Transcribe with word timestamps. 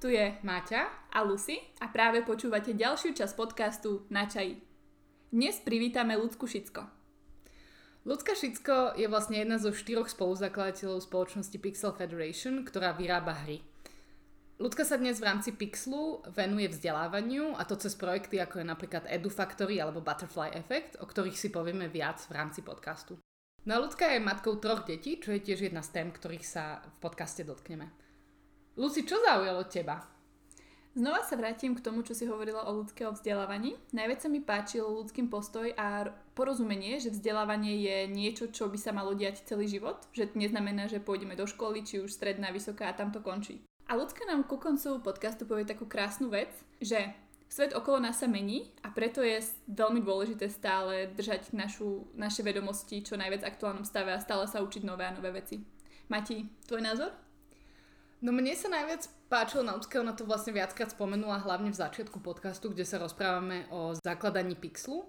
tu 0.00 0.08
je 0.08 0.32
Máťa 0.40 1.12
a 1.12 1.20
Lucy 1.20 1.60
a 1.76 1.92
práve 1.92 2.24
počúvate 2.24 2.72
ďalšiu 2.72 3.12
časť 3.12 3.36
podcastu 3.36 4.08
Na 4.08 4.24
čaji. 4.24 4.56
Dnes 5.28 5.60
privítame 5.60 6.16
Ľudsku 6.16 6.48
Šicko. 6.48 6.88
Ľudská 8.08 8.32
Šicko 8.32 8.96
je 8.96 9.04
vlastne 9.12 9.44
jedna 9.44 9.60
zo 9.60 9.76
štyroch 9.76 10.08
spoluzakladateľov 10.08 11.04
spoločnosti 11.04 11.52
Pixel 11.60 11.92
Federation, 11.92 12.64
ktorá 12.64 12.96
vyrába 12.96 13.44
hry. 13.44 13.60
Ľudka 14.56 14.88
sa 14.88 14.96
dnes 14.96 15.20
v 15.20 15.28
rámci 15.28 15.52
Pixelu 15.52 16.24
venuje 16.32 16.72
vzdelávaniu 16.72 17.60
a 17.60 17.68
to 17.68 17.76
cez 17.76 17.92
projekty 17.92 18.40
ako 18.40 18.64
je 18.64 18.72
napríklad 18.72 19.04
EduFactory 19.04 19.84
alebo 19.84 20.00
Butterfly 20.00 20.56
Effect, 20.56 20.96
o 20.96 21.04
ktorých 21.04 21.36
si 21.36 21.52
povieme 21.52 21.92
viac 21.92 22.24
v 22.24 22.40
rámci 22.40 22.64
podcastu. 22.64 23.20
No 23.68 23.76
a 23.76 23.82
Ľudka 23.84 24.16
je 24.16 24.24
matkou 24.24 24.56
troch 24.56 24.88
detí, 24.88 25.20
čo 25.20 25.36
je 25.36 25.44
tiež 25.44 25.68
jedna 25.68 25.84
z 25.84 25.92
tém, 25.92 26.08
ktorých 26.08 26.46
sa 26.48 26.80
v 26.88 26.96
podcaste 27.04 27.44
dotkneme. 27.44 27.99
Lucy, 28.78 29.02
čo 29.02 29.18
zaujalo 29.18 29.66
teba? 29.66 29.98
Znova 30.90 31.22
sa 31.22 31.38
vrátim 31.38 31.74
k 31.74 31.82
tomu, 31.82 32.02
čo 32.02 32.18
si 32.18 32.26
hovorila 32.26 32.66
o 32.66 32.82
ľudského 32.82 33.14
vzdelávaní. 33.14 33.78
Najviac 33.94 34.26
sa 34.26 34.28
mi 34.30 34.42
páčil 34.42 34.82
ľudským 34.82 35.30
postoj 35.30 35.70
a 35.78 36.10
porozumenie, 36.34 36.98
že 36.98 37.14
vzdelávanie 37.14 37.78
je 37.78 37.96
niečo, 38.10 38.50
čo 38.50 38.66
by 38.66 38.78
sa 38.78 38.90
malo 38.90 39.14
diať 39.14 39.46
celý 39.46 39.70
život. 39.70 40.02
Že 40.10 40.34
neznamená, 40.34 40.90
že 40.90 41.02
pôjdeme 41.02 41.38
do 41.38 41.46
školy, 41.46 41.86
či 41.86 42.02
už 42.02 42.10
stredná, 42.10 42.50
vysoká 42.50 42.90
a 42.90 42.98
tam 42.98 43.14
to 43.14 43.22
končí. 43.22 43.62
A 43.90 43.98
ľudská 43.98 44.26
nám 44.26 44.46
ku 44.46 44.58
koncu 44.58 45.02
podcastu 45.02 45.46
povie 45.46 45.66
takú 45.66 45.86
krásnu 45.86 46.30
vec, 46.30 46.50
že 46.78 47.10
svet 47.50 47.74
okolo 47.74 48.02
nás 48.02 48.22
sa 48.22 48.30
mení 48.30 48.70
a 48.82 48.90
preto 48.90 49.22
je 49.22 49.42
veľmi 49.66 50.02
dôležité 50.02 50.46
stále 50.46 51.10
držať 51.14 51.54
našu, 51.54 52.06
naše 52.14 52.46
vedomosti 52.46 53.02
čo 53.02 53.18
najviac 53.18 53.46
aktuálnom 53.46 53.86
stave 53.86 54.14
a 54.14 54.22
stále 54.22 54.46
sa 54.46 54.62
učiť 54.62 54.82
nové 54.86 55.06
a 55.06 55.14
nové 55.14 55.34
veci. 55.34 55.58
Mati, 56.10 56.46
tvoj 56.66 56.82
názor? 56.82 57.29
No 58.20 58.36
mne 58.36 58.52
sa 58.52 58.68
najviac 58.68 59.08
páčilo 59.32 59.64
na 59.64 59.72
ľudské, 59.72 59.96
ona 59.96 60.12
to 60.12 60.28
vlastne 60.28 60.52
viackrát 60.52 60.92
spomenula, 60.92 61.40
hlavne 61.40 61.72
v 61.72 61.80
začiatku 61.80 62.20
podcastu, 62.20 62.68
kde 62.68 62.84
sa 62.84 63.00
rozprávame 63.00 63.64
o 63.72 63.96
zakladaní 63.96 64.60
Pixlu. 64.60 65.08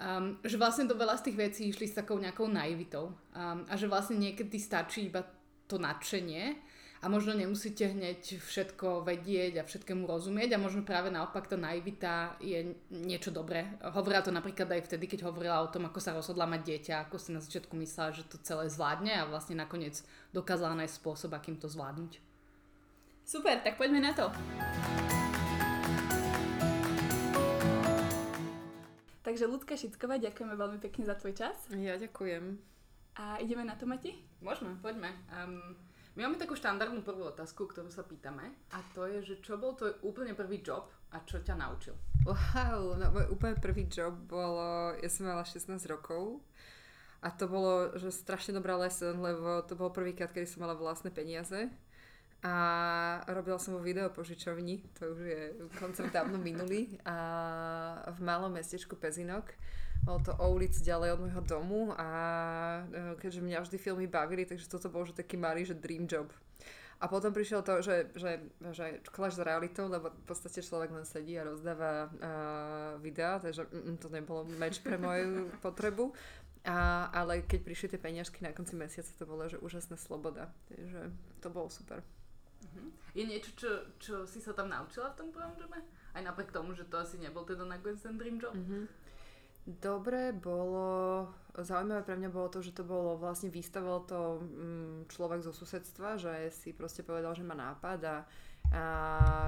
Um, 0.00 0.40
že 0.44 0.56
vlastne 0.56 0.88
do 0.88 0.96
veľa 0.96 1.20
z 1.20 1.28
tých 1.28 1.36
vecí 1.36 1.62
išli 1.68 1.84
s 1.88 1.96
takou 1.96 2.16
nejakou 2.16 2.48
naivitou. 2.48 3.16
Um, 3.36 3.68
a 3.68 3.76
že 3.76 3.88
vlastne 3.88 4.16
niekedy 4.16 4.56
stačí 4.56 5.08
iba 5.08 5.24
to 5.68 5.76
nadšenie 5.76 6.56
a 7.00 7.08
možno 7.08 7.32
nemusíte 7.32 7.96
hneď 7.96 8.40
všetko 8.44 9.08
vedieť 9.08 9.60
a 9.60 9.64
všetkému 9.64 10.04
rozumieť 10.04 10.56
a 10.56 10.60
možno 10.60 10.84
práve 10.84 11.08
naopak 11.08 11.48
tá 11.48 11.56
naivita 11.56 12.36
je 12.44 12.76
niečo 12.92 13.32
dobré. 13.32 13.72
Hovorila 13.80 14.20
to 14.20 14.32
napríklad 14.32 14.68
aj 14.68 14.84
vtedy, 14.84 15.08
keď 15.08 15.24
hovorila 15.28 15.64
o 15.64 15.72
tom, 15.72 15.88
ako 15.88 16.00
sa 16.00 16.12
rozhodla 16.12 16.44
mať 16.44 16.60
dieťa, 16.60 17.08
ako 17.08 17.16
si 17.16 17.32
na 17.32 17.40
začiatku 17.40 17.72
myslela, 17.80 18.12
že 18.12 18.28
to 18.28 18.36
celé 18.44 18.68
zvládne 18.68 19.16
a 19.16 19.28
vlastne 19.28 19.56
nakoniec 19.56 20.04
dokázala 20.36 20.76
nájsť 20.76 20.96
spôsob, 21.00 21.32
akým 21.32 21.56
to 21.56 21.72
zvládnuť. 21.72 22.29
Super, 23.30 23.62
tak 23.62 23.78
poďme 23.78 24.02
na 24.02 24.10
to. 24.10 24.26
Takže 29.22 29.46
Ľudka 29.46 29.78
Šicková, 29.78 30.18
ďakujeme 30.18 30.58
veľmi 30.58 30.82
pekne 30.82 31.06
za 31.06 31.14
tvoj 31.14 31.38
čas. 31.38 31.54
Ja 31.70 31.94
ďakujem. 31.94 32.58
A 33.22 33.38
ideme 33.38 33.62
na 33.62 33.78
to, 33.78 33.86
Mati? 33.86 34.18
Môžeme, 34.42 34.74
poďme. 34.82 35.14
Um, 35.30 35.78
my 36.18 36.26
máme 36.26 36.42
takú 36.42 36.58
štandardnú 36.58 37.06
prvú 37.06 37.30
otázku, 37.30 37.70
ktorú 37.70 37.86
sa 37.94 38.02
pýtame. 38.02 38.50
A 38.74 38.82
to 38.98 39.06
je, 39.06 39.22
že 39.22 39.34
čo 39.46 39.62
bol 39.62 39.78
tvoj 39.78 39.94
úplne 40.02 40.34
prvý 40.34 40.58
job 40.58 40.90
a 41.14 41.22
čo 41.22 41.38
ťa 41.38 41.54
naučil? 41.54 41.94
Wow, 42.26 42.98
no 42.98 43.14
môj 43.14 43.30
úplne 43.30 43.54
prvý 43.62 43.86
job 43.86 44.10
bolo, 44.26 44.98
ja 44.98 45.06
som 45.06 45.30
mala 45.30 45.46
16 45.46 45.78
rokov. 45.86 46.42
A 47.22 47.30
to 47.30 47.46
bolo, 47.46 47.94
že 47.94 48.10
strašne 48.10 48.58
dobrá 48.58 48.74
lesson, 48.74 49.22
lebo 49.22 49.62
to 49.70 49.78
bol 49.78 49.94
prvýkrát, 49.94 50.34
kedy 50.34 50.50
som 50.50 50.66
mala 50.66 50.74
vlastné 50.74 51.14
peniaze 51.14 51.70
a 52.40 52.54
robila 53.28 53.60
som 53.60 53.76
vo 53.76 53.84
videopožičovni, 53.84 54.80
to 54.96 55.12
už 55.12 55.20
je 55.20 55.42
koncept 55.76 56.08
dávno 56.08 56.40
minulý, 56.40 56.96
a 57.04 58.08
v 58.16 58.20
malom 58.24 58.56
mestečku 58.56 58.96
Pezinok. 58.96 59.52
Bolo 60.00 60.24
to 60.24 60.32
o 60.40 60.56
ulic 60.56 60.72
ďalej 60.72 61.12
od 61.12 61.20
môjho 61.28 61.42
domu 61.44 61.92
a 61.92 62.08
e, 62.88 63.20
keďže 63.20 63.44
mňa 63.44 63.58
vždy 63.60 63.76
filmy 63.76 64.08
bavili, 64.08 64.48
takže 64.48 64.72
toto 64.72 64.88
bol 64.88 65.04
že 65.04 65.12
taký 65.12 65.36
malý, 65.36 65.68
že 65.68 65.76
dream 65.76 66.08
job. 66.08 66.32
A 67.00 67.08
potom 67.08 67.32
prišiel 67.32 67.60
to, 67.60 67.84
že, 67.84 68.08
že, 68.16 68.40
že 68.72 69.04
clash 69.12 69.36
s 69.36 69.44
realitou, 69.44 69.88
lebo 69.92 70.08
v 70.08 70.24
podstate 70.24 70.64
človek 70.64 70.92
len 70.92 71.04
sedí 71.04 71.36
a 71.36 71.48
rozdáva 71.48 72.08
uh, 72.08 72.10
videá, 73.00 73.40
takže 73.40 73.64
mm, 73.68 73.96
to 74.00 74.12
nebolo 74.12 74.44
meč 74.60 74.80
pre 74.84 75.00
moju 75.00 75.48
potrebu. 75.64 76.12
A, 76.68 77.08
ale 77.08 77.40
keď 77.48 77.60
prišli 77.64 77.96
tie 77.96 78.00
peniažky 78.00 78.44
na 78.44 78.52
konci 78.52 78.76
mesiaca, 78.76 79.08
to 79.16 79.24
bolo, 79.24 79.48
že 79.48 79.56
úžasná 79.64 79.96
sloboda. 79.96 80.52
Takže 80.68 81.08
to 81.40 81.48
bolo 81.48 81.72
super. 81.72 82.04
Uh-huh. 82.70 82.90
Je 83.14 83.26
niečo, 83.26 83.50
čo, 83.58 83.70
čo 83.98 84.14
si 84.24 84.38
sa 84.38 84.54
tam 84.54 84.70
naučila 84.70 85.10
v 85.10 85.18
tom 85.18 85.28
prvom 85.34 85.54
jobe? 85.58 85.82
Aj 86.14 86.22
napriek 86.22 86.54
tomu, 86.54 86.74
že 86.74 86.86
to 86.86 87.02
asi 87.02 87.18
nebol 87.18 87.42
teda 87.42 87.66
nakoniec 87.66 87.98
ten 87.98 88.14
dream 88.14 88.38
job? 88.38 88.54
Uh-huh. 88.54 88.86
Dobre 89.66 90.32
bolo, 90.32 91.28
zaujímavé 91.52 92.02
pre 92.02 92.16
mňa 92.16 92.30
bolo 92.32 92.48
to, 92.48 92.64
že 92.64 92.72
to 92.72 92.82
bolo 92.82 93.20
vlastne 93.20 93.52
vystavil 93.52 94.02
to 94.08 94.40
um, 94.40 95.04
človek 95.06 95.44
zo 95.44 95.52
susedstva, 95.52 96.16
že 96.16 96.48
si 96.50 96.72
proste 96.72 97.04
povedal, 97.04 97.36
že 97.36 97.44
má 97.44 97.52
nápad 97.52 98.00
a, 98.08 98.16
a 98.72 98.82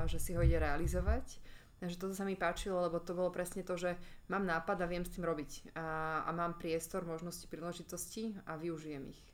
že 0.04 0.20
si 0.20 0.36
ho 0.36 0.44
ide 0.44 0.60
realizovať. 0.60 1.40
Takže 1.82 1.98
toto 1.98 2.14
sa 2.14 2.22
mi 2.22 2.38
páčilo, 2.38 2.78
lebo 2.78 3.02
to 3.02 3.10
bolo 3.10 3.34
presne 3.34 3.66
to, 3.66 3.74
že 3.74 3.98
mám 4.30 4.46
nápad 4.46 4.84
a 4.84 4.86
viem 4.86 5.02
s 5.02 5.10
tým 5.10 5.26
robiť. 5.26 5.74
A, 5.74 6.22
a 6.22 6.30
mám 6.30 6.54
priestor, 6.54 7.02
možnosti, 7.02 7.50
príležitosti 7.50 8.38
a 8.46 8.54
využijem 8.54 9.10
ich. 9.10 9.31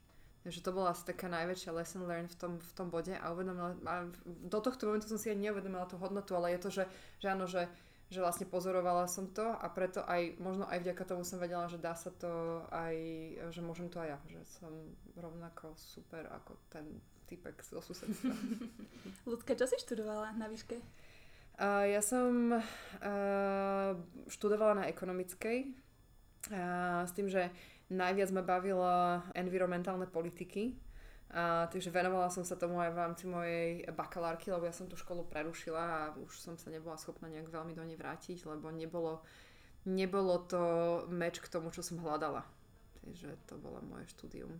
Takže 0.49 0.65
to 0.65 0.73
bola 0.73 0.97
asi 0.97 1.05
taká 1.05 1.29
najväčšia 1.29 1.69
lesson 1.77 2.09
learned 2.09 2.33
v 2.33 2.37
tom, 2.41 2.53
v 2.57 2.71
tom 2.73 2.89
bode 2.89 3.13
a 3.13 3.25
uvedomila, 3.29 3.77
a 3.85 4.09
do 4.25 4.59
tohto 4.65 4.89
momentu 4.89 5.05
som 5.05 5.21
si 5.21 5.29
ani 5.29 5.45
neuvedomila 5.45 5.85
tú 5.85 6.01
hodnotu, 6.01 6.33
ale 6.33 6.57
je 6.57 6.59
to, 6.65 6.69
že, 6.73 6.83
že 7.21 7.27
áno, 7.29 7.45
že, 7.45 7.69
že 8.09 8.17
vlastne 8.17 8.49
pozorovala 8.49 9.05
som 9.05 9.29
to 9.29 9.45
a 9.45 9.69
preto 9.69 10.01
aj, 10.09 10.41
možno 10.41 10.65
aj 10.65 10.81
vďaka 10.81 11.05
tomu 11.05 11.21
som 11.21 11.37
vedela, 11.37 11.69
že 11.69 11.77
dá 11.77 11.93
sa 11.93 12.09
to 12.09 12.65
aj, 12.73 12.97
že 13.53 13.61
môžem 13.61 13.93
to 13.93 14.01
aj 14.01 14.17
ja, 14.17 14.19
že 14.25 14.41
som 14.57 14.73
rovnako 15.13 15.77
super 15.77 16.25
ako 16.33 16.57
ten 16.73 16.97
typek 17.29 17.61
zo 17.61 17.77
susedstva. 17.85 18.33
Ľudka, 19.29 19.53
čo 19.53 19.69
si 19.69 19.77
študovala 19.85 20.33
na 20.33 20.49
výške? 20.49 20.81
Uh, 21.61 21.85
ja 21.93 22.01
som 22.01 22.57
uh, 22.57 23.93
študovala 24.25 24.81
na 24.81 24.85
ekonomickej 24.89 25.88
s 27.05 27.11
tým, 27.13 27.29
že 27.29 27.49
Najviac 27.89 28.29
ma 28.33 28.43
bavila 28.45 29.25
environmentálne 29.33 30.05
politiky, 30.05 30.77
a, 31.29 31.69
takže 31.69 31.93
venovala 31.93 32.29
som 32.33 32.41
sa 32.41 32.57
tomu 32.57 32.81
aj 32.81 32.89
v 32.89 32.97
rámci 32.97 33.23
mojej 33.29 33.85
bakalárky, 33.93 34.49
lebo 34.49 34.65
ja 34.65 34.73
som 34.73 34.89
tú 34.89 34.97
školu 34.97 35.29
prerušila 35.29 35.81
a 35.81 36.01
už 36.17 36.33
som 36.41 36.57
sa 36.57 36.73
nebola 36.73 36.97
schopná 36.97 37.29
nejak 37.29 37.53
veľmi 37.53 37.77
do 37.77 37.85
nej 37.85 37.97
vrátiť, 37.97 38.49
lebo 38.49 38.73
nebolo, 38.73 39.21
nebolo 39.85 40.41
to 40.49 40.61
meč 41.13 41.37
k 41.37 41.49
tomu, 41.49 41.69
čo 41.69 41.85
som 41.85 42.01
hľadala. 42.01 42.45
Takže 43.05 43.29
to 43.45 43.61
bolo 43.61 43.77
moje 43.85 44.09
štúdium. 44.17 44.57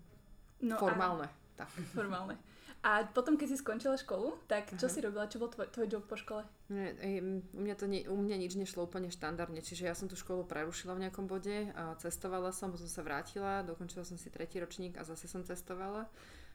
No 0.61 0.77
Formálne. 0.77 1.25
A... 1.25 1.49
Tak. 1.59 1.68
Formálne. 2.00 2.40
A 2.80 3.03
potom, 3.03 3.36
keď 3.36 3.47
si 3.52 3.58
skončila 3.59 4.00
školu, 4.00 4.40
tak 4.47 4.72
čo 4.80 4.88
Aha. 4.88 4.94
si 4.96 5.03
robila? 5.03 5.28
Čo 5.28 5.44
bol 5.44 5.52
tvoj, 5.52 5.68
tvoj 5.68 5.88
job 5.92 6.08
po 6.08 6.16
škole? 6.16 6.47
Nie, 6.72 6.96
u, 7.20 7.44
mňa 7.59 7.75
to 7.75 7.92
nie, 7.92 8.08
u 8.08 8.16
mňa 8.16 8.40
nič 8.40 8.56
nešlo 8.56 8.88
úplne 8.88 9.12
štandardne, 9.12 9.59
čiže 9.59 9.84
ja 9.84 9.92
som 9.92 10.08
tú 10.08 10.16
školu 10.16 10.48
prerušila 10.48 10.96
v 10.96 11.03
nejakom 11.03 11.28
bode, 11.28 11.75
cestovala 12.00 12.56
som, 12.56 12.72
potom 12.72 12.88
sa 12.88 13.03
vrátila, 13.03 13.68
dokončila 13.68 14.08
som 14.08 14.16
si 14.16 14.31
tretí 14.31 14.64
ročník 14.64 14.96
a 14.96 15.03
zase 15.03 15.28
som 15.28 15.44
cestovala. 15.44 16.08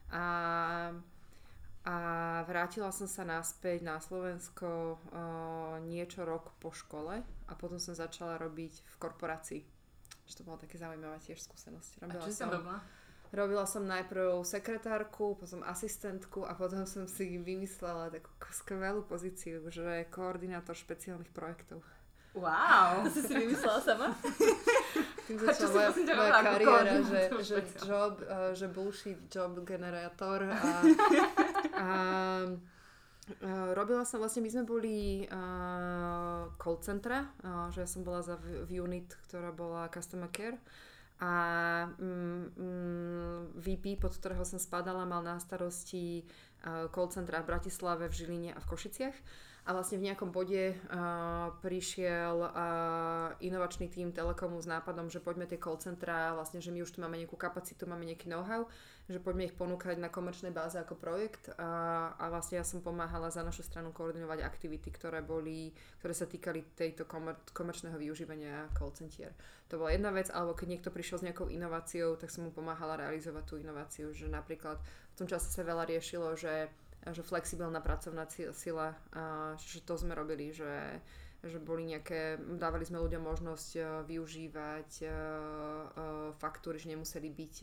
A, 0.09 0.25
a 1.85 1.95
vrátila 2.49 2.89
som 2.89 3.05
sa 3.05 3.21
naspäť 3.21 3.85
na 3.85 4.01
Slovensko 4.01 4.65
o, 4.65 4.97
niečo 5.85 6.25
rok 6.25 6.57
po 6.57 6.73
škole 6.73 7.21
a 7.21 7.53
potom 7.53 7.77
som 7.77 7.93
začala 7.93 8.41
robiť 8.41 8.73
v 8.81 8.95
korporácii. 8.97 9.61
Že 10.25 10.41
to 10.41 10.45
bola 10.49 10.57
také 10.57 10.81
zaujímavá 10.81 11.21
tiež 11.21 11.37
skúsenosť. 11.37 12.01
Robila 12.01 12.17
a 12.17 12.25
čo 12.25 12.33
som, 12.33 12.49
robila? 12.49 12.81
Robila 13.35 13.67
som 13.67 13.83
najprv 13.83 14.47
sekretárku, 14.47 15.35
potom 15.35 15.59
asistentku 15.67 16.47
a 16.47 16.55
potom 16.55 16.87
som 16.87 17.03
si 17.03 17.35
vymyslela 17.35 18.07
takú 18.07 18.31
skvelú 18.55 19.03
pozíciu, 19.03 19.59
že 19.67 19.83
je 19.83 20.07
koordinátor 20.07 20.71
špeciálnych 20.71 21.35
projektov. 21.35 21.83
Wow! 22.31 23.03
To 23.03 23.11
si 23.11 23.27
si 23.27 23.35
vymyslela 23.35 23.83
sama? 23.83 24.15
Tým 25.27 25.35
začala 25.35 25.91
moja, 25.91 25.91
moja 26.15 26.31
kariéra, 26.47 26.95
že, 27.03 27.21
že 27.43 27.57
job, 27.83 28.23
uh, 28.23 28.55
že 28.55 28.71
bullshit 28.71 29.19
job 29.27 29.59
generátor 29.67 30.47
a, 30.47 30.63
a 31.83 31.87
Uh, 33.25 33.73
robila 33.73 34.05
som, 34.05 34.21
vlastne 34.21 34.45
my 34.45 34.53
sme 34.53 34.69
boli 34.69 35.25
uh, 35.25 36.45
call 36.61 36.77
centra, 36.85 37.25
uh, 37.41 37.73
že 37.73 37.81
ja 37.81 37.89
som 37.89 38.05
bola 38.05 38.21
za 38.21 38.37
v, 38.37 38.69
v 38.69 38.85
unit, 38.85 39.17
ktorá 39.25 39.49
bola 39.49 39.89
customer 39.89 40.29
care 40.29 40.61
a 41.19 41.33
mm, 41.95 42.43
mm, 42.59 43.39
VP, 43.55 43.95
pod 43.99 44.15
ktorého 44.19 44.43
som 44.43 44.59
spadala, 44.59 45.07
mal 45.07 45.23
na 45.23 45.39
starosti 45.39 46.27
call 46.91 47.07
centra 47.13 47.39
v 47.39 47.49
Bratislave, 47.55 48.09
v 48.09 48.17
Žiline 48.17 48.51
a 48.51 48.59
v 48.59 48.69
Košiciach 48.69 49.17
a 49.65 49.73
vlastne 49.73 49.97
v 49.97 50.13
nejakom 50.13 50.29
bode 50.29 50.77
uh, 50.77 51.49
prišiel 51.65 52.37
uh, 52.37 53.33
inovačný 53.41 53.89
tým 53.89 54.13
Telekomu 54.13 54.61
s 54.61 54.69
nápadom, 54.69 55.09
že 55.09 55.17
poďme 55.17 55.49
tie 55.49 55.57
call 55.57 55.81
centra, 55.81 56.37
vlastne, 56.37 56.61
že 56.61 56.69
my 56.69 56.85
už 56.85 56.93
tu 56.93 57.01
máme 57.01 57.17
nejakú 57.17 57.33
kapacitu, 57.33 57.89
máme 57.89 58.05
nejaký 58.05 58.29
know-how, 58.29 58.69
že 59.09 59.17
poďme 59.17 59.49
ich 59.49 59.57
ponúkať 59.57 59.97
na 59.97 60.13
komerčnej 60.13 60.53
báze 60.53 60.77
ako 60.77 60.93
projekt 61.01 61.49
a, 61.57 62.13
a 62.13 62.29
vlastne 62.29 62.61
ja 62.61 62.65
som 62.65 62.85
pomáhala 62.85 63.33
za 63.33 63.41
našu 63.41 63.65
stranu 63.65 63.89
koordinovať 63.89 64.45
aktivity, 64.45 64.93
ktoré 64.93 65.25
boli, 65.25 65.73
ktoré 65.97 66.13
sa 66.13 66.29
týkali 66.29 66.77
tejto 66.77 67.09
komer- 67.09 67.41
komerčného 67.49 67.97
využívania 67.97 68.69
call 68.77 68.93
centier. 68.93 69.33
To 69.73 69.81
bola 69.81 69.97
jedna 69.97 70.13
vec, 70.13 70.29
alebo 70.29 70.53
keď 70.53 70.77
niekto 70.77 70.93
prišiel 70.93 71.17
s 71.21 71.25
nejakou 71.25 71.49
inováciou, 71.49 72.21
tak 72.21 72.29
som 72.29 72.45
mu 72.45 72.53
pomáhala 72.53 73.01
realizovať 73.01 73.43
tú 73.49 73.57
inováciu, 73.57 74.13
že 74.13 74.29
napríklad 74.29 74.77
v 74.77 75.15
tom 75.17 75.25
čase 75.25 75.49
sa 75.49 75.65
veľa 75.65 75.89
riešilo, 75.89 76.37
že 76.37 76.69
že 77.05 77.21
flexibilná 77.21 77.77
pracovná 77.81 78.25
sila, 78.53 78.97
že 79.61 79.81
to 79.85 79.93
sme 79.93 80.17
robili, 80.17 80.49
že, 80.49 81.01
že 81.45 81.61
boli 81.61 81.85
nejaké, 81.85 82.41
dávali 82.57 82.81
sme 82.89 82.97
ľuďom 82.97 83.21
možnosť 83.21 83.69
e, 83.77 83.81
využívať 84.09 84.89
e, 85.01 85.05
e, 85.05 85.09
faktúry, 86.41 86.81
že 86.81 86.89
nemuseli 86.89 87.29
byť 87.29 87.55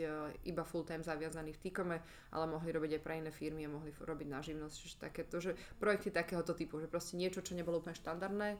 iba 0.47 0.63
full 0.63 0.87
time 0.87 1.03
zaviazaní 1.03 1.51
v 1.51 1.59
Tikome, 1.59 1.99
ale 2.31 2.45
mohli 2.47 2.71
robiť 2.71 2.99
aj 2.99 3.03
pre 3.03 3.19
iné 3.19 3.35
firmy 3.35 3.67
a 3.67 3.75
mohli 3.75 3.91
robiť 3.91 4.29
na 4.31 4.39
živnosť. 4.39 4.75
Čiže 4.79 4.97
takéto, 5.03 5.43
že 5.43 5.59
projekty 5.83 6.15
takéhoto 6.15 6.55
typu, 6.55 6.79
že 6.79 6.87
proste 6.87 7.19
niečo, 7.19 7.43
čo 7.43 7.59
nebolo 7.59 7.83
úplne 7.83 7.99
štandardné, 7.99 8.55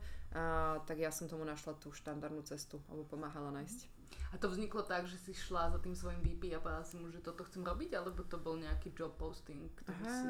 tak 0.83 0.97
ja 0.99 1.15
som 1.15 1.31
tomu 1.31 1.47
našla 1.47 1.79
tú 1.79 1.95
štandardnú 1.95 2.43
cestu 2.43 2.83
alebo 2.91 3.07
pomáhala 3.07 3.55
nájsť. 3.55 4.02
A 4.33 4.41
to 4.41 4.49
vzniklo 4.49 4.81
tak, 4.83 5.05
že 5.05 5.21
si 5.21 5.37
šla 5.37 5.69
za 5.69 5.79
tým 5.79 5.93
svojim 5.93 6.25
VP 6.25 6.57
a 6.57 6.63
povedala 6.63 6.85
si 6.89 6.97
mu, 6.97 7.13
že 7.13 7.21
toto 7.21 7.45
chcem 7.45 7.61
robiť, 7.61 7.97
alebo 8.01 8.25
to 8.25 8.41
bol 8.41 8.57
nejaký 8.57 8.97
job 8.97 9.13
posting, 9.21 9.69
ktorý 9.77 10.03
Aha, 10.03 10.17
si... 10.17 10.27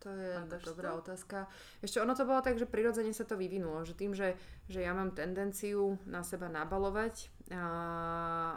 To 0.00 0.08
je 0.12 0.32
dobrá 0.64 0.92
to? 0.96 1.04
otázka. 1.04 1.48
Ešte 1.80 2.00
ono 2.00 2.12
to 2.12 2.28
bolo 2.28 2.40
tak, 2.44 2.60
že 2.60 2.68
prirodzene 2.68 3.12
sa 3.16 3.24
to 3.24 3.40
vyvinulo, 3.40 3.84
že 3.84 3.96
tým, 3.96 4.12
že, 4.12 4.36
že 4.68 4.84
ja 4.84 4.92
mám 4.92 5.16
tendenciu 5.16 5.96
na 6.04 6.20
seba 6.20 6.48
nabalovať 6.52 7.28
a, 7.52 7.64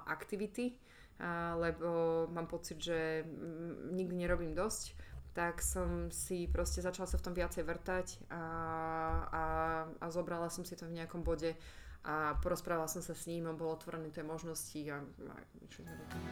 aktivity, 0.08 0.76
a, 1.20 1.56
lebo 1.60 2.28
mám 2.32 2.48
pocit, 2.52 2.80
že 2.80 3.24
m, 3.24 3.96
nikdy 3.96 4.24
nerobím 4.28 4.52
dosť, 4.52 4.96
tak 5.34 5.66
som 5.66 6.14
si 6.14 6.46
proste 6.46 6.80
začala 6.80 7.10
sa 7.10 7.18
v 7.18 7.26
tom 7.26 7.34
viacej 7.34 7.66
vrtať 7.66 8.08
a, 8.30 8.44
a, 9.34 9.44
a 9.98 10.06
zobrala 10.14 10.48
som 10.54 10.62
si 10.62 10.78
to 10.78 10.86
v 10.86 11.02
nejakom 11.02 11.26
bode 11.26 11.58
a 12.04 12.36
porozprávala 12.44 12.92
som 12.92 13.00
sa 13.00 13.16
s 13.16 13.28
ním, 13.32 13.48
on 13.48 13.56
bol 13.56 13.72
otvorený 13.72 14.12
tej 14.12 14.28
možnosti 14.28 14.80
a, 14.92 15.00
a 15.04 15.36
išli 15.64 15.88
sme 15.88 15.96
do 15.96 16.06
toho. 16.12 16.26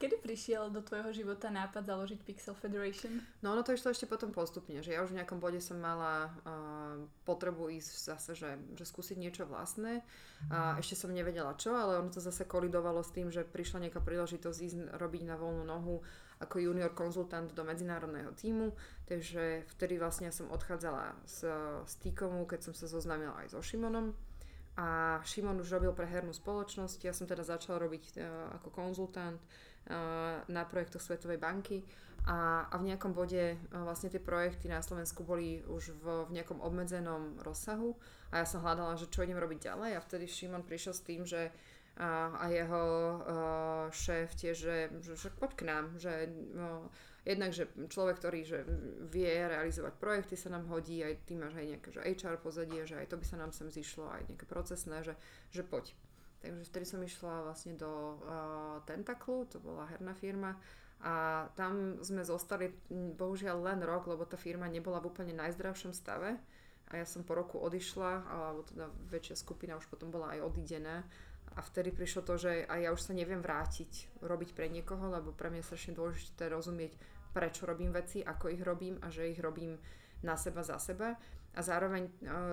Kedy 0.00 0.16
prišiel 0.24 0.72
do 0.72 0.80
tvojho 0.80 1.12
života 1.12 1.52
nápad 1.52 1.84
založiť 1.84 2.24
Pixel 2.24 2.56
Federation? 2.56 3.20
No 3.44 3.52
ono 3.52 3.60
to 3.60 3.76
išlo 3.76 3.92
ešte 3.92 4.08
potom 4.08 4.32
postupne, 4.32 4.80
že 4.80 4.96
ja 4.96 5.04
už 5.04 5.12
v 5.12 5.20
nejakom 5.20 5.36
bode 5.36 5.60
som 5.60 5.76
mala 5.76 6.32
uh, 6.40 6.96
potrebu 7.28 7.68
ísť 7.68 8.16
zase, 8.16 8.32
že, 8.32 8.56
že 8.80 8.88
skúsiť 8.88 9.20
niečo 9.20 9.44
vlastné. 9.44 10.00
A 10.48 10.80
ešte 10.80 10.96
som 10.96 11.12
nevedela 11.12 11.52
čo, 11.60 11.76
ale 11.76 12.00
ono 12.00 12.08
to 12.08 12.16
zase 12.16 12.48
kolidovalo 12.48 13.04
s 13.04 13.12
tým, 13.12 13.28
že 13.28 13.44
prišla 13.44 13.90
nejaká 13.90 14.00
príležitosť 14.00 14.58
ísť 14.64 14.76
robiť 14.96 15.22
na 15.28 15.36
voľnú 15.36 15.68
nohu 15.68 16.00
ako 16.40 16.56
junior 16.56 16.96
konzultant 16.96 17.52
do 17.52 17.62
medzinárodného 17.62 18.32
týmu, 18.32 18.72
takže 19.04 19.68
vtedy 19.76 20.00
vlastne 20.00 20.32
som 20.32 20.48
odchádzala 20.48 21.12
z, 21.28 21.52
z 21.84 21.94
T-komu, 22.00 22.48
keď 22.48 22.70
som 22.70 22.74
sa 22.74 22.88
zoznámila 22.88 23.36
aj 23.44 23.52
so 23.52 23.60
Šimonom. 23.60 24.16
A 24.80 25.20
Šimon 25.26 25.60
už 25.60 25.76
robil 25.76 25.92
pre 25.92 26.08
hernú 26.08 26.32
spoločnosť, 26.32 27.04
ja 27.04 27.12
som 27.12 27.28
teda 27.28 27.44
začala 27.44 27.84
robiť 27.84 28.16
uh, 28.16 28.24
ako 28.56 28.72
konzultant 28.72 29.36
uh, 29.36 30.40
na 30.48 30.64
projektoch 30.64 31.04
Svetovej 31.04 31.36
banky. 31.36 31.84
A, 32.28 32.68
a 32.68 32.74
v 32.80 32.92
nejakom 32.92 33.12
bode 33.12 33.56
uh, 33.56 33.84
vlastne 33.84 34.08
tie 34.08 34.22
projekty 34.22 34.72
na 34.72 34.80
Slovensku 34.80 35.20
boli 35.20 35.60
už 35.68 35.92
v, 36.00 36.04
v 36.28 36.40
nejakom 36.40 36.64
obmedzenom 36.64 37.44
rozsahu. 37.44 37.92
A 38.32 38.40
ja 38.40 38.46
som 38.48 38.64
hľadala, 38.64 38.96
že 38.96 39.10
čo 39.12 39.20
idem 39.20 39.36
robiť 39.36 39.68
ďalej. 39.68 39.90
A 39.98 40.04
vtedy 40.04 40.24
Šimon 40.24 40.64
prišiel 40.64 40.94
s 40.96 41.04
tým, 41.04 41.28
že 41.28 41.52
a, 42.00 42.32
a 42.40 42.44
jeho 42.48 42.84
uh, 43.20 43.84
šéf 43.92 44.32
tiež, 44.32 44.56
že, 44.56 44.76
že, 45.04 45.12
že 45.20 45.28
poď 45.36 45.50
k 45.52 45.62
nám, 45.68 45.84
že 46.00 46.32
uh, 46.32 46.88
jednak, 47.28 47.52
že 47.52 47.68
človek, 47.92 48.16
ktorý 48.16 48.40
že 48.48 48.64
vie 49.12 49.28
realizovať 49.28 50.00
projekty 50.00 50.32
sa 50.40 50.48
nám 50.48 50.64
hodí, 50.72 51.04
aj 51.04 51.28
ty 51.28 51.36
máš 51.36 51.60
aj 51.60 51.66
nejaké 51.76 51.88
že 51.92 52.00
HR 52.00 52.40
pozadie, 52.40 52.88
že 52.88 52.96
aj 52.96 53.12
to 53.12 53.20
by 53.20 53.26
sa 53.28 53.36
nám 53.36 53.52
sem 53.52 53.68
zišlo, 53.68 54.08
aj 54.08 54.32
nejaké 54.32 54.48
procesné, 54.48 55.04
že, 55.04 55.14
že 55.52 55.60
poď. 55.60 55.92
Takže 56.40 56.72
vtedy 56.72 56.86
som 56.88 57.04
išla 57.04 57.44
vlastne 57.44 57.76
do 57.76 58.16
uh, 58.24 58.80
Tentaklu, 58.88 59.44
to 59.52 59.60
bola 59.60 59.84
herná 59.92 60.16
firma 60.16 60.56
a 61.04 61.44
tam 61.52 62.00
sme 62.00 62.24
zostali 62.24 62.72
bohužiaľ 62.92 63.60
len 63.60 63.80
rok, 63.84 64.08
lebo 64.08 64.24
tá 64.24 64.40
firma 64.40 64.64
nebola 64.72 65.04
v 65.04 65.12
úplne 65.12 65.36
najzdravšom 65.36 65.92
stave 65.92 66.40
a 66.88 66.92
ja 66.96 67.04
som 67.04 67.28
po 67.28 67.36
roku 67.36 67.60
odišla, 67.60 68.12
alebo 68.24 68.64
teda 68.64 68.88
väčšia 69.12 69.36
skupina 69.36 69.76
už 69.76 69.84
potom 69.92 70.08
bola 70.08 70.32
aj 70.32 70.48
odidená 70.48 71.04
a 71.56 71.60
vtedy 71.62 71.90
prišlo 71.90 72.22
to, 72.22 72.34
že 72.38 72.64
aj 72.70 72.78
ja 72.78 72.90
už 72.94 73.02
sa 73.02 73.12
neviem 73.12 73.42
vrátiť 73.42 74.22
robiť 74.22 74.50
pre 74.54 74.70
niekoho, 74.70 75.10
lebo 75.10 75.34
pre 75.34 75.50
mňa 75.50 75.60
je 75.62 75.68
strašne 75.74 75.98
dôležité 75.98 76.46
rozumieť, 76.46 76.94
prečo 77.34 77.66
robím 77.66 77.90
veci, 77.90 78.22
ako 78.22 78.54
ich 78.54 78.62
robím 78.62 78.98
a 79.02 79.10
že 79.10 79.30
ich 79.30 79.42
robím 79.42 79.74
na 80.22 80.38
seba 80.38 80.62
za 80.62 80.78
seba. 80.78 81.18
A 81.50 81.60
zároveň 81.66 82.06
e, 82.06 82.12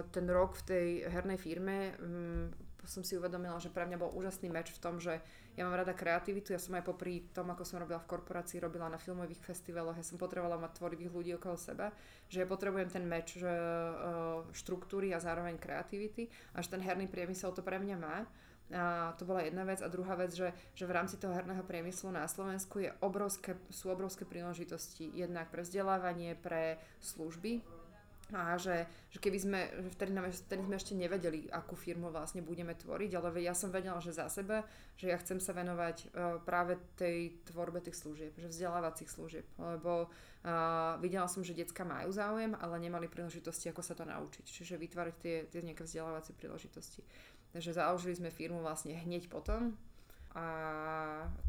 ten 0.09 0.25
rok 0.25 0.57
v 0.57 0.63
tej 0.65 0.87
hernej 1.05 1.37
firme 1.37 1.93
um, 2.01 2.49
som 2.81 3.05
si 3.05 3.13
uvedomila, 3.13 3.61
že 3.61 3.69
pre 3.69 3.85
mňa 3.85 3.99
bol 3.99 4.09
úžasný 4.15 4.49
meč 4.49 4.73
v 4.73 4.81
tom, 4.81 4.97
že 4.97 5.21
ja 5.53 5.67
mám 5.67 5.77
rada 5.77 5.93
kreativitu, 5.93 6.55
ja 6.55 6.57
som 6.57 6.73
aj 6.73 6.87
popri 6.87 7.29
tom, 7.29 7.51
ako 7.53 7.61
som 7.61 7.77
robila 7.77 8.01
v 8.01 8.09
korporácii, 8.09 8.57
robila 8.57 8.89
na 8.89 8.97
filmových 8.97 9.43
festivaloch, 9.43 9.93
ja 9.93 10.05
som 10.07 10.17
potrebovala 10.17 10.57
mať 10.57 10.81
tvorivých 10.81 11.13
ľudí 11.13 11.31
okolo 11.37 11.59
seba, 11.59 11.93
že 12.31 12.41
ja 12.41 12.47
potrebujem 12.49 12.89
ten 12.89 13.05
meč 13.05 13.37
uh, 13.37 14.41
štruktúry 14.55 15.11
a 15.13 15.21
zároveň 15.21 15.59
kreativity 15.61 16.31
a 16.55 16.63
že 16.63 16.73
ten 16.73 16.81
herný 16.81 17.05
priemysel 17.05 17.53
to 17.53 17.61
pre 17.61 17.77
mňa 17.77 17.97
má 18.01 18.25
a 18.73 19.15
to 19.15 19.23
bola 19.23 19.47
jedna 19.47 19.63
vec. 19.63 19.79
A 19.79 19.87
druhá 19.87 20.15
vec, 20.19 20.35
že, 20.35 20.51
že 20.75 20.83
v 20.83 20.95
rámci 20.95 21.15
toho 21.15 21.31
herného 21.31 21.63
priemyslu 21.63 22.11
na 22.11 22.27
Slovensku 22.27 22.83
je 22.83 22.91
obrovské, 22.99 23.55
sú 23.71 23.87
obrovské 23.87 24.27
príležitosti 24.27 25.07
jednak 25.15 25.47
pre 25.47 25.63
vzdelávanie, 25.63 26.35
pre 26.35 26.75
služby, 26.99 27.63
a 28.35 28.59
že, 28.59 28.83
že 29.07 29.23
keby 29.23 29.39
sme, 29.39 29.59
že 29.71 29.89
vtedy, 29.95 30.11
nám, 30.11 30.27
vtedy 30.27 30.59
sme 30.67 30.75
ešte 30.75 30.93
nevedeli, 30.99 31.47
akú 31.47 31.79
firmu 31.79 32.11
vlastne 32.11 32.43
budeme 32.43 32.75
tvoriť, 32.75 33.11
ale 33.15 33.31
ja 33.39 33.55
som 33.55 33.71
vedela, 33.71 34.03
že 34.03 34.11
za 34.11 34.27
seba, 34.27 34.67
že 34.99 35.07
ja 35.07 35.15
chcem 35.15 35.39
sa 35.39 35.55
venovať 35.55 36.11
uh, 36.11 36.43
práve 36.43 36.75
tej 36.99 37.39
tvorbe 37.47 37.79
tých 37.79 37.95
služieb, 37.95 38.35
že 38.35 38.51
vzdelávacích 38.51 39.07
služieb, 39.07 39.47
lebo 39.55 40.11
uh, 40.11 40.99
videla 40.99 41.31
som, 41.31 41.39
že 41.39 41.55
decka 41.55 41.87
majú 41.87 42.11
záujem, 42.11 42.51
ale 42.59 42.83
nemali 42.83 43.07
príležitosti, 43.07 43.71
ako 43.71 43.79
sa 43.79 43.95
to 43.95 44.03
naučiť, 44.03 44.43
čiže 44.43 44.75
vytvárať 44.75 45.15
tie, 45.23 45.35
tie 45.47 45.63
nejaké 45.63 45.87
vzdelávacie 45.87 46.35
príležitosti. 46.35 47.07
Takže 47.57 47.73
založili 47.73 48.13
sme 48.13 48.29
firmu 48.29 48.61
vlastne 48.61 48.93
hneď 48.93 49.33
potom 49.33 49.73
a 50.37 50.45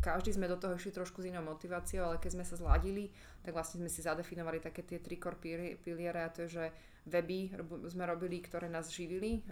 každý 0.00 0.32
sme 0.32 0.48
do 0.48 0.56
toho 0.56 0.72
išli 0.72 0.96
trošku 0.96 1.20
s 1.20 1.28
inou 1.28 1.44
motiváciou, 1.44 2.08
ale 2.08 2.16
keď 2.16 2.40
sme 2.40 2.44
sa 2.48 2.56
zladili, 2.56 3.12
tak 3.44 3.52
vlastne 3.52 3.84
sme 3.84 3.92
si 3.92 4.00
zadefinovali 4.00 4.64
také 4.64 4.80
tie 4.80 5.04
tri 5.04 5.20
core 5.20 5.36
piliere 5.76 6.24
a 6.24 6.32
to 6.32 6.48
je, 6.48 6.56
že 6.56 6.64
weby 7.04 7.52
sme 7.92 8.08
robili, 8.08 8.40
ktoré 8.40 8.72
nás 8.72 8.88
živili. 8.88 9.44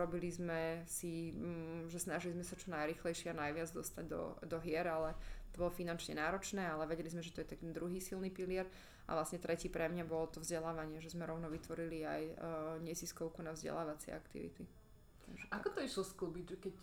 robili 0.00 0.32
sme 0.32 0.80
si, 0.88 1.36
mm, 1.36 1.92
že 1.92 2.00
snažili 2.00 2.40
sme 2.40 2.48
sa 2.48 2.56
čo 2.56 2.72
najrychlejšie 2.72 3.36
a 3.36 3.40
najviac 3.44 3.68
dostať 3.76 4.04
do, 4.08 4.40
do 4.48 4.56
hier, 4.64 4.88
ale 4.88 5.12
to 5.52 5.60
bolo 5.60 5.76
finančne 5.76 6.16
náročné, 6.16 6.64
ale 6.64 6.88
vedeli 6.88 7.12
sme, 7.12 7.20
že 7.20 7.36
to 7.36 7.44
je 7.44 7.52
ten 7.52 7.76
druhý 7.76 8.00
silný 8.00 8.32
pilier. 8.32 8.64
A 9.12 9.20
vlastne 9.20 9.36
tretí 9.36 9.68
pre 9.68 9.92
mňa 9.92 10.08
bolo 10.08 10.32
to 10.32 10.40
vzdelávanie, 10.40 11.04
že 11.04 11.12
sme 11.12 11.28
rovno 11.28 11.52
vytvorili 11.52 12.08
aj 12.08 12.22
uh, 12.24 12.36
nesiskovku 12.80 13.44
na 13.44 13.52
vzdelávacie 13.52 14.16
aktivity. 14.16 14.85
Ako 15.50 15.74
to 15.74 15.82
išlo 15.82 16.02
sklbiť, 16.06 16.44
že 16.46 16.56
keď 16.58 16.74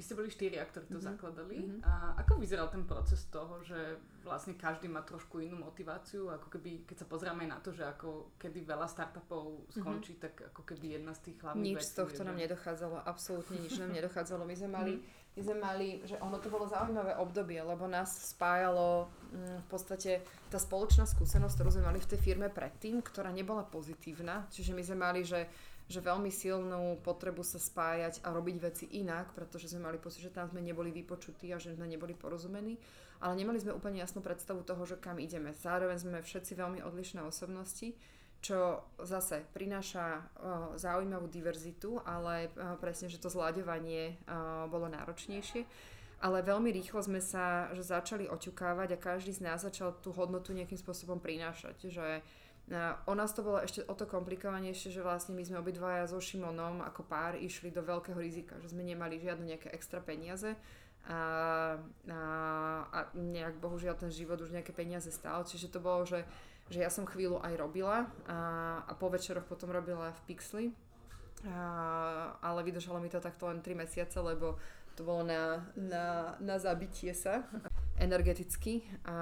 vy 0.00 0.02
ste 0.08 0.16
boli 0.16 0.32
štyria, 0.32 0.64
ktorí 0.64 0.88
to 0.88 0.96
mm-hmm. 0.96 1.10
zakladali 1.12 1.56
mm-hmm. 1.60 1.80
a 1.84 1.92
ako 2.24 2.40
vyzeral 2.40 2.72
ten 2.72 2.88
proces 2.88 3.28
toho, 3.28 3.60
že 3.60 4.00
vlastne 4.24 4.56
každý 4.56 4.88
má 4.88 5.04
trošku 5.04 5.44
inú 5.44 5.60
motiváciu, 5.60 6.32
ako 6.32 6.48
keby, 6.48 6.88
keď 6.88 7.04
sa 7.04 7.06
pozrieme 7.10 7.44
na 7.44 7.60
to, 7.60 7.76
že 7.76 7.84
ako 7.84 8.32
kedy 8.40 8.64
veľa 8.64 8.88
startupov 8.88 9.60
mhm. 9.60 9.76
skončí, 9.76 10.16
mm-hmm. 10.16 10.24
tak 10.24 10.34
ako 10.56 10.62
keby 10.64 10.96
jedna 10.96 11.12
z 11.12 11.20
tých 11.28 11.36
hlavných 11.44 11.76
nič 11.76 11.84
z 11.84 11.92
tohto 12.00 12.20
nám 12.24 12.40
nedochádzalo, 12.40 12.96
absolútne 13.04 13.60
nič 13.60 13.76
nám 13.76 13.92
nedochádzalo. 13.92 14.42
My 14.48 14.56
sme 14.56 14.70
mali, 14.80 14.92
mm-hmm. 14.96 15.34
my 15.36 15.40
sme 15.44 15.56
mali, 15.60 15.88
že 16.08 16.16
ono 16.16 16.36
to 16.40 16.48
bolo 16.48 16.64
zaujímavé 16.64 17.20
obdobie, 17.20 17.60
lebo 17.60 17.84
nás 17.84 18.08
spájalo 18.32 19.12
mm, 19.36 19.64
v 19.64 19.66
podstate 19.68 20.24
tá 20.48 20.56
spoločná 20.56 21.04
skúsenosť, 21.04 21.60
ktorú 21.60 21.76
sme 21.76 21.92
mali 21.92 22.00
v 22.00 22.08
tej 22.08 22.20
firme 22.24 22.48
predtým, 22.48 23.04
ktorá 23.04 23.28
nebola 23.28 23.68
pozitívna. 23.68 24.48
Čiže 24.48 24.72
my 24.72 24.80
sme 24.80 24.96
mali, 24.96 25.20
že 25.28 25.44
že 25.90 25.98
veľmi 25.98 26.30
silnú 26.30 27.02
potrebu 27.02 27.42
sa 27.42 27.58
spájať 27.58 28.22
a 28.22 28.30
robiť 28.30 28.56
veci 28.62 28.86
inak, 29.02 29.34
pretože 29.34 29.66
sme 29.66 29.90
mali 29.90 29.98
pocit, 29.98 30.22
že 30.22 30.30
tam 30.30 30.46
sme 30.46 30.62
neboli 30.62 30.94
vypočutí 30.94 31.50
a 31.50 31.58
že 31.58 31.74
sme 31.74 31.90
neboli 31.90 32.14
porozumení, 32.14 32.78
ale 33.18 33.34
nemali 33.34 33.58
sme 33.58 33.74
úplne 33.74 33.98
jasnú 33.98 34.22
predstavu 34.22 34.62
toho, 34.62 34.86
že 34.86 35.02
kam 35.02 35.18
ideme. 35.18 35.50
Zároveň 35.50 35.98
sme 35.98 36.18
všetci 36.22 36.54
veľmi 36.54 36.80
odlišné 36.86 37.26
osobnosti, 37.26 37.98
čo 38.40 38.86
zase 39.02 39.42
prináša 39.50 40.06
uh, 40.16 40.22
zaujímavú 40.78 41.26
diverzitu, 41.26 41.98
ale 42.06 42.54
uh, 42.54 42.78
presne, 42.78 43.10
že 43.10 43.20
to 43.20 43.28
zľadovanie 43.28 44.16
uh, 44.24 44.70
bolo 44.70 44.86
náročnejšie. 44.88 45.66
ale 46.20 46.44
veľmi 46.44 46.68
rýchlo 46.68 47.00
sme 47.00 47.18
sa 47.24 47.72
že 47.72 47.80
začali 47.80 48.28
oťukávať 48.28 48.88
a 48.92 49.00
každý 49.00 49.32
z 49.32 49.40
nás 49.40 49.64
začal 49.64 49.96
tú 50.04 50.12
hodnotu 50.12 50.52
nejakým 50.52 50.76
spôsobom 50.76 51.16
prinášať, 51.16 51.88
že 51.88 52.20
O 53.06 53.18
nás 53.18 53.34
to 53.34 53.42
bolo 53.42 53.58
ešte 53.58 53.82
o 53.90 53.94
to 53.98 54.06
komplikovanejšie, 54.06 54.94
že 54.94 55.02
vlastne 55.02 55.34
my 55.34 55.42
sme 55.42 55.58
obidvaja 55.58 56.06
so 56.06 56.22
Šimonom 56.22 56.86
ako 56.86 57.02
pár 57.02 57.34
išli 57.34 57.74
do 57.74 57.82
veľkého 57.82 58.14
rizika, 58.14 58.54
že 58.62 58.70
sme 58.70 58.86
nemali 58.86 59.18
žiadne 59.18 59.42
nejaké 59.42 59.74
extra 59.74 59.98
peniaze. 59.98 60.54
A, 61.10 61.18
a, 62.06 62.20
a 62.86 62.98
nejak 63.16 63.58
bohužiaľ 63.58 63.98
ten 63.98 64.12
život 64.14 64.38
už 64.38 64.54
nejaké 64.54 64.70
peniaze 64.70 65.10
stál, 65.10 65.42
čiže 65.48 65.72
to 65.72 65.80
bolo, 65.80 66.04
že, 66.06 66.22
že 66.68 66.84
ja 66.84 66.92
som 66.92 67.08
chvíľu 67.08 67.40
aj 67.40 67.56
robila 67.56 68.04
a, 68.28 68.38
a 68.84 68.92
po 68.94 69.08
večeroch 69.08 69.48
potom 69.48 69.72
robila 69.72 70.12
v 70.12 70.20
Pixli, 70.28 70.66
a, 71.48 72.36
ale 72.44 72.60
vydržalo 72.62 73.00
mi 73.00 73.08
to 73.08 73.16
takto 73.16 73.48
len 73.48 73.64
3 73.64 73.72
mesiace, 73.80 74.20
lebo 74.20 74.60
to 74.92 75.02
bolo 75.02 75.24
na, 75.24 75.64
na, 75.72 76.36
na 76.36 76.60
zabitie 76.60 77.16
sa 77.16 77.48
energeticky 78.00 78.80
a 79.04 79.18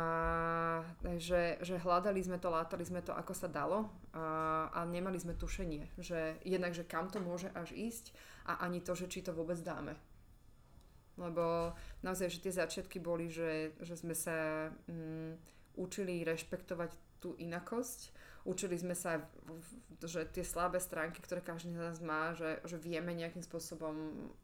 že, 1.18 1.58
že 1.60 1.82
hľadali 1.82 2.22
sme 2.22 2.38
to, 2.38 2.48
látali 2.48 2.86
sme 2.86 3.02
to, 3.02 3.10
ako 3.10 3.34
sa 3.34 3.50
dalo 3.50 3.90
a, 4.14 4.70
a 4.70 4.80
nemali 4.86 5.18
sme 5.18 5.34
tušenie, 5.34 5.98
že 5.98 6.38
jednak, 6.46 6.72
že 6.72 6.86
kam 6.86 7.10
to 7.10 7.18
môže 7.18 7.50
až 7.52 7.74
ísť 7.74 8.14
a 8.46 8.62
ani 8.62 8.78
to, 8.78 8.94
že 8.94 9.10
či 9.10 9.26
to 9.26 9.34
vôbec 9.34 9.58
dáme. 9.60 9.98
Lebo 11.18 11.74
naozaj, 12.06 12.30
že 12.30 12.42
tie 12.46 12.54
začiatky 12.54 13.02
boli, 13.02 13.26
že, 13.26 13.74
že 13.82 13.98
sme 13.98 14.14
sa 14.14 14.70
mm, 14.86 15.34
učili 15.74 16.22
rešpektovať 16.22 16.94
tú 17.18 17.34
inakosť 17.34 18.14
Učili 18.46 18.78
sme 18.78 18.94
sa, 18.94 19.24
že 20.02 20.26
tie 20.30 20.46
slabé 20.46 20.78
stránky, 20.78 21.18
ktoré 21.18 21.42
každý 21.42 21.74
z 21.74 21.82
nás 21.82 21.98
má, 21.98 22.34
že, 22.38 22.62
že 22.62 22.78
vieme 22.78 23.14
nejakým 23.14 23.42
spôsobom 23.42 23.94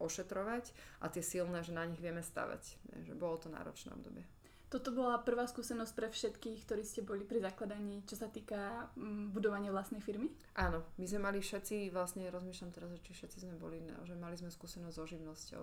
ošetrovať 0.02 0.74
a 0.98 1.06
tie 1.10 1.22
silné, 1.22 1.62
že 1.62 1.76
na 1.76 1.86
nich 1.86 2.02
vieme 2.02 2.22
stavať. 2.22 2.78
Že 3.06 3.14
bolo 3.14 3.38
to 3.38 3.52
náročné 3.52 3.94
obdobie. 3.94 4.26
Toto 4.74 4.90
bola 4.90 5.22
prvá 5.22 5.46
skúsenosť 5.46 5.92
pre 5.94 6.10
všetkých, 6.10 6.66
ktorí 6.66 6.82
ste 6.82 7.06
boli 7.06 7.22
pri 7.22 7.38
zakladaní, 7.38 8.02
čo 8.10 8.18
sa 8.18 8.26
týka 8.26 8.90
mm, 8.98 9.30
budovania 9.30 9.70
vlastnej 9.70 10.02
firmy? 10.02 10.26
Áno, 10.58 10.82
my 10.98 11.06
sme 11.06 11.30
mali 11.30 11.38
všetci, 11.38 11.94
vlastne 11.94 12.26
rozmýšľam 12.26 12.74
teraz, 12.74 12.90
či 13.06 13.14
všetci 13.14 13.46
sme 13.46 13.54
boli, 13.54 13.78
že 14.02 14.18
mali 14.18 14.34
sme 14.34 14.50
skúsenosť 14.50 14.96
so 14.98 15.06
živnosťou. 15.06 15.62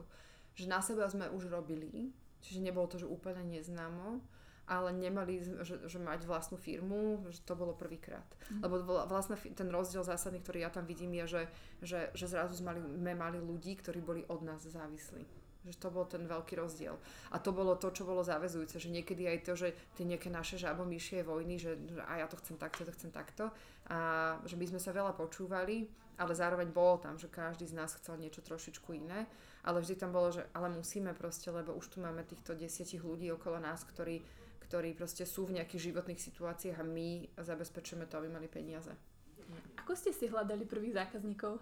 Že 0.56 0.66
na 0.72 0.80
seba 0.80 1.12
sme 1.12 1.28
už 1.28 1.52
robili, 1.52 2.16
čiže 2.40 2.64
nebolo 2.64 2.88
to, 2.88 3.04
že 3.04 3.10
úplne 3.10 3.44
neznámo, 3.52 4.24
ale 4.70 4.94
nemali, 4.96 5.41
že, 5.65 5.84
že 5.89 6.00
mať 6.00 6.24
vlastnú 6.24 6.56
firmu, 6.56 7.27
že 7.27 7.44
to 7.44 7.58
bolo 7.58 7.75
prvýkrát. 7.75 8.25
Mm. 8.48 8.62
Lebo 8.63 8.75
vlastne 9.10 9.36
ten 9.36 9.68
rozdiel 9.68 10.06
zásadný, 10.06 10.39
ktorý 10.39 10.63
ja 10.63 10.72
tam 10.72 10.88
vidím, 10.88 11.12
je, 11.24 11.25
že, 11.27 11.44
že, 11.84 12.00
že 12.15 12.25
zrazu 12.30 12.56
sme 12.56 12.72
mali, 12.72 12.82
sme 12.82 13.13
mali 13.18 13.38
ľudí, 13.41 13.75
ktorí 13.75 14.00
boli 14.00 14.22
od 14.32 14.46
nás 14.46 14.63
závislí. 14.63 15.25
Že 15.62 15.77
to 15.77 15.89
bol 15.94 16.10
ten 16.10 16.25
veľký 16.25 16.58
rozdiel. 16.58 16.98
A 17.30 17.38
to 17.38 17.53
bolo 17.53 17.77
to, 17.77 17.94
čo 17.94 18.01
bolo 18.01 18.25
záväzujúce, 18.25 18.82
že 18.82 18.89
niekedy 18.89 19.30
aj 19.30 19.39
to, 19.46 19.53
že 19.53 19.77
tie 19.94 20.10
nejaké 20.10 20.34
naše 20.34 20.58
žabomíšie 20.58 21.22
vojny, 21.22 21.62
že, 21.62 21.77
že 21.86 22.01
a 22.01 22.18
ja 22.18 22.25
to 22.25 22.39
chcem 22.41 22.58
takto, 22.58 22.82
to 22.82 22.96
chcem 22.98 23.13
takto. 23.13 23.53
A 23.86 24.39
že 24.48 24.58
my 24.58 24.65
sme 24.65 24.82
sa 24.82 24.89
veľa 24.89 25.13
počúvali, 25.13 25.86
ale 26.18 26.34
zároveň 26.34 26.70
bolo 26.74 26.98
tam, 26.98 27.18
že 27.18 27.30
každý 27.30 27.70
z 27.70 27.77
nás 27.77 27.94
chcel 27.94 28.18
niečo 28.18 28.41
trošičku 28.41 28.94
iné. 28.94 29.30
Ale 29.62 29.77
vždy 29.77 30.01
tam 30.01 30.10
bolo, 30.10 30.34
že 30.34 30.50
ale 30.58 30.74
musíme 30.74 31.13
proste, 31.13 31.53
lebo 31.53 31.77
už 31.77 31.94
tu 31.94 31.98
máme 32.01 32.25
týchto 32.25 32.58
desiatich 32.58 33.06
ľudí 33.06 33.30
okolo 33.30 33.62
nás, 33.62 33.86
ktorí 33.86 34.25
ktorí 34.72 34.96
proste 34.96 35.28
sú 35.28 35.51
v 35.51 35.60
nejakých 35.60 35.92
životných 35.92 36.16
situáciách 36.16 36.80
a 36.80 36.88
my 36.88 37.28
zabezpečujeme 37.36 38.08
to, 38.08 38.24
aby 38.24 38.32
mali 38.32 38.48
peniaze. 38.48 38.96
Ako 39.84 40.00
ste 40.00 40.16
si 40.16 40.32
hľadali 40.32 40.63
prvých 40.63 40.96
zákazníkov? 40.96 41.60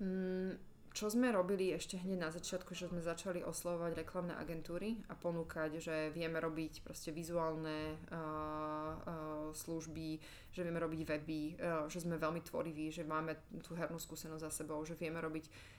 Mm, 0.00 0.56
čo 0.90 1.06
sme 1.06 1.30
robili 1.30 1.70
ešte 1.70 2.02
hneď 2.02 2.18
na 2.18 2.30
začiatku, 2.34 2.74
že 2.74 2.90
sme 2.90 2.98
začali 2.98 3.46
oslovovať 3.46 4.02
reklamné 4.02 4.34
agentúry 4.34 4.98
a 5.06 5.14
ponúkať, 5.14 5.78
že 5.78 6.10
vieme 6.10 6.42
robiť 6.42 6.82
proste 6.82 7.14
vizuálne 7.14 7.94
uh, 7.94 8.18
uh, 8.18 9.48
služby, 9.54 10.18
že 10.50 10.60
vieme 10.66 10.82
robiť 10.82 11.00
weby, 11.06 11.40
uh, 11.62 11.86
že 11.86 12.02
sme 12.02 12.18
veľmi 12.18 12.42
tvoriví, 12.42 12.90
že 12.90 13.06
máme 13.06 13.38
tú 13.62 13.78
hernú 13.78 14.02
skúsenosť 14.02 14.42
za 14.42 14.50
sebou, 14.50 14.82
že 14.82 14.98
vieme 14.98 15.22
robiť 15.22 15.78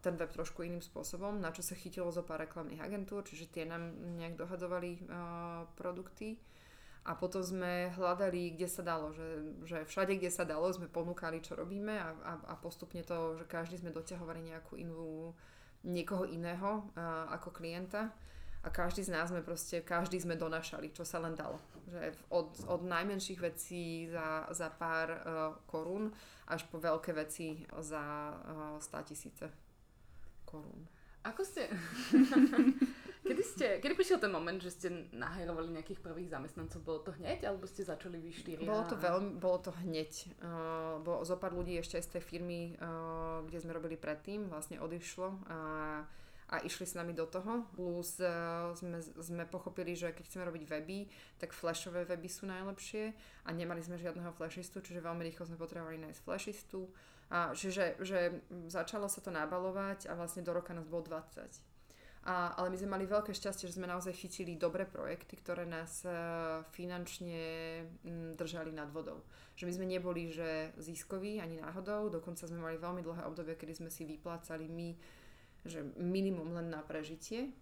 ten 0.00 0.16
web 0.16 0.32
trošku 0.32 0.64
iným 0.64 0.80
spôsobom, 0.80 1.36
na 1.36 1.52
čo 1.52 1.60
sa 1.60 1.76
chytilo 1.76 2.08
zo 2.08 2.24
pár 2.24 2.40
reklamných 2.40 2.88
agentúr, 2.88 3.20
čiže 3.20 3.52
tie 3.52 3.68
nám 3.68 3.92
nejak 4.16 4.40
dohadovali 4.40 5.04
produkty. 5.76 6.40
A 7.02 7.18
potom 7.18 7.42
sme 7.42 7.90
hľadali, 7.98 8.54
kde 8.54 8.70
sa 8.70 8.86
dalo, 8.86 9.10
že, 9.10 9.26
že 9.66 9.82
všade, 9.82 10.22
kde 10.22 10.30
sa 10.30 10.46
dalo, 10.46 10.70
sme 10.70 10.86
ponúkali, 10.86 11.42
čo 11.42 11.58
robíme 11.58 11.98
a, 11.98 12.14
a, 12.22 12.32
a 12.50 12.54
postupne 12.54 13.02
to, 13.02 13.34
že 13.42 13.44
každý 13.50 13.82
sme 13.82 13.90
doťahovali 13.90 14.54
nejakú 14.54 14.78
inú, 14.78 15.34
niekoho 15.82 16.30
iného 16.30 16.86
a, 16.94 17.26
ako 17.34 17.50
klienta 17.58 18.14
a 18.62 18.70
každý 18.70 19.02
z 19.02 19.10
nás 19.10 19.34
sme 19.34 19.42
proste, 19.42 19.82
každý 19.82 20.22
sme 20.22 20.38
donašali, 20.38 20.94
čo 20.94 21.02
sa 21.02 21.18
len 21.18 21.34
dalo. 21.34 21.58
Že 21.90 22.14
od, 22.30 22.48
od 22.70 22.82
najmenších 22.86 23.40
vecí 23.42 24.06
za, 24.06 24.46
za 24.54 24.70
pár 24.70 25.10
uh, 25.10 25.18
korún 25.66 26.14
až 26.46 26.62
po 26.70 26.78
veľké 26.78 27.10
veci 27.10 27.66
za 27.82 28.30
uh, 28.30 28.78
100 28.78 29.10
tisíce 29.10 29.50
korún. 30.46 30.86
Ako 31.26 31.42
ste... 31.42 31.66
kedy, 33.22 33.42
ste, 33.42 33.66
kedy 33.78 33.94
prišiel 33.94 34.18
ten 34.18 34.30
moment, 34.34 34.58
že 34.58 34.70
ste 34.74 34.88
nahajrovali 35.14 35.70
nejakých 35.74 36.02
prvých 36.02 36.30
zamestnancov? 36.34 36.82
Bolo 36.82 37.00
to 37.06 37.12
hneď, 37.16 37.46
alebo 37.46 37.64
ste 37.70 37.86
začali 37.86 38.18
vy 38.18 38.30
štyri? 38.34 38.62
Bolo 38.66 38.84
to, 38.84 38.98
veľmi, 38.98 39.38
bolo 39.38 39.58
to 39.62 39.70
hneď. 39.86 40.10
Uh, 40.42 40.98
bolo 41.00 41.22
zo 41.22 41.38
pár 41.38 41.54
ľudí 41.54 41.78
ešte 41.78 42.02
z 42.02 42.18
tej 42.18 42.22
firmy, 42.22 42.74
uh, 42.76 43.46
kde 43.46 43.58
sme 43.62 43.72
robili 43.72 43.94
predtým, 43.94 44.50
vlastne 44.50 44.82
odišlo. 44.82 45.28
Uh, 45.46 46.02
a 46.52 46.60
išli 46.60 46.84
s 46.84 46.92
nami 46.92 47.16
do 47.16 47.24
toho. 47.24 47.64
Plus 47.72 48.20
uh, 48.20 48.76
sme, 48.76 49.00
sme 49.00 49.48
pochopili, 49.48 49.96
že 49.96 50.12
keď 50.12 50.24
chceme 50.28 50.44
robiť 50.44 50.62
weby, 50.68 51.08
tak 51.40 51.56
flashové 51.56 52.04
weby 52.04 52.28
sú 52.28 52.44
najlepšie 52.44 53.16
a 53.46 53.50
nemali 53.56 53.80
sme 53.80 53.96
žiadneho 53.96 54.36
flashistu, 54.36 54.84
čiže 54.84 55.00
veľmi 55.00 55.24
rýchlo 55.32 55.48
sme 55.48 55.56
potrebovali 55.56 55.96
nájsť 55.96 56.20
flashistu. 56.20 56.92
A, 57.32 57.56
čiže 57.56 57.96
že 58.04 58.44
začalo 58.68 59.08
sa 59.08 59.24
to 59.24 59.32
nabalovať 59.32 60.04
a 60.04 60.12
vlastne 60.12 60.44
do 60.44 60.52
roka 60.52 60.76
nás 60.76 60.84
bolo 60.84 61.08
20. 61.08 61.71
A, 62.22 62.54
ale 62.54 62.70
my 62.70 62.78
sme 62.78 62.94
mali 62.94 63.04
veľké 63.10 63.34
šťastie, 63.34 63.66
že 63.66 63.82
sme 63.82 63.90
naozaj 63.90 64.14
chytili 64.14 64.54
dobré 64.54 64.86
projekty, 64.86 65.34
ktoré 65.42 65.66
nás 65.66 66.06
uh, 66.06 66.62
finančne 66.70 67.42
m, 68.06 68.38
držali 68.38 68.70
nad 68.70 68.86
vodou. 68.94 69.26
Že 69.58 69.66
my 69.66 69.72
sme 69.74 69.86
neboli 69.90 70.30
že 70.30 70.70
ziskoví 70.78 71.42
ani 71.42 71.58
náhodou, 71.58 72.06
dokonca 72.14 72.46
sme 72.46 72.62
mali 72.62 72.78
veľmi 72.78 73.02
dlhé 73.02 73.26
obdobie, 73.26 73.58
kedy 73.58 73.82
sme 73.82 73.90
si 73.90 74.06
vyplácali 74.06 74.70
my 74.70 74.94
že 75.62 75.82
minimum 75.94 76.58
len 76.58 76.74
na 76.74 76.82
prežitie, 76.82 77.54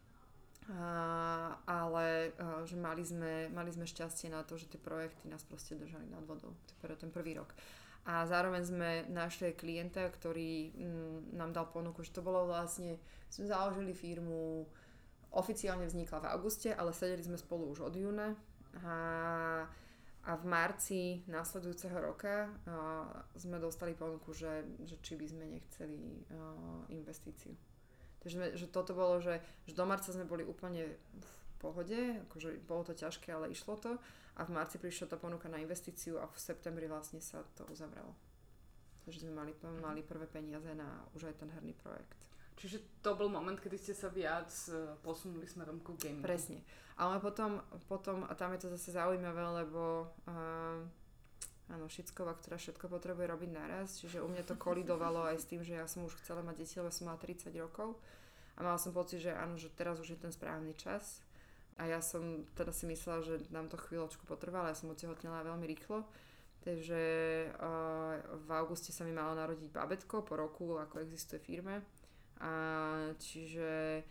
a, 0.72 1.56
ale 1.68 2.32
a, 2.36 2.64
že 2.64 2.76
mali 2.76 3.04
sme, 3.04 3.48
mali 3.52 3.72
sme 3.72 3.88
šťastie 3.88 4.32
na 4.32 4.44
to, 4.44 4.56
že 4.56 4.68
tie 4.72 4.80
projekty 4.80 5.28
nás 5.28 5.44
proste 5.44 5.76
držali 5.76 6.08
nad 6.08 6.24
vodou 6.24 6.52
pre 6.80 6.96
ten 6.96 7.12
prvý 7.12 7.36
rok. 7.36 7.52
A 8.08 8.24
zároveň 8.24 8.62
sme 8.64 8.90
našli 9.12 9.52
klienta, 9.52 10.08
ktorý 10.08 10.72
mm, 10.72 11.36
nám 11.36 11.52
dal 11.52 11.68
ponuku, 11.68 12.00
že 12.00 12.16
to 12.16 12.24
bolo 12.24 12.48
vlastne, 12.48 12.96
sme 13.28 13.44
založili 13.44 13.92
firmu, 13.92 14.64
oficiálne 15.30 15.86
vznikla 15.86 16.18
v 16.24 16.30
auguste, 16.34 16.74
ale 16.74 16.96
sedeli 16.96 17.22
sme 17.22 17.38
spolu 17.38 17.70
už 17.70 17.86
od 17.86 17.94
júna 17.94 18.34
a, 18.82 18.96
a 20.26 20.30
v 20.34 20.44
marci 20.48 21.22
následujúceho 21.30 21.94
roka 22.02 22.50
a, 22.66 23.06
sme 23.38 23.62
dostali 23.62 23.94
ponuku, 23.94 24.34
že, 24.34 24.66
že 24.82 24.98
či 25.04 25.14
by 25.14 25.26
sme 25.30 25.44
nechceli 25.46 26.26
a, 26.34 26.34
investíciu. 26.90 27.54
Takže 28.20 28.36
sme, 28.36 28.46
že 28.52 28.66
toto 28.68 28.92
bolo, 28.92 29.22
že, 29.22 29.40
že 29.64 29.72
do 29.72 29.86
marca 29.88 30.10
sme 30.12 30.28
boli 30.28 30.44
úplne 30.44 30.98
pohode, 31.60 32.24
akože 32.26 32.64
bolo 32.64 32.88
to 32.88 32.96
ťažké, 32.96 33.28
ale 33.30 33.52
išlo 33.52 33.76
to 33.76 34.00
a 34.40 34.40
v 34.48 34.56
marci 34.56 34.80
prišla 34.80 35.12
tá 35.12 35.16
ponuka 35.20 35.52
na 35.52 35.60
investíciu 35.60 36.16
a 36.16 36.24
v 36.24 36.36
septembri 36.40 36.88
vlastne 36.88 37.20
sa 37.20 37.44
to 37.52 37.68
uzavrelo. 37.68 38.16
Takže 39.04 39.28
sme 39.28 39.36
mali, 39.36 39.52
mali 39.84 40.00
prvé 40.00 40.24
peniaze 40.24 40.72
na 40.72 41.04
už 41.12 41.28
aj 41.28 41.44
ten 41.44 41.52
herný 41.52 41.76
projekt. 41.76 42.16
Čiže 42.60 43.00
to 43.00 43.16
bol 43.16 43.32
moment, 43.32 43.56
kedy 43.56 43.76
ste 43.80 43.94
sa 43.96 44.12
viac 44.12 44.52
e, 44.68 44.92
posunuli 45.00 45.48
smerom 45.48 45.80
ku 45.80 45.96
gamingu. 45.96 46.20
Presne. 46.20 46.60
Ale 47.00 47.16
potom, 47.16 47.64
potom, 47.88 48.28
a 48.28 48.36
tam 48.36 48.52
je 48.52 48.60
to 48.64 48.68
zase 48.76 48.92
zaujímavé, 48.92 49.64
lebo 49.64 50.12
uh, 50.28 50.84
áno, 51.72 51.88
Šicková, 51.88 52.36
ktorá 52.36 52.60
všetko 52.60 52.92
potrebuje 52.92 53.24
robiť 53.24 53.50
naraz, 53.56 53.96
čiže 54.04 54.20
u 54.20 54.28
mňa 54.28 54.44
to 54.44 54.60
kolidovalo 54.60 55.24
aj 55.32 55.40
s 55.40 55.48
tým, 55.48 55.64
že 55.64 55.80
ja 55.80 55.88
som 55.88 56.04
už 56.04 56.20
chcela 56.20 56.44
mať 56.44 56.60
deti, 56.60 56.76
lebo 56.76 56.92
som 56.92 57.08
mala 57.08 57.16
30 57.16 57.56
rokov 57.56 57.96
a 58.52 58.60
mala 58.60 58.76
som 58.76 58.92
pocit, 58.92 59.24
že 59.24 59.32
áno, 59.32 59.56
že 59.56 59.72
teraz 59.72 59.96
už 59.96 60.12
je 60.12 60.18
ten 60.20 60.28
správny 60.28 60.76
čas 60.76 61.24
a 61.80 61.88
ja 61.88 62.04
som 62.04 62.44
teda 62.52 62.76
si 62.76 62.84
myslela, 62.84 63.24
že 63.24 63.40
nám 63.48 63.72
to 63.72 63.80
chvíľočku 63.80 64.28
potrvá, 64.28 64.68
ja 64.68 64.76
som 64.76 64.92
otehotnela 64.92 65.40
veľmi 65.48 65.64
rýchlo, 65.64 66.04
takže 66.60 67.02
uh, 67.56 68.20
v 68.44 68.48
auguste 68.52 68.92
sa 68.92 69.08
mi 69.08 69.16
malo 69.16 69.32
narodiť 69.32 69.72
babetko 69.72 70.20
po 70.20 70.36
roku, 70.36 70.76
ako 70.76 71.00
existuje 71.00 71.40
firme. 71.40 71.80
A 72.44 72.52
čiže 73.16 74.04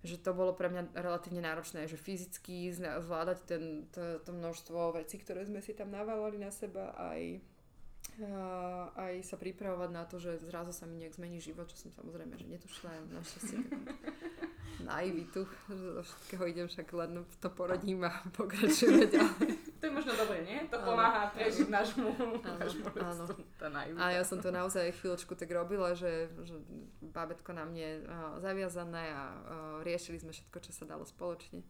že 0.00 0.16
to 0.16 0.32
bolo 0.32 0.56
pre 0.56 0.72
mňa 0.72 0.96
relatívne 0.96 1.44
náročné, 1.44 1.84
že 1.84 2.00
fyzicky 2.00 2.72
zvládať 2.72 3.38
ten, 3.44 3.84
to, 3.92 4.16
to 4.24 4.32
množstvo 4.32 4.96
vecí, 4.96 5.20
ktoré 5.20 5.44
sme 5.44 5.60
si 5.60 5.76
tam 5.76 5.92
navávali 5.92 6.40
na 6.40 6.48
seba, 6.48 6.96
aj 6.96 7.36
aj 8.96 9.24
sa 9.24 9.36
pripravovať 9.40 9.90
na 9.90 10.04
to, 10.04 10.20
že 10.20 10.42
zrazu 10.44 10.72
sa 10.74 10.84
mi 10.84 11.00
nejak 11.00 11.16
zmení 11.16 11.40
život, 11.40 11.68
čo 11.68 11.76
som 11.76 11.90
samozrejme, 11.92 12.36
že 12.36 12.46
netušila 12.48 12.90
našťastie 13.12 13.56
naivitu, 14.84 15.44
že 15.68 15.76
zo 15.76 16.02
všetkého 16.02 16.44
idem 16.48 16.66
však 16.68 16.88
len 16.96 17.10
to 17.40 17.48
porodím 17.52 18.04
a 18.08 18.12
pokračujeme 18.38 19.06
ďalej. 19.08 19.48
To 19.80 19.82
je 19.88 19.92
možno 19.92 20.12
dobre, 20.12 20.44
nie? 20.44 20.60
To 20.68 20.76
pomáha 20.84 21.32
prežiť 21.32 21.68
nášmu, 21.72 22.08
áno. 23.00 23.24
A 23.96 24.04
ja 24.12 24.22
som 24.24 24.40
to 24.40 24.52
naozaj 24.52 24.92
chvíľočku 25.00 25.32
tak 25.36 25.48
robila, 25.52 25.96
že, 25.96 26.28
že 26.44 26.56
bábetko 27.00 27.52
na 27.56 27.64
mne 27.64 28.04
uh, 28.04 28.36
zaviazané 28.44 29.12
a 29.12 29.22
uh, 29.24 29.36
riešili 29.80 30.20
sme 30.20 30.32
všetko, 30.36 30.58
čo 30.60 30.72
sa 30.76 30.84
dalo 30.84 31.08
spoločne. 31.08 31.64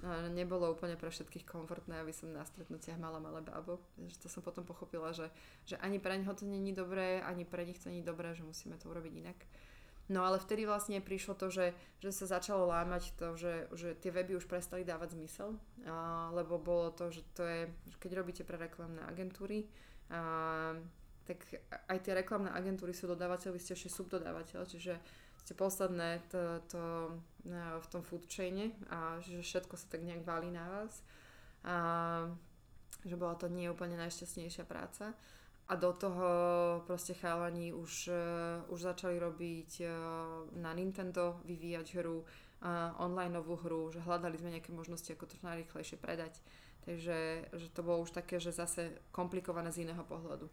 No, 0.00 0.08
nebolo 0.32 0.72
úplne 0.72 0.96
pre 0.96 1.12
všetkých 1.12 1.44
komfortné, 1.44 2.00
aby 2.00 2.08
som 2.08 2.32
na 2.32 2.40
stretnutiach 2.40 2.96
mala 2.96 3.20
malé 3.20 3.44
bábo. 3.44 3.84
To 4.24 4.28
som 4.32 4.40
potom 4.40 4.64
pochopila, 4.64 5.12
že, 5.12 5.28
že 5.68 5.76
ani 5.76 6.00
pre 6.00 6.16
neho 6.16 6.32
to 6.32 6.48
není 6.48 6.72
dobré, 6.72 7.20
ani 7.20 7.44
pre 7.44 7.68
nich 7.68 7.76
to 7.76 7.92
není 7.92 8.00
dobré, 8.00 8.32
že 8.32 8.40
musíme 8.40 8.80
to 8.80 8.88
urobiť 8.88 9.12
inak. 9.20 9.36
No 10.10 10.26
ale 10.26 10.42
vtedy 10.42 10.66
vlastne 10.66 10.98
prišlo 10.98 11.38
to, 11.38 11.52
že, 11.52 11.76
že 12.02 12.10
sa 12.10 12.40
začalo 12.40 12.66
lámať 12.66 13.14
to, 13.14 13.38
že, 13.38 13.70
že 13.76 13.94
tie 13.94 14.10
weby 14.10 14.34
už 14.40 14.50
prestali 14.50 14.82
dávať 14.82 15.14
zmysel, 15.14 15.54
a, 15.86 16.32
lebo 16.34 16.58
bolo 16.58 16.90
to, 16.90 17.14
že 17.14 17.22
to 17.36 17.46
je, 17.46 17.70
že 17.86 17.96
keď 18.02 18.10
robíte 18.18 18.42
pre 18.42 18.58
reklamné 18.58 19.06
agentúry, 19.06 19.70
a, 20.10 20.74
tak 21.30 21.38
aj 21.86 21.98
tie 22.02 22.18
reklamné 22.18 22.50
agentúry 22.50 22.90
sú 22.90 23.06
dodávateľ, 23.06 23.54
vy 23.54 23.62
ste 23.62 23.78
ešte 23.78 23.86
subdodávateľ, 24.02 24.66
čiže 24.66 24.98
ste 25.40 25.52
posledné 25.56 26.20
to, 26.28 26.42
to, 26.68 26.82
no, 27.48 27.80
v 27.80 27.86
tom 27.88 28.02
food 28.04 28.28
chaine 28.28 28.76
a 28.92 29.18
že 29.24 29.40
všetko 29.40 29.74
sa 29.80 29.86
tak 29.88 30.04
nejak 30.04 30.22
valí 30.22 30.52
na 30.52 30.68
vás. 30.68 31.00
A, 31.64 31.76
že 33.00 33.16
bola 33.16 33.32
to 33.36 33.48
nie 33.48 33.72
úplne 33.72 33.96
najšťastnejšia 33.96 34.68
práca 34.68 35.16
a 35.70 35.72
do 35.78 35.94
toho 35.94 36.28
proste 36.84 37.14
chalani 37.14 37.70
už, 37.72 38.10
uh, 38.10 38.72
už 38.74 38.90
začali 38.90 39.16
robiť 39.22 39.70
uh, 39.80 39.90
na 40.58 40.74
Nintendo, 40.74 41.38
vyvíjať 41.46 42.02
hru, 42.02 42.26
online 43.00 43.40
novú 43.40 43.56
hru, 43.56 43.88
že 43.88 44.04
hľadali 44.04 44.36
sme 44.36 44.52
nejaké 44.52 44.68
možnosti, 44.68 45.08
ako 45.08 45.32
to 45.32 45.40
najrychlejšie 45.40 45.96
predať. 45.96 46.36
Takže 46.84 47.48
že 47.56 47.68
to 47.72 47.80
bolo 47.80 48.04
už 48.04 48.12
také, 48.12 48.36
že 48.36 48.52
zase 48.52 49.00
komplikované 49.12 49.72
z 49.72 49.88
iného 49.88 50.04
pohľadu. 50.04 50.48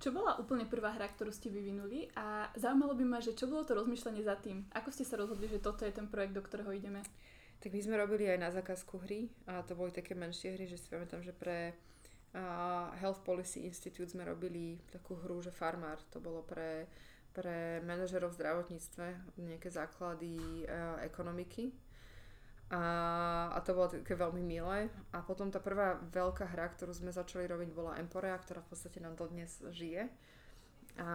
Čo 0.00 0.16
bola 0.16 0.40
úplne 0.40 0.64
prvá 0.64 0.96
hra, 0.96 1.12
ktorú 1.12 1.28
ste 1.28 1.52
vyvinuli 1.52 2.08
a 2.16 2.48
zaujímalo 2.56 2.96
by 2.96 3.04
ma, 3.04 3.18
že 3.20 3.36
čo 3.36 3.44
bolo 3.44 3.68
to 3.68 3.76
rozmýšľanie 3.76 4.24
za 4.24 4.32
tým? 4.40 4.64
Ako 4.72 4.88
ste 4.88 5.04
sa 5.04 5.20
rozhodli, 5.20 5.44
že 5.44 5.60
toto 5.60 5.84
je 5.84 5.92
ten 5.92 6.08
projekt, 6.08 6.32
do 6.32 6.40
ktorého 6.40 6.72
ideme? 6.72 7.04
Tak 7.60 7.68
my 7.68 7.84
sme 7.84 8.00
robili 8.00 8.24
aj 8.24 8.40
na 8.40 8.48
zákazku 8.48 8.96
hry 9.04 9.28
a 9.44 9.60
to 9.60 9.76
boli 9.76 9.92
také 9.92 10.16
menšie 10.16 10.56
hry, 10.56 10.64
že 10.64 10.80
si 10.80 10.88
pamätám, 10.88 11.20
že 11.20 11.36
pre 11.36 11.76
Health 12.96 13.20
Policy 13.28 13.68
Institute 13.68 14.08
sme 14.08 14.24
robili 14.24 14.80
takú 14.88 15.20
hru, 15.20 15.44
že 15.44 15.52
Farmár, 15.52 16.00
to 16.08 16.16
bolo 16.16 16.48
pre, 16.48 16.88
pre 17.36 17.84
manažerov 17.84 18.32
v 18.32 18.40
zdravotníctve, 18.40 19.36
nejaké 19.36 19.68
základy 19.68 20.64
ekonomiky. 21.04 21.76
A, 22.70 22.82
a 23.50 23.58
to 23.66 23.74
bolo 23.74 23.90
také 23.90 24.14
veľmi 24.14 24.42
milé. 24.46 24.86
A 25.10 25.26
potom 25.26 25.50
tá 25.50 25.58
prvá 25.58 25.98
veľká 26.14 26.54
hra, 26.54 26.70
ktorú 26.70 26.94
sme 26.94 27.10
začali 27.10 27.50
robiť, 27.50 27.74
bola 27.74 27.98
Emporea, 27.98 28.38
ktorá 28.38 28.62
v 28.62 28.70
podstate 28.70 29.02
nám 29.02 29.18
dodnes 29.18 29.58
žije. 29.74 30.06
A 31.00 31.10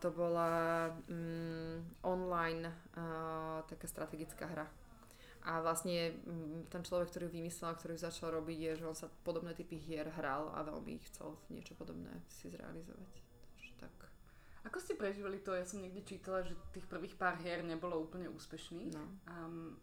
to 0.00 0.12
bola 0.12 0.88
um, 1.08 1.80
online 2.04 2.68
uh, 2.96 3.60
taká 3.68 3.86
strategická 3.88 4.48
hra 4.48 4.66
a 5.42 5.58
vlastne 5.58 6.14
mm, 6.22 6.70
ten 6.70 6.82
človek, 6.86 7.10
ktorý 7.10 7.26
vymyslel 7.26 7.74
ktorý 7.74 7.98
začal 7.98 8.30
robiť, 8.38 8.58
je, 8.58 8.72
že 8.78 8.86
on 8.86 8.94
sa 8.94 9.10
podobné 9.26 9.58
typy 9.58 9.74
hier 9.74 10.06
hral 10.14 10.54
a 10.54 10.62
veľmi 10.62 11.02
chcel 11.10 11.34
niečo 11.50 11.74
podobné 11.74 12.14
si 12.30 12.46
zrealizovať. 12.46 13.10
Takže 13.58 13.72
tak. 13.82 13.94
Ako 14.70 14.78
ste 14.78 14.94
prežívali 14.94 15.42
to? 15.42 15.50
Ja 15.50 15.66
som 15.66 15.82
niekde 15.82 16.06
čítala, 16.06 16.46
že 16.46 16.54
tých 16.70 16.86
prvých 16.86 17.18
pár 17.18 17.42
hier 17.42 17.58
nebolo 17.66 17.98
úplne 17.98 18.30
úspešných. 18.30 18.94
No, 18.94 19.02
um, 19.26 19.74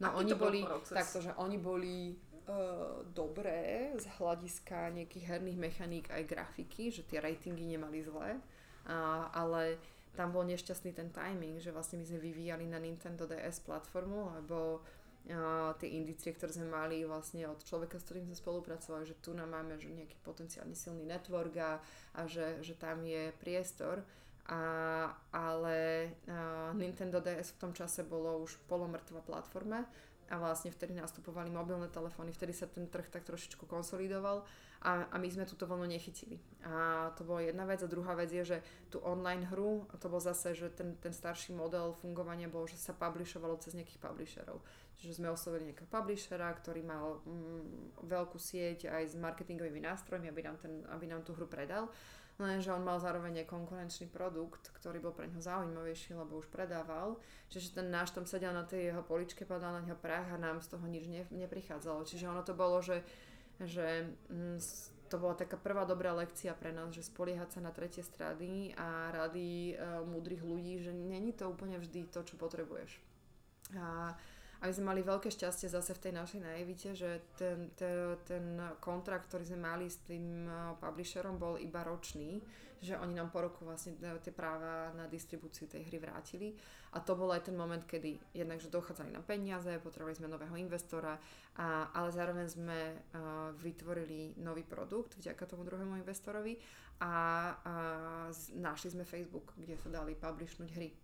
no 0.00 0.08
oni 0.18 0.32
boli 0.34 0.60
proces? 0.66 0.96
takto, 0.96 1.18
že 1.22 1.32
oni 1.38 1.58
boli 1.58 2.14
uh, 2.48 3.02
dobré 3.12 3.92
z 3.96 4.06
hľadiska 4.18 4.92
nejakých 4.92 5.24
herných 5.28 5.58
mechaník 5.58 6.06
aj 6.10 6.22
grafiky, 6.26 6.90
že 6.90 7.06
tie 7.06 7.22
ratingy 7.22 7.64
nemali 7.64 8.02
zlé, 8.02 8.36
uh, 8.36 9.30
ale 9.32 9.78
tam 10.12 10.32
bol 10.32 10.44
nešťastný 10.44 10.92
ten 10.92 11.08
timing, 11.08 11.56
že 11.56 11.72
vlastne 11.72 11.96
my 11.96 12.04
sme 12.04 12.20
vyvíjali 12.20 12.68
na 12.68 12.76
Nintendo 12.76 13.24
DS 13.24 13.64
platformu, 13.64 14.36
lebo 14.42 14.84
uh, 14.84 15.72
tie 15.80 15.88
indície, 15.96 16.36
ktoré 16.36 16.52
sme 16.52 16.68
mali 16.68 17.06
vlastne 17.08 17.48
od 17.48 17.62
človeka, 17.64 17.96
s 17.96 18.04
ktorým 18.10 18.28
sme 18.28 18.36
spolupracovali, 18.36 19.08
že 19.08 19.16
tu 19.24 19.32
nám 19.32 19.54
máme 19.54 19.80
že 19.80 19.88
nejaký 19.88 20.18
potenciálne 20.20 20.76
silný 20.76 21.08
network 21.08 21.54
a, 21.56 21.80
a 22.18 22.20
že, 22.28 22.60
že 22.60 22.76
tam 22.76 23.00
je 23.06 23.32
priestor. 23.40 24.04
A, 24.50 24.60
ale 25.30 26.10
uh, 26.26 26.74
Nintendo 26.74 27.22
DS 27.22 27.54
v 27.54 27.60
tom 27.62 27.72
čase 27.72 28.02
bolo 28.02 28.42
už 28.42 28.58
polomrtvá 28.66 29.22
platforma 29.22 29.86
a 30.32 30.34
vlastne 30.40 30.72
vtedy 30.72 30.96
nastupovali 30.98 31.52
mobilné 31.52 31.86
telefóny, 31.92 32.32
vtedy 32.34 32.56
sa 32.56 32.66
ten 32.66 32.88
trh 32.88 33.06
tak 33.06 33.22
trošičku 33.22 33.68
konsolidoval 33.68 34.42
a, 34.82 35.06
a 35.14 35.16
my 35.20 35.28
sme 35.30 35.46
túto 35.46 35.62
vlnu 35.68 35.86
nechytili. 35.86 36.42
A 36.66 37.06
to 37.14 37.22
bola 37.22 37.46
jedna 37.46 37.62
vec. 37.62 37.78
A 37.84 37.86
druhá 37.86 38.18
vec 38.18 38.34
je, 38.34 38.42
že 38.42 38.58
tú 38.90 38.98
online 38.98 39.46
hru, 39.46 39.86
to 40.02 40.10
bol 40.10 40.18
zase, 40.18 40.58
že 40.58 40.74
ten, 40.74 40.98
ten 40.98 41.14
starší 41.14 41.54
model 41.54 41.94
fungovania 41.94 42.50
bol, 42.50 42.66
že 42.66 42.74
sa 42.80 42.90
publishovalo 42.90 43.62
cez 43.62 43.78
nejakých 43.78 44.02
publisherov. 44.02 44.58
Čiže 44.98 45.22
sme 45.22 45.30
oslovili 45.30 45.70
nejakého 45.70 45.86
publishera, 45.86 46.50
ktorý 46.50 46.82
mal 46.82 47.22
mm, 47.22 48.02
veľkú 48.10 48.42
sieť 48.42 48.90
aj 48.90 49.14
s 49.14 49.14
marketingovými 49.14 49.86
nástrojmi, 49.86 50.26
aby 50.26 50.42
nám, 50.42 50.58
ten, 50.58 50.82
aby 50.90 51.06
nám 51.06 51.22
tú 51.22 51.38
hru 51.38 51.46
predal. 51.46 51.86
Lenže 52.40 52.72
on 52.72 52.80
mal 52.80 52.96
zároveň 52.96 53.44
aj 53.44 53.52
konkurenčný 53.52 54.06
produkt, 54.08 54.72
ktorý 54.72 55.04
bol 55.04 55.12
pre 55.12 55.28
neho 55.28 55.38
zaujímavejší, 55.38 56.16
lebo 56.16 56.40
už 56.40 56.48
predával. 56.48 57.20
Čiže 57.52 57.76
ten 57.76 57.92
náš 57.92 58.16
tam 58.16 58.24
sedel 58.24 58.56
na 58.56 58.64
tej 58.64 58.90
jeho 58.90 59.04
poličke, 59.04 59.44
padal 59.44 59.76
na 59.78 59.84
neho 59.84 59.98
prach 60.00 60.32
a 60.32 60.40
nám 60.40 60.64
z 60.64 60.72
toho 60.72 60.84
nič 60.88 61.06
ne, 61.06 61.22
neprichádzalo. 61.28 62.08
Čiže 62.08 62.32
ono 62.32 62.42
to 62.42 62.56
bolo, 62.56 62.80
že 62.80 63.04
že 63.66 64.10
mm, 64.30 64.58
to 65.08 65.20
bola 65.20 65.36
taká 65.36 65.60
prvá 65.60 65.84
dobrá 65.84 66.16
lekcia 66.16 66.56
pre 66.56 66.72
nás, 66.72 66.88
že 66.94 67.04
spoliehať 67.04 67.58
sa 67.58 67.60
na 67.60 67.70
tretie 67.70 68.00
strany 68.00 68.72
a 68.80 69.12
rady 69.12 69.76
e, 69.76 69.84
múdrych 70.08 70.40
ľudí, 70.40 70.80
že 70.80 70.96
není 70.96 71.36
to 71.36 71.52
úplne 71.52 71.76
vždy 71.76 72.08
to, 72.08 72.24
čo 72.24 72.40
potrebuješ. 72.40 72.96
A, 73.76 74.16
a 74.62 74.70
my 74.70 74.72
sme 74.78 74.94
mali 74.94 75.02
veľké 75.02 75.26
šťastie 75.26 75.66
zase 75.66 75.90
v 75.98 76.02
tej 76.06 76.12
našej 76.14 76.40
naivite, 76.46 76.94
že 76.94 77.34
ten, 77.34 77.74
ten, 77.74 78.14
ten 78.22 78.62
kontrakt, 78.78 79.26
ktorý 79.26 79.42
sme 79.42 79.58
mali 79.58 79.90
s 79.90 79.98
tým 80.06 80.46
e, 80.46 80.78
publisherom, 80.78 81.34
bol 81.34 81.58
iba 81.58 81.82
ročný, 81.82 82.38
že 82.78 82.94
oni 82.94 83.10
nám 83.10 83.34
po 83.34 83.42
roku 83.42 83.66
vlastne 83.66 83.98
e, 83.98 84.22
tie 84.22 84.30
práva 84.30 84.94
na 84.94 85.10
distribúciu 85.10 85.66
tej 85.66 85.82
hry 85.90 85.98
vrátili. 85.98 86.54
A 86.94 87.02
to 87.02 87.18
bol 87.18 87.34
aj 87.34 87.50
ten 87.50 87.58
moment, 87.58 87.82
kedy 87.82 88.22
jednak, 88.38 88.62
že 88.62 88.70
dochádzali 88.70 89.10
na 89.10 89.18
peniaze, 89.26 89.82
potrebovali 89.82 90.14
sme 90.14 90.30
nového 90.30 90.54
investora, 90.54 91.18
a, 91.58 91.90
ale 91.90 92.14
zároveň 92.14 92.46
sme 92.46 92.78
uh, 92.94 93.48
vytvorili 93.56 94.36
nový 94.44 94.62
produkt 94.62 95.16
vďaka 95.16 95.42
tomu 95.48 95.64
druhému 95.64 95.96
investorovi 95.98 96.60
a, 97.00 97.08
a 97.08 97.14
našli 98.60 98.92
sme 98.92 99.08
Facebook, 99.08 99.56
kde 99.56 99.74
sa 99.80 99.88
dali 99.88 100.12
publishnúť 100.14 100.70
hry. 100.76 101.01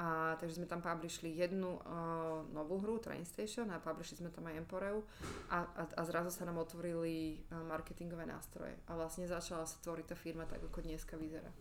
A, 0.00 0.32
takže 0.40 0.56
sme 0.56 0.64
tam 0.64 0.80
publishli 0.80 1.36
jednu 1.36 1.76
uh, 1.76 2.40
novú 2.56 2.80
hru, 2.80 2.96
Train 2.96 3.20
Station, 3.28 3.68
a 3.68 3.76
publishli 3.76 4.16
sme 4.16 4.32
tam 4.32 4.48
aj 4.48 4.56
Emporeu 4.56 5.04
a, 5.52 5.60
a, 5.76 5.82
a 5.92 6.02
zrazu 6.08 6.32
sa 6.32 6.48
nám 6.48 6.56
otvorili 6.56 7.36
uh, 7.52 7.60
marketingové 7.68 8.24
nástroje. 8.24 8.80
A 8.88 8.96
vlastne 8.96 9.28
začala 9.28 9.68
sa 9.68 9.76
tvoriť 9.84 10.06
tá 10.08 10.16
firma 10.16 10.48
tak, 10.48 10.64
ako 10.64 10.80
dneska 10.88 11.20
vyzerá. 11.20 11.52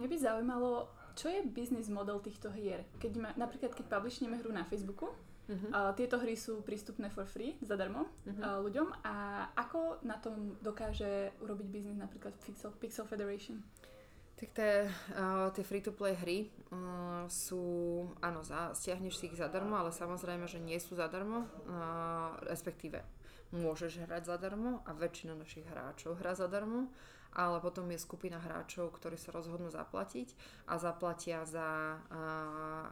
Mňa 0.00 0.08
by 0.08 0.16
zaujímalo, 0.16 0.88
čo 1.12 1.28
je 1.28 1.44
biznis 1.44 1.92
model 1.92 2.24
týchto 2.24 2.48
hier? 2.48 2.88
Keď 3.04 3.12
ma, 3.20 3.36
napríklad, 3.36 3.76
keď 3.76 3.92
publishneme 3.92 4.40
hru 4.40 4.48
na 4.48 4.64
Facebooku, 4.64 5.12
uh-huh. 5.12 5.92
tieto 5.92 6.16
hry 6.20 6.36
sú 6.36 6.64
prístupné 6.64 7.12
for 7.12 7.24
free, 7.24 7.56
zadarmo 7.64 8.04
uh-huh. 8.04 8.64
ľuďom 8.64 9.04
a 9.04 9.48
ako 9.56 10.04
na 10.04 10.20
tom 10.20 10.56
dokáže 10.60 11.36
urobiť 11.40 11.68
biznis 11.68 11.96
napríklad 12.00 12.36
Pixel, 12.44 12.72
Pixel 12.76 13.04
Federation? 13.08 13.60
Tak 14.36 14.48
tie, 14.52 14.84
uh, 15.16 15.48
tie 15.56 15.64
free-to-play 15.64 16.12
hry 16.12 16.38
uh, 16.68 17.24
sú, 17.24 18.04
áno, 18.20 18.44
za, 18.44 18.76
stiahneš 18.76 19.16
si 19.16 19.32
ich 19.32 19.40
zadarmo, 19.40 19.80
ale 19.80 19.96
samozrejme, 19.96 20.44
že 20.44 20.60
nie 20.60 20.76
sú 20.76 20.92
zadarmo, 20.92 21.48
uh, 21.48 22.36
respektíve 22.44 23.00
môžeš 23.56 24.04
hrať 24.04 24.28
zadarmo 24.28 24.84
a 24.84 24.92
väčšina 24.92 25.32
našich 25.32 25.64
hráčov 25.64 26.20
hrá 26.20 26.36
zadarmo 26.36 26.92
ale 27.36 27.60
potom 27.60 27.84
je 27.92 28.00
skupina 28.00 28.40
hráčov, 28.40 28.96
ktorí 28.96 29.20
sa 29.20 29.28
rozhodnú 29.28 29.68
zaplatiť 29.68 30.32
a 30.72 30.80
zaplatia 30.80 31.44
za 31.44 31.68
a, 31.68 32.20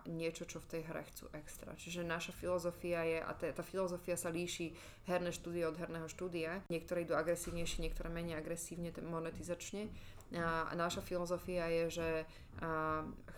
niečo, 0.05 0.45
čo 0.45 0.61
v 0.61 0.69
tej 0.69 0.83
hre 0.85 1.03
chcú 1.09 1.33
extra. 1.33 1.73
Čiže 1.73 2.05
naša 2.05 2.37
filozofia 2.37 3.01
je, 3.09 3.19
a 3.25 3.33
tá, 3.33 3.49
tá 3.49 3.65
filozofia 3.65 4.21
sa 4.21 4.29
líši 4.29 4.77
herné 5.09 5.33
štúdie 5.33 5.65
od 5.65 5.81
herného 5.81 6.13
štúdia. 6.13 6.61
Niektoré 6.69 7.09
idú 7.09 7.17
agresívnejšie, 7.17 7.89
niektoré 7.89 8.13
menej 8.13 8.37
agresívne, 8.37 8.93
monetizačne. 9.01 9.89
A, 10.33 10.73
naša 10.75 11.05
filozofia 11.05 11.69
je, 11.69 12.01
že 12.01 12.09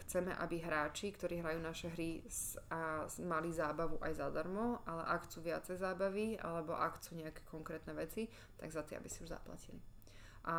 chceme, 0.06 0.32
aby 0.38 0.62
hráči, 0.62 1.10
ktorí 1.12 1.42
hrajú 1.42 1.60
naše 1.60 1.90
hry, 1.92 2.22
mali 3.26 3.50
zábavu 3.50 3.98
aj 4.00 4.22
zadarmo, 4.22 4.80
ale 4.86 5.02
ak 5.02 5.26
chcú 5.26 5.38
viacej 5.44 5.76
zábavy, 5.82 6.38
alebo 6.38 6.78
ak 6.78 7.02
chcú 7.02 7.18
nejaké 7.18 7.42
konkrétne 7.50 7.92
veci, 7.96 8.30
tak 8.56 8.70
za 8.70 8.86
tie, 8.86 8.96
aby 8.96 9.10
si 9.10 9.26
už 9.26 9.34
zaplatili. 9.34 9.82
A, 10.46 10.56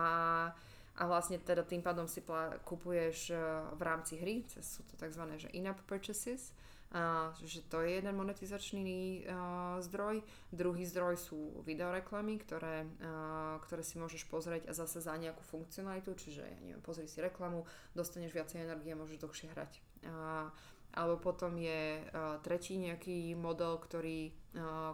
a 1.00 1.02
vlastne 1.08 1.40
teda 1.40 1.63
tým 1.63 1.80
pádom 1.80 2.12
si 2.12 2.20
plá, 2.20 2.60
kupuješ 2.66 3.32
v 3.78 3.82
rámci 3.82 4.20
hry, 4.20 4.44
sú 4.60 4.84
to 4.84 5.00
tzv. 5.00 5.24
In-app 5.56 5.80
purchases, 5.88 6.52
a, 6.88 7.36
že 7.43 7.67
to 7.67 7.84
je 7.84 8.00
jeden 8.00 8.15
monetizačný 8.15 9.28
uh, 9.28 9.76
zdroj. 9.84 10.23
Druhý 10.56 10.88
zdroj 10.88 11.19
sú 11.19 11.60
videoreklamy, 11.67 12.39
ktoré, 12.39 12.88
uh, 13.04 13.60
ktoré 13.67 13.84
si 13.84 14.00
môžeš 14.00 14.23
pozrieť 14.32 14.71
a 14.71 14.73
zase 14.73 15.04
za 15.04 15.12
nejakú 15.19 15.43
funkcionalitu, 15.43 16.15
čiže 16.15 16.47
ja 16.47 16.58
neviem, 16.63 16.80
pozri 16.80 17.12
si 17.12 17.19
reklamu, 17.19 17.67
dostaneš 17.91 18.32
viacej 18.32 18.63
energie 18.63 18.95
a 18.95 19.00
môžeš 19.00 19.19
dlhšie 19.19 19.47
hrať. 19.52 19.71
Uh, 20.08 20.47
alebo 20.95 21.19
potom 21.19 21.60
je 21.60 22.00
uh, 22.00 22.39
tretí 22.39 22.80
nejaký 22.80 23.36
model, 23.36 23.78
ktorý, 23.84 24.32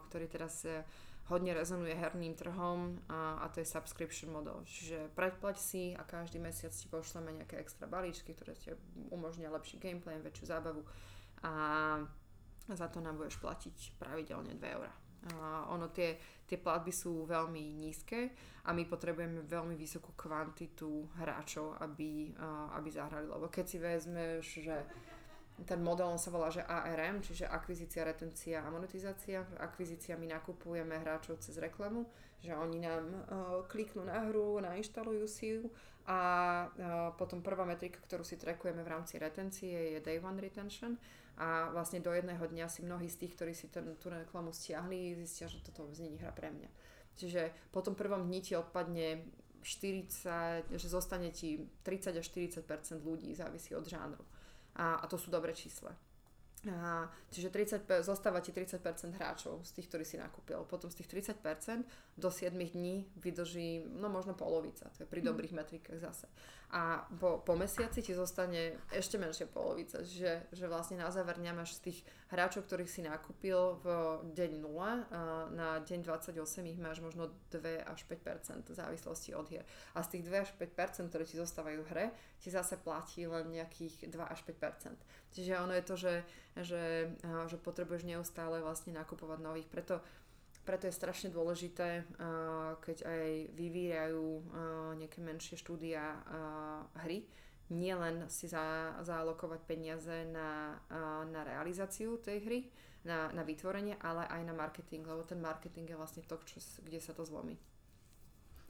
ktorý 0.10 0.26
teraz 0.28 0.66
hodne 1.32 1.56
rezonuje 1.56 1.96
herným 1.96 2.36
trhom 2.36 3.00
a, 3.08 3.40
a 3.40 3.46
to 3.48 3.64
je 3.64 3.68
subscription 3.68 4.28
model. 4.28 4.60
Čiže 4.68 5.16
predplať 5.16 5.56
si 5.56 5.84
a 5.96 6.04
každý 6.04 6.44
mesiac 6.44 6.76
ti 6.76 6.84
pošleme 6.92 7.32
nejaké 7.32 7.64
extra 7.64 7.88
balíčky, 7.88 8.36
ktoré 8.36 8.60
ti 8.60 8.76
umožnia 9.08 9.48
lepší 9.48 9.80
gameplay, 9.80 10.20
väčšiu 10.20 10.46
zábavu 10.52 10.84
a 11.44 11.54
za 12.68 12.88
to 12.88 13.04
nám 13.04 13.20
budeš 13.20 13.38
platiť 13.44 14.00
pravidelne 14.00 14.56
2 14.56 14.76
eurá. 14.80 14.94
Ono 15.72 15.88
tie, 15.92 16.20
tie 16.44 16.60
platby 16.60 16.92
sú 16.92 17.24
veľmi 17.24 17.80
nízke 17.80 18.36
a 18.68 18.76
my 18.76 18.84
potrebujeme 18.88 19.48
veľmi 19.48 19.76
vysokú 19.80 20.12
kvantitu 20.16 21.08
hráčov, 21.16 21.80
aby, 21.80 22.36
aby 22.76 22.90
zahrali. 22.92 23.28
Lebo 23.32 23.48
keď 23.48 23.66
si 23.68 23.78
vezmeš, 23.80 24.44
že 24.64 24.76
ten 25.64 25.80
model 25.80 26.10
on 26.10 26.20
sa 26.20 26.34
volá, 26.34 26.50
že 26.50 26.66
ARM, 26.66 27.22
čiže 27.22 27.46
akvizícia, 27.48 28.04
retencia 28.04 28.66
a 28.66 28.74
monetizácia. 28.74 29.46
Akvizícia 29.62 30.18
my 30.18 30.28
nakupujeme 30.28 30.98
hráčov 30.98 31.40
cez 31.40 31.56
reklamu, 31.62 32.10
že 32.42 32.58
oni 32.58 32.84
nám 32.84 33.06
uh, 33.06 33.24
kliknú 33.70 34.04
na 34.04 34.28
hru, 34.28 34.60
nainštalujú 34.60 35.26
si 35.30 35.56
ju 35.56 35.70
a 36.04 36.20
uh, 36.68 37.16
potom 37.16 37.40
prvá 37.40 37.64
metrika, 37.64 38.02
ktorú 38.04 38.28
si 38.28 38.36
trekujeme 38.36 38.84
v 38.84 38.92
rámci 38.92 39.16
retencie 39.16 39.96
je 39.96 40.00
day 40.04 40.20
one 40.20 40.42
retention 40.42 41.00
a 41.38 41.74
vlastne 41.74 41.98
do 41.98 42.14
jedného 42.14 42.42
dňa 42.46 42.70
si 42.70 42.86
mnohí 42.86 43.10
z 43.10 43.26
tých, 43.26 43.34
ktorí 43.34 43.54
si 43.58 43.68
ten, 43.74 43.98
tú 43.98 44.14
reklamu 44.14 44.54
stiahli, 44.54 45.18
zistia, 45.18 45.50
že 45.50 45.64
toto 45.66 45.90
není 45.98 46.22
hra 46.22 46.30
pre 46.30 46.54
mňa. 46.54 46.70
Čiže 47.18 47.54
po 47.74 47.82
tom 47.82 47.98
prvom 47.98 48.26
dni 48.26 48.40
ti 48.42 48.54
odpadne 48.54 49.26
40, 49.62 50.76
že 50.76 50.88
zostane 50.90 51.34
ti 51.34 51.66
30 51.86 52.20
až 52.20 52.26
40% 52.30 52.68
ľudí, 53.02 53.34
závisí 53.34 53.74
od 53.74 53.86
žánru 53.88 54.22
a, 54.76 55.02
a 55.02 55.06
to 55.08 55.18
sú 55.18 55.30
dobré 55.30 55.54
čísla. 55.54 55.94
A, 56.64 57.12
čiže 57.28 57.52
30, 57.52 57.84
zostáva 58.08 58.40
ti 58.40 58.56
30% 58.56 58.80
hráčov 59.20 59.68
z 59.68 59.72
tých, 59.76 59.88
ktorí 59.92 60.08
si 60.08 60.16
nakúpil. 60.16 60.64
Potom 60.64 60.88
z 60.88 61.04
tých 61.04 61.36
30% 61.36 61.84
do 62.16 62.32
7 62.32 62.56
dní 62.56 63.04
vydrží, 63.20 63.84
no 64.00 64.08
možno 64.08 64.32
polovica, 64.32 64.88
to 64.96 65.04
je 65.04 65.08
pri 65.12 65.20
hm. 65.20 65.28
dobrých 65.28 65.54
metrikách 65.54 66.00
zase. 66.00 66.32
A 66.74 67.06
po, 67.06 67.38
po 67.46 67.54
mesiaci 67.54 68.02
ti 68.02 68.18
zostane 68.18 68.74
ešte 68.90 69.22
menšia 69.22 69.46
polovica, 69.46 70.02
že, 70.02 70.50
že 70.50 70.66
vlastne 70.66 70.98
na 70.98 71.14
záver 71.14 71.38
nemáš 71.38 71.78
z 71.78 71.92
tých 71.92 72.00
hráčov, 72.34 72.66
ktorých 72.66 72.90
si 72.90 73.06
nakúpil 73.06 73.78
v 73.86 73.88
deň 74.34 74.52
0, 74.58 75.54
na 75.54 75.78
deň 75.86 76.00
28 76.02 76.34
ich 76.66 76.82
máš 76.82 76.98
možno 76.98 77.30
2 77.54 77.86
až 77.86 78.00
5% 78.10 78.66
v 78.66 78.74
závislosti 78.74 79.38
od 79.38 79.46
hier. 79.54 79.62
A 79.94 80.02
z 80.02 80.18
tých 80.18 80.24
2 80.26 80.34
až 80.34 80.50
5%, 80.58 81.14
ktoré 81.14 81.30
ti 81.30 81.38
zostávajú 81.38 81.86
v 81.86 81.90
hre, 81.94 82.06
ti 82.42 82.50
zase 82.50 82.82
platí 82.82 83.30
len 83.30 83.54
nejakých 83.54 84.10
2 84.10 84.18
až 84.26 84.42
5%. 84.42 84.98
Čiže 85.34 85.60
ono 85.60 85.74
je 85.74 85.84
to, 85.84 85.96
že, 85.98 86.16
že, 86.62 87.10
že 87.50 87.58
potrebuješ 87.58 88.06
neustále 88.06 88.62
vlastne 88.62 88.94
nakupovať 88.94 89.40
nových. 89.42 89.68
Preto 89.68 90.00
preto 90.64 90.88
je 90.88 90.96
strašne 90.96 91.28
dôležité, 91.28 92.08
keď 92.80 92.98
aj 93.04 93.30
vyvíjajú 93.52 94.28
nejaké 94.96 95.20
menšie 95.20 95.60
štúdia 95.60 96.24
hry, 97.04 97.28
nielen 97.68 98.32
si 98.32 98.48
za, 98.48 98.96
zaalokovať 99.04 99.60
peniaze 99.68 100.24
na, 100.32 100.80
na 101.28 101.42
realizáciu 101.44 102.16
tej 102.16 102.38
hry, 102.48 102.60
na, 103.04 103.28
na 103.36 103.44
vytvorenie, 103.44 104.00
ale 104.00 104.24
aj 104.32 104.42
na 104.48 104.56
marketing, 104.56 105.04
lebo 105.04 105.28
ten 105.28 105.44
marketing 105.44 105.92
je 105.92 106.00
vlastne 106.00 106.24
to, 106.24 106.40
čo, 106.48 106.64
kde 106.80 107.00
sa 107.04 107.12
to 107.12 107.28
zlomí. 107.28 107.60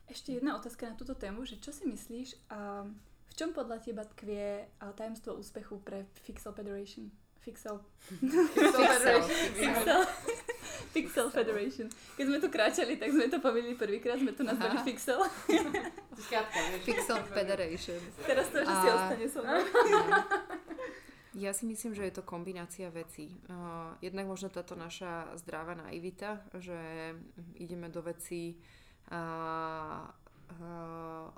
Ešte 0.10 0.34
jedna 0.34 0.58
otázka 0.58 0.90
na 0.90 0.98
túto 0.98 1.14
tému, 1.14 1.46
že 1.46 1.62
čo 1.62 1.70
si 1.70 1.86
myslíš, 1.86 2.50
a 2.50 2.90
v 3.34 3.36
čom 3.42 3.50
podľa 3.50 3.82
teba 3.82 4.06
tkvie 4.06 4.70
tajemstvo 4.78 5.42
úspechu 5.42 5.82
pre 5.82 6.06
Fixel 6.22 6.54
Federation? 6.54 7.10
Fixel. 7.42 7.82
Fixel 8.54 8.86
Federation. 8.88 9.50
Fixel. 9.58 10.02
Pixel 10.94 11.28
Federation. 11.34 11.88
Keď 12.14 12.26
sme 12.30 12.38
tu 12.38 12.48
kráčali, 12.54 12.94
tak 13.02 13.10
sme 13.10 13.26
to 13.28 13.42
povedali 13.42 13.74
prvýkrát, 13.74 14.22
sme 14.22 14.38
to 14.38 14.46
nazvali 14.46 14.78
Aha. 14.78 14.86
Fixel. 14.86 15.20
Pixel 16.86 17.20
Federation. 17.34 18.00
Teraz 18.22 18.48
to, 18.54 18.62
že 18.62 18.70
A... 18.70 18.80
si 18.80 18.88
ostane 18.88 19.26
so 19.26 19.42
mnou. 19.42 19.66
Ja 21.34 21.50
si 21.50 21.66
myslím, 21.66 21.98
že 21.98 22.06
je 22.06 22.14
to 22.14 22.22
kombinácia 22.22 22.94
vecí. 22.94 23.42
Uh, 23.50 23.98
jednak 24.06 24.30
možno 24.30 24.54
táto 24.54 24.78
naša 24.78 25.34
zdravá 25.42 25.74
naivita, 25.74 26.46
že 26.62 26.78
ideme 27.58 27.90
do 27.90 28.06
vecí 28.06 28.62
uh, 29.10 30.06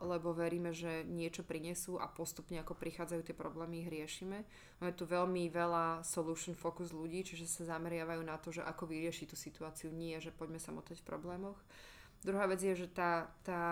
lebo 0.01 0.36
veríme, 0.36 0.75
že 0.75 1.08
niečo 1.08 1.45
prinesú 1.47 1.95
a 2.01 2.10
postupne 2.10 2.60
ako 2.60 2.75
prichádzajú 2.75 3.21
tie 3.21 3.36
problémy, 3.38 3.86
ich 3.86 3.91
riešime. 3.91 4.43
Máme 4.82 4.93
tu 4.97 5.08
veľmi 5.08 5.47
veľa 5.47 6.04
solution 6.04 6.58
focus 6.58 6.91
ľudí, 6.91 7.23
čiže 7.23 7.47
sa 7.47 7.78
zameriavajú 7.78 8.21
na 8.25 8.36
to, 8.41 8.51
že 8.51 8.65
ako 8.65 8.89
vyriešiť 8.89 9.28
tú 9.32 9.38
situáciu, 9.38 9.89
nie 9.93 10.17
že 10.19 10.36
poďme 10.36 10.60
sa 10.60 10.75
motať 10.75 10.99
v 10.99 11.08
problémoch. 11.08 11.60
Druhá 12.25 12.49
vec 12.49 12.58
je, 12.63 12.73
že 12.73 12.89
tá, 12.89 13.30
tá, 13.45 13.63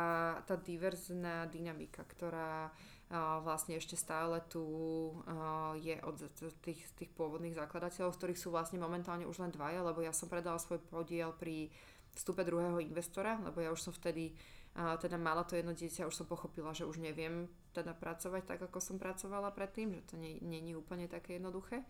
tá 0.45 0.55
diverzná 0.59 1.49
dynamika, 1.49 2.05
ktorá 2.05 2.69
uh, 2.69 3.41
vlastne 3.41 3.81
ešte 3.81 3.97
stále 3.97 4.45
tu 4.45 4.61
uh, 4.61 5.73
je 5.81 5.97
od 6.05 6.21
tých, 6.61 6.85
tých 6.93 7.11
pôvodných 7.17 7.57
zakladateľov, 7.57 8.13
z 8.13 8.19
ktorých 8.21 8.41
sú 8.41 8.53
vlastne 8.53 8.77
momentálne 8.77 9.25
už 9.25 9.41
len 9.41 9.49
dvaja, 9.49 9.81
lebo 9.81 10.05
ja 10.05 10.13
som 10.13 10.29
predala 10.29 10.61
svoj 10.61 10.77
podiel 10.85 11.33
pri 11.33 11.73
vstupe 12.13 12.45
druhého 12.45 12.77
investora, 12.77 13.41
lebo 13.41 13.57
ja 13.57 13.73
už 13.73 13.89
som 13.89 13.93
vtedy 13.93 14.37
teda 14.73 15.21
mala 15.21 15.45
to 15.45 15.53
jedno 15.53 15.77
dieťa, 15.77 16.09
už 16.09 16.17
som 16.17 16.25
pochopila, 16.25 16.73
že 16.73 16.89
už 16.89 16.97
neviem 16.97 17.45
teda 17.77 17.93
pracovať 17.93 18.43
tak, 18.45 18.59
ako 18.65 18.81
som 18.81 18.97
pracovala 18.97 19.53
predtým, 19.53 19.93
že 19.93 20.01
to 20.09 20.13
je 20.17 20.73
úplne 20.73 21.05
také 21.05 21.37
jednoduché. 21.37 21.85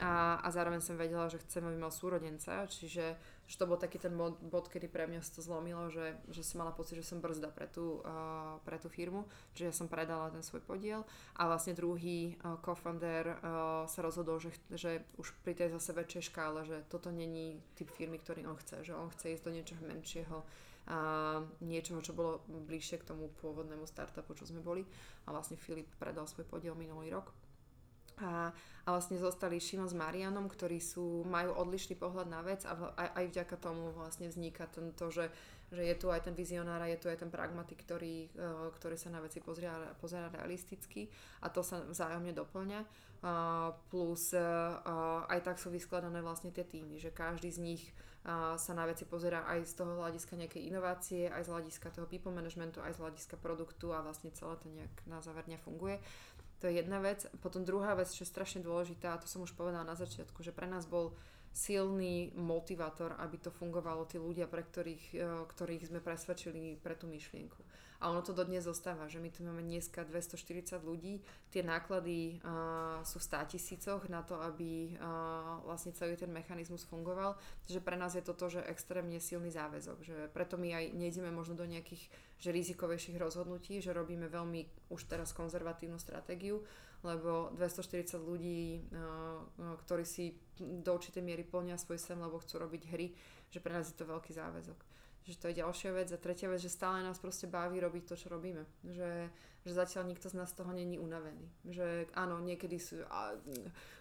A, 0.00 0.40
a 0.40 0.48
zároveň 0.48 0.80
som 0.80 0.96
vedela, 0.96 1.28
že 1.28 1.36
chcem, 1.44 1.60
aby 1.68 1.76
mal 1.76 1.92
súrodenca, 1.92 2.64
čiže 2.64 3.12
že 3.44 3.56
to 3.60 3.68
bol 3.68 3.76
taký 3.76 4.00
ten 4.00 4.16
bod, 4.16 4.40
bod 4.40 4.72
kedy 4.72 4.88
pre 4.88 5.04
mňa 5.04 5.20
sa 5.20 5.36
to 5.36 5.44
zlomilo, 5.44 5.92
že, 5.92 6.16
že 6.32 6.40
som 6.40 6.64
mala 6.64 6.72
pocit, 6.72 6.96
že 6.96 7.04
som 7.04 7.20
brzda 7.20 7.52
pre 7.52 7.68
tú, 7.68 8.00
uh, 8.00 8.56
pre 8.64 8.80
tú 8.80 8.88
firmu, 8.88 9.28
čiže 9.52 9.68
ja 9.68 9.74
som 9.76 9.92
predala 9.92 10.32
ten 10.32 10.40
svoj 10.40 10.64
podiel 10.64 11.04
a 11.36 11.44
vlastne 11.44 11.76
druhý 11.76 12.40
uh, 12.40 12.56
co-founder 12.64 13.36
uh, 13.36 13.36
sa 13.84 14.00
rozhodol, 14.00 14.40
že, 14.40 14.56
že 14.72 15.04
už 15.20 15.36
pri 15.44 15.52
tej 15.52 15.76
zase 15.76 15.92
väčšej 15.92 16.32
škále, 16.32 16.64
že 16.64 16.80
toto 16.88 17.12
není 17.12 17.60
typ 17.76 17.92
firmy, 17.92 18.16
ktorý 18.16 18.48
on 18.48 18.56
chce, 18.56 18.88
že 18.88 18.96
on 18.96 19.12
chce 19.12 19.36
ísť 19.36 19.44
do 19.44 19.52
niečoho 19.52 19.82
menšieho, 19.84 20.40
a 20.86 21.38
niečoho, 21.62 22.02
čo 22.02 22.10
bolo 22.10 22.42
bližšie 22.50 22.98
k 23.02 23.08
tomu 23.14 23.30
pôvodnému 23.38 23.86
startupu, 23.86 24.34
čo 24.34 24.50
sme 24.50 24.58
boli. 24.58 24.82
A 25.26 25.30
vlastne 25.30 25.54
Filip 25.54 25.86
predal 25.98 26.26
svoj 26.26 26.46
podiel 26.50 26.74
minulý 26.74 27.14
rok. 27.14 27.30
A, 28.20 28.52
a 28.84 28.88
vlastne 28.92 29.16
zostali 29.16 29.56
Šimon 29.56 29.88
s 29.88 29.96
Marianom, 29.96 30.46
ktorí 30.46 30.78
sú, 30.78 31.24
majú 31.24 31.56
odlišný 31.56 31.96
pohľad 31.96 32.28
na 32.28 32.44
vec 32.44 32.62
a 32.68 32.76
aj, 32.76 33.08
aj 33.18 33.24
vďaka 33.32 33.56
tomu 33.56 33.90
vlastne 33.96 34.28
vzniká 34.28 34.68
tento, 34.68 35.08
že, 35.08 35.32
že 35.72 35.82
je 35.82 35.94
tu 35.96 36.12
aj 36.12 36.28
ten 36.28 36.34
vizionár 36.36 36.82
a 36.84 36.90
je 36.90 37.00
tu 37.00 37.08
aj 37.08 37.24
ten 37.24 37.32
pragmatik, 37.32 37.82
ktorý, 37.82 38.28
uh, 38.36 38.68
ktorý 38.76 39.00
sa 39.00 39.08
na 39.10 39.24
veci 39.24 39.40
pozera, 39.40 39.96
pozera 39.96 40.28
realisticky 40.28 41.08
a 41.40 41.48
to 41.48 41.64
sa 41.64 41.82
vzájomne 41.82 42.36
doplňa. 42.36 42.80
Uh, 43.22 43.70
plus 43.86 44.34
uh, 44.34 45.22
aj 45.30 45.46
tak 45.46 45.56
sú 45.62 45.70
vyskladané 45.70 46.18
vlastne 46.26 46.50
tie 46.50 46.66
týmy, 46.66 46.98
že 46.98 47.14
každý 47.14 47.54
z 47.54 47.58
nich 47.62 47.82
sa 48.54 48.72
na 48.78 48.86
veci 48.86 49.02
pozera 49.02 49.42
aj 49.50 49.66
z 49.66 49.74
toho 49.82 49.98
hľadiska 49.98 50.38
nejakej 50.38 50.70
inovácie, 50.70 51.26
aj 51.26 51.42
z 51.42 51.50
hľadiska 51.50 51.90
toho 51.90 52.06
people 52.06 52.30
managementu, 52.30 52.78
aj 52.78 52.94
z 52.94 53.02
hľadiska 53.02 53.34
produktu 53.34 53.90
a 53.90 53.98
vlastne 53.98 54.30
celé 54.30 54.54
to 54.62 54.70
nejak 54.70 54.94
na 55.10 55.18
záver 55.18 55.42
dňa 55.50 55.58
funguje. 55.58 55.98
To 56.62 56.70
je 56.70 56.78
jedna 56.78 57.02
vec. 57.02 57.26
Potom 57.42 57.66
druhá 57.66 57.98
vec, 57.98 58.06
čo 58.14 58.22
je 58.22 58.30
strašne 58.30 58.62
dôležitá, 58.62 59.18
a 59.18 59.20
to 59.20 59.26
som 59.26 59.42
už 59.42 59.58
povedala 59.58 59.82
na 59.82 59.98
začiatku, 59.98 60.46
že 60.46 60.54
pre 60.54 60.70
nás 60.70 60.86
bol 60.86 61.10
silný 61.50 62.30
motivátor, 62.38 63.18
aby 63.18 63.42
to 63.42 63.50
fungovalo 63.50 64.06
tí 64.06 64.16
ľudia, 64.16 64.46
pre 64.46 64.62
ktorých, 64.62 65.04
e, 65.12 65.26
ktorých 65.50 65.90
sme 65.90 66.00
presvedčili 66.00 66.78
pre 66.78 66.94
tú 66.94 67.10
myšlienku. 67.10 67.58
A 68.02 68.10
ono 68.10 68.18
to 68.18 68.34
dodnes 68.34 68.66
zostáva, 68.66 69.06
že 69.06 69.22
my 69.22 69.30
tu 69.30 69.46
máme 69.46 69.62
dneska 69.62 70.02
240 70.02 70.82
ľudí, 70.82 71.22
tie 71.54 71.62
náklady 71.62 72.42
uh, 72.42 72.98
sú 73.06 73.22
v 73.22 73.28
100 73.30 73.54
tisícoch 73.54 74.02
na 74.10 74.26
to, 74.26 74.34
aby 74.42 74.98
uh, 74.98 75.62
vlastne 75.62 75.94
celý 75.94 76.18
ten 76.18 76.34
mechanizmus 76.34 76.82
fungoval. 76.82 77.38
Takže 77.62 77.78
pre 77.78 77.94
nás 77.94 78.18
je 78.18 78.26
toto, 78.26 78.50
že 78.50 78.66
extrémne 78.66 79.22
silný 79.22 79.54
záväzok, 79.54 80.02
že 80.02 80.16
preto 80.34 80.58
my 80.58 80.74
aj 80.74 80.84
nejdeme 80.98 81.30
možno 81.30 81.54
do 81.54 81.62
nejakých 81.62 82.10
že 82.42 82.50
rizikovejších 82.50 83.22
rozhodnutí, 83.22 83.78
že 83.78 83.94
robíme 83.94 84.26
veľmi 84.26 84.90
už 84.90 85.06
teraz 85.06 85.30
konzervatívnu 85.30 85.94
stratégiu, 86.02 86.58
lebo 87.06 87.54
240 87.54 88.18
ľudí, 88.18 88.82
ktorí 89.86 90.02
si 90.02 90.34
do 90.58 90.90
určitej 90.90 91.22
miery 91.22 91.46
plnia 91.46 91.78
svoj 91.78 92.02
sen, 92.02 92.18
lebo 92.18 92.42
chcú 92.42 92.66
robiť 92.66 92.82
hry, 92.90 93.14
že 93.46 93.62
pre 93.62 93.70
nás 93.70 93.86
je 93.86 93.94
to 93.94 94.10
veľký 94.10 94.34
záväzok. 94.34 94.91
Že 95.22 95.38
to 95.38 95.50
je 95.50 95.60
ďalšia 95.62 95.90
vec. 95.94 96.08
A 96.10 96.18
tretia 96.18 96.50
vec, 96.50 96.58
že 96.58 96.72
stále 96.72 97.02
nás 97.02 97.18
proste 97.22 97.46
baví 97.46 97.78
robiť 97.78 98.02
to, 98.10 98.14
čo 98.18 98.28
robíme. 98.30 98.66
Že, 98.82 99.10
že 99.62 99.72
zatiaľ 99.72 100.10
nikto 100.10 100.26
z 100.26 100.34
nás 100.34 100.50
z 100.50 100.58
toho 100.58 100.74
není 100.74 100.98
unavený. 100.98 101.46
Že 101.66 102.10
áno, 102.18 102.42
niekedy 102.42 102.76
sú 102.82 103.06
a, 103.06 103.38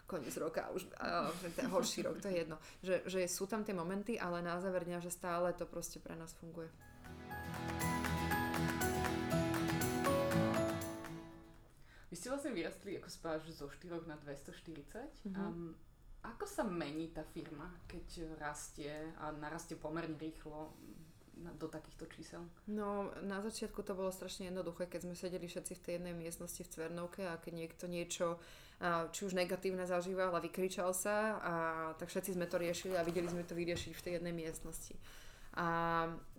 koniec 0.10 0.34
roka, 0.42 0.74
už 0.74 0.90
a, 0.98 1.30
ten 1.54 1.70
horší 1.70 2.02
rok, 2.02 2.18
to 2.18 2.30
je 2.34 2.42
jedno. 2.42 2.58
Že, 2.82 2.96
že 3.06 3.20
sú 3.30 3.46
tam 3.46 3.62
tie 3.62 3.78
momenty, 3.78 4.18
ale 4.18 4.42
na 4.42 4.58
záver 4.58 4.86
dňa, 4.90 5.00
že 5.00 5.14
stále 5.14 5.54
to 5.54 5.70
proste 5.70 6.02
pre 6.02 6.18
nás 6.18 6.34
funguje. 6.42 6.70
Vy 12.12 12.20
ste 12.20 12.28
vlastne 12.28 12.52
vyrastli, 12.52 13.00
ako 13.00 13.08
spáš, 13.08 13.48
zo 13.56 13.72
4 13.72 14.04
na 14.04 14.20
240. 14.20 15.32
Mm-hmm. 15.32 15.32
Um, 15.40 15.72
ako 16.22 16.46
sa 16.46 16.62
mení 16.62 17.10
tá 17.10 17.26
firma, 17.26 17.72
keď 17.90 18.38
rastie 18.38 18.94
a 19.18 19.34
narastie 19.34 19.80
pomerne 19.80 20.20
rýchlo? 20.20 20.76
Do 21.58 21.68
takýchto 21.68 22.06
čísel? 22.14 22.42
No, 22.70 23.10
na 23.26 23.42
začiatku 23.42 23.82
to 23.82 23.98
bolo 23.98 24.14
strašne 24.14 24.54
jednoduché, 24.54 24.86
keď 24.86 25.10
sme 25.10 25.16
sedeli 25.18 25.50
všetci 25.50 25.74
v 25.78 25.84
tej 25.84 25.94
jednej 25.98 26.16
miestnosti 26.16 26.62
v 26.62 26.72
Cvernovke 26.72 27.26
a 27.26 27.42
keď 27.42 27.54
niekto 27.58 27.86
niečo, 27.90 28.38
či 29.14 29.22
už 29.26 29.38
negatívne 29.38 29.86
zažíval 29.86 30.34
a 30.34 30.42
vykričal 30.42 30.90
sa, 30.98 31.38
a, 31.38 31.54
tak 32.02 32.10
všetci 32.10 32.34
sme 32.34 32.50
to 32.50 32.58
riešili 32.58 32.98
a 32.98 33.06
videli 33.06 33.30
sme 33.30 33.46
to 33.46 33.54
vyriešiť 33.54 33.94
v 33.94 34.04
tej 34.06 34.14
jednej 34.18 34.34
miestnosti. 34.34 34.98
A 35.54 35.68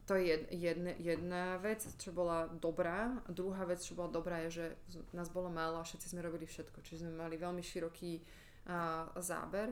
to 0.02 0.18
je 0.18 0.34
jedna, 0.50 0.90
jedna 0.98 1.62
vec, 1.62 1.86
čo 2.02 2.10
bola 2.10 2.50
dobrá. 2.50 3.22
Druhá 3.30 3.62
vec, 3.62 3.78
čo 3.86 3.94
bola 3.94 4.10
dobrá, 4.10 4.42
je, 4.50 4.50
že 4.50 4.66
nás 5.14 5.30
bolo 5.30 5.46
málo 5.46 5.78
a 5.78 5.86
všetci 5.86 6.10
sme 6.10 6.26
robili 6.26 6.42
všetko. 6.42 6.82
Čiže 6.82 7.06
sme 7.06 7.22
mali 7.22 7.38
veľmi 7.38 7.62
široký 7.62 8.18
a, 8.66 9.06
záber. 9.22 9.70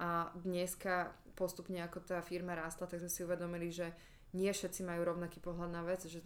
A 0.00 0.28
dneska 0.36 1.12
postupne, 1.32 1.80
ako 1.80 2.04
tá 2.04 2.20
firma 2.20 2.52
rástla, 2.52 2.84
tak 2.84 3.00
sme 3.00 3.08
si 3.08 3.24
uvedomili, 3.24 3.72
že 3.72 3.88
nie 4.30 4.50
všetci 4.54 4.86
majú 4.86 5.02
rovnaký 5.10 5.42
pohľad 5.42 5.70
na 5.74 5.82
vec, 5.82 6.06
že, 6.06 6.22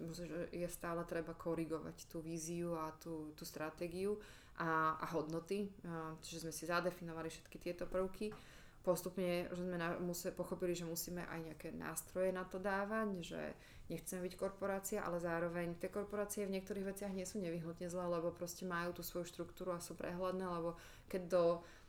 je 0.53 0.69
stále 0.69 1.01
treba 1.09 1.33
korigovať 1.33 2.09
tú 2.13 2.21
víziu 2.21 2.77
a 2.77 2.93
tú, 3.01 3.33
tú 3.33 3.49
stratégiu 3.49 4.21
a, 4.61 5.01
a 5.01 5.07
hodnoty. 5.17 5.73
Čiže 6.21 6.49
sme 6.49 6.53
si 6.53 6.69
zadefinovali 6.69 7.33
všetky 7.33 7.57
tieto 7.57 7.89
prvky. 7.89 8.29
Postupne 8.85 9.49
že 9.49 9.65
sme 9.65 9.81
na, 9.81 9.97
museli, 9.97 10.37
pochopili, 10.37 10.77
že 10.77 10.85
musíme 10.85 11.25
aj 11.25 11.41
nejaké 11.41 11.73
nástroje 11.73 12.29
na 12.37 12.45
to 12.45 12.61
dávať, 12.61 13.09
že 13.25 13.41
nechceme 13.89 14.21
byť 14.29 14.35
korporácia, 14.37 15.01
ale 15.01 15.25
zároveň 15.25 15.81
tie 15.81 15.89
korporácie 15.89 16.45
v 16.45 16.61
niektorých 16.61 16.93
veciach 16.93 17.13
nie 17.17 17.25
sú 17.25 17.41
nevyhnutne 17.41 17.89
zlé, 17.89 18.05
lebo 18.05 18.29
proste 18.37 18.69
majú 18.69 18.93
tú 18.93 19.01
svoju 19.01 19.25
štruktúru 19.25 19.73
a 19.73 19.81
sú 19.81 19.97
prehľadné, 19.97 20.45
lebo 20.45 20.77
keď 21.09 21.23
do 21.33 21.45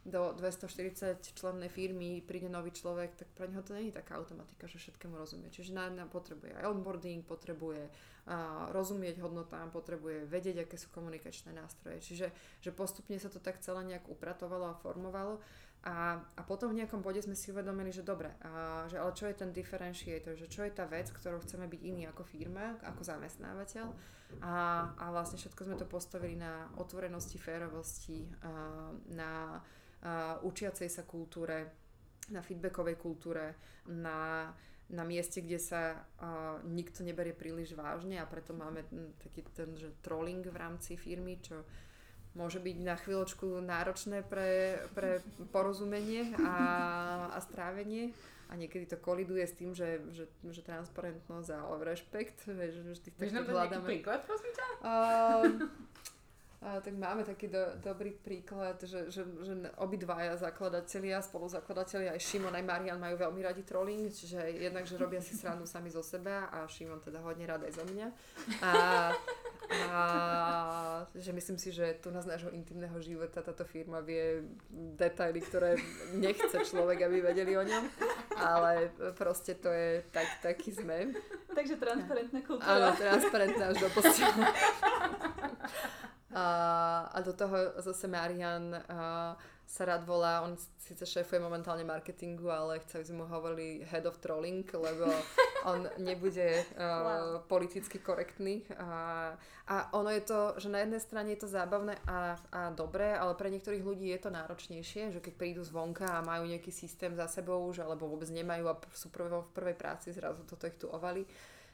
do 0.05 0.37
240 0.37 1.17
člennej 1.33 1.65
firmy 1.65 2.21
príde 2.21 2.45
nový 2.45 2.69
človek, 2.69 3.17
tak 3.17 3.27
pre 3.33 3.49
neho 3.49 3.65
to 3.65 3.73
je 3.73 3.89
taká 3.89 4.21
automatika, 4.21 4.69
že 4.69 4.77
všetkému 4.77 5.17
rozumie. 5.17 5.49
Čiže 5.49 5.73
na, 5.73 5.89
na 5.89 6.05
potrebuje 6.05 6.53
aj 6.53 6.69
onboarding, 6.69 7.25
potrebuje 7.25 7.89
uh, 7.89 8.69
rozumieť 8.69 9.17
hodnotám, 9.25 9.73
potrebuje 9.73 10.29
vedieť, 10.29 10.69
aké 10.69 10.77
sú 10.77 10.93
komunikačné 10.93 11.57
nástroje. 11.57 12.05
Čiže 12.05 12.29
že 12.61 12.69
postupne 12.69 13.17
sa 13.17 13.33
to 13.33 13.41
tak 13.41 13.57
celé 13.65 13.81
nejak 13.81 14.05
upratovalo 14.05 14.69
a 14.69 14.77
formovalo. 14.77 15.41
A, 15.85 16.17
a 16.17 16.41
potom 16.45 16.73
v 16.73 16.81
nejakom 16.81 17.01
bode 17.01 17.21
sme 17.21 17.37
si 17.37 17.53
uvedomili, 17.53 17.93
že 17.93 18.01
dobre, 18.01 18.33
a, 18.41 18.85
že 18.89 18.97
ale 18.97 19.13
čo 19.13 19.29
je 19.29 19.37
ten 19.37 19.53
differentiator, 19.53 20.33
že 20.37 20.49
čo 20.49 20.65
je 20.65 20.73
tá 20.73 20.85
vec, 20.89 21.09
ktorou 21.09 21.41
chceme 21.41 21.65
byť 21.65 21.81
iný 21.81 22.09
ako 22.09 22.25
firma, 22.25 22.77
ako 22.85 23.01
zamestnávateľ. 23.05 23.89
A, 24.41 24.53
a 24.97 25.05
vlastne 25.13 25.37
všetko 25.37 25.61
sme 25.65 25.77
to 25.77 25.85
postavili 25.85 26.37
na 26.37 26.69
otvorenosti, 26.77 27.37
férovosti, 27.37 28.25
a, 28.41 28.93
na 29.13 29.61
učiacej 30.43 30.89
sa 30.91 31.03
kultúre, 31.05 31.71
na 32.29 32.41
feedbackovej 32.41 32.97
kultúre, 32.97 33.53
na, 33.85 34.49
na 34.89 35.03
mieste, 35.05 35.41
kde 35.41 35.61
sa 35.61 35.93
uh, 35.93 36.61
nikto 36.65 37.05
neberie 37.05 37.33
príliš 37.33 37.77
vážne 37.77 38.17
a 38.17 38.25
preto 38.25 38.53
máme 38.53 38.85
taký 39.21 39.45
ten 39.53 39.77
že 39.77 39.93
trolling 40.01 40.45
v 40.45 40.57
rámci 40.57 40.97
firmy, 40.97 41.37
čo 41.41 41.61
môže 42.35 42.59
byť 42.59 42.77
na 42.83 42.95
chvíľočku 42.99 43.63
náročné 43.63 44.25
pre, 44.25 44.81
pre 44.97 45.21
porozumenie 45.55 46.35
a, 46.43 46.55
a 47.33 47.37
strávenie 47.41 48.11
a 48.45 48.53
niekedy 48.53 48.85
to 48.85 48.97
koliduje 49.01 49.41
s 49.41 49.57
tým, 49.57 49.73
že, 49.73 50.05
že, 50.13 50.29
že 50.45 50.61
transparentnosť 50.61 51.49
a 51.49 51.65
rešpekt, 51.81 52.45
že, 52.45 52.93
že 52.93 53.01
tých 53.01 53.17
tak 53.17 53.49
hľadáme. 53.49 53.89
príklad, 53.89 54.21
prosím 54.21 54.53
ťa? 54.53 54.67
Uh, 54.85 55.65
a, 56.65 56.81
tak 56.81 56.97
máme 56.97 57.21
taký 57.21 57.45
do, 57.45 57.61
dobrý 57.77 58.09
príklad, 58.09 58.81
že, 58.81 59.13
že, 59.13 59.21
že 59.21 59.53
obidvaja 59.77 60.33
zakladatelia, 60.33 61.21
spoluzakladatelia, 61.21 62.17
aj 62.17 62.25
Šimon, 62.25 62.57
aj 62.57 62.65
Marian 62.65 62.97
majú 62.97 63.21
veľmi 63.21 63.45
radi 63.45 63.61
trolling, 63.61 64.09
čiže 64.09 64.41
jednak, 64.49 64.89
že 64.89 64.97
robia 64.97 65.21
si 65.21 65.37
srandu 65.37 65.69
sami 65.69 65.93
zo 65.93 66.01
seba 66.01 66.49
a 66.49 66.65
Šimon 66.65 67.05
teda 67.05 67.21
hodne 67.21 67.45
rád 67.45 67.69
aj 67.69 67.73
zo 67.77 67.85
mňa. 67.85 68.07
A, 68.65 68.71
a 69.93 70.01
že 71.13 71.29
myslím 71.37 71.61
si, 71.61 71.69
že 71.69 72.01
tu 72.01 72.09
na 72.09 72.25
z 72.25 72.33
nášho 72.33 72.49
intimného 72.49 72.97
života 72.97 73.45
táto 73.45 73.61
firma 73.61 74.01
vie 74.01 74.41
detaily, 74.97 75.45
ktoré 75.45 75.77
nechce 76.17 76.65
človek, 76.65 77.05
aby 77.05 77.29
vedeli 77.29 77.53
o 77.53 77.61
ňom, 77.61 77.83
ale 78.41 78.89
proste 79.13 79.53
to 79.53 79.69
je 79.69 80.01
tak, 80.09 80.25
taký 80.41 80.73
sme. 80.73 81.13
Takže 81.53 81.77
transparentná 81.77 82.41
kultúra. 82.41 82.73
Áno, 82.73 82.87
transparentná 82.97 83.69
až 83.69 83.85
do 83.85 83.89
posiela. 83.93 84.49
A, 86.35 86.45
a 87.15 87.17
do 87.23 87.31
toho 87.31 87.79
zase 87.79 88.11
Marian 88.11 88.75
a, 88.75 89.39
sa 89.65 89.87
rád 89.87 90.03
volá, 90.05 90.43
on 90.43 90.59
síce 90.77 91.01
šéfuje 91.07 91.41
momentálne 91.41 91.81
marketingu, 91.81 92.51
ale 92.51 92.83
chce, 92.85 93.01
aby 93.01 93.07
sme 93.07 93.19
mu 93.23 93.27
hovorili 93.31 93.81
head 93.87 94.05
of 94.05 94.19
trolling, 94.21 94.67
lebo 94.67 95.09
on 95.71 95.89
nebude 95.97 96.61
uh, 96.75 96.83
wow. 96.83 97.41
politicky 97.49 97.97
korektný. 97.97 98.67
A, 98.77 99.31
a 99.65 99.75
ono 99.97 100.13
je 100.13 100.21
to, 100.21 100.39
že 100.61 100.69
na 100.69 100.85
jednej 100.85 101.01
strane 101.01 101.33
je 101.33 101.41
to 101.41 101.49
zábavné 101.49 101.97
a, 102.05 102.37
a 102.51 102.61
dobré, 102.75 103.17
ale 103.17 103.33
pre 103.33 103.49
niektorých 103.49 103.81
ľudí 103.81 104.11
je 104.13 104.21
to 104.21 104.29
náročnejšie, 104.29 105.15
že 105.15 105.23
keď 105.23 105.33
prídu 105.39 105.63
zvonka 105.65 106.05
a 106.05 106.25
majú 106.25 106.45
nejaký 106.45 106.69
systém 106.69 107.17
za 107.17 107.25
sebou, 107.25 107.65
že, 107.73 107.81
alebo 107.81 108.05
vôbec 108.05 108.29
nemajú 108.29 108.69
a 108.69 108.77
sú 108.93 109.09
prv, 109.09 109.39
v 109.39 109.55
prvej 109.55 109.75
práci 109.79 110.11
zrazu 110.13 110.45
toto 110.45 110.69
ich 110.69 110.77
tu 110.77 110.91
ovali, 110.91 111.25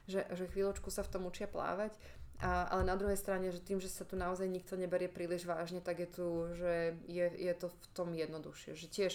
že, 0.08 0.24
že 0.32 0.48
chvíľočku 0.48 0.88
sa 0.88 1.04
v 1.04 1.12
tom 1.12 1.28
učia 1.28 1.46
plávať 1.46 1.94
a, 2.40 2.72
ale 2.72 2.82
na 2.88 2.96
druhej 2.96 3.18
strane, 3.20 3.52
že 3.52 3.60
tým, 3.60 3.78
že 3.82 3.92
sa 3.92 4.08
tu 4.08 4.16
naozaj 4.16 4.48
nikto 4.48 4.74
neberie 4.78 5.10
príliš 5.10 5.44
vážne, 5.44 5.84
tak 5.84 6.00
je 6.00 6.08
tu, 6.08 6.26
že 6.56 6.96
je, 7.04 7.26
je 7.28 7.54
to 7.54 7.68
v 7.68 7.84
tom 7.92 8.08
jednoduchšie. 8.16 8.78
Že 8.78 8.86
tiež 8.88 9.12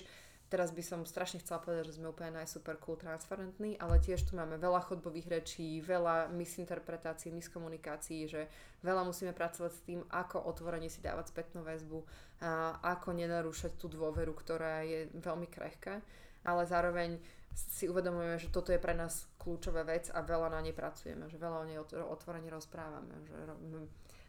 teraz 0.48 0.72
by 0.72 0.84
som 0.84 1.04
strašne 1.04 1.44
chcela 1.44 1.60
povedať, 1.60 1.92
že 1.92 2.00
sme 2.00 2.12
úplne 2.12 2.40
najsuper 2.40 2.80
cool 2.80 2.96
transparentní, 2.96 3.76
ale 3.80 4.00
tiež 4.00 4.24
tu 4.24 4.40
máme 4.40 4.56
veľa 4.56 4.80
chodbových 4.88 5.28
rečí, 5.28 5.84
veľa 5.84 6.32
misinterpretácií, 6.32 7.36
miskomunikácií, 7.36 8.32
že 8.32 8.48
veľa 8.84 9.04
musíme 9.04 9.36
pracovať 9.36 9.72
s 9.76 9.84
tým, 9.84 10.00
ako 10.08 10.48
otvorene 10.48 10.88
si 10.88 11.04
dávať 11.04 11.36
spätnú 11.36 11.68
väzbu, 11.68 12.00
a 12.38 12.78
ako 12.96 13.18
nenarúšať 13.18 13.82
tú 13.82 13.90
dôveru, 13.90 14.32
ktorá 14.38 14.86
je 14.86 15.10
veľmi 15.10 15.50
krehká, 15.50 16.00
ale 16.46 16.64
zároveň 16.70 17.18
si 17.58 17.89
uvedomujeme, 17.89 18.38
že 18.38 18.54
toto 18.54 18.70
je 18.70 18.78
pre 18.78 18.93
nás 18.93 19.26
kľúčová 19.41 19.82
vec 19.82 20.13
a 20.13 20.22
veľa 20.22 20.54
na 20.54 20.62
nej 20.62 20.78
pracujeme, 20.78 21.26
že 21.26 21.41
veľa 21.41 21.58
o 21.58 21.65
nej 21.65 21.78
otvorene 21.82 22.54
rozprávame. 22.54 23.17
Že, 23.26 23.34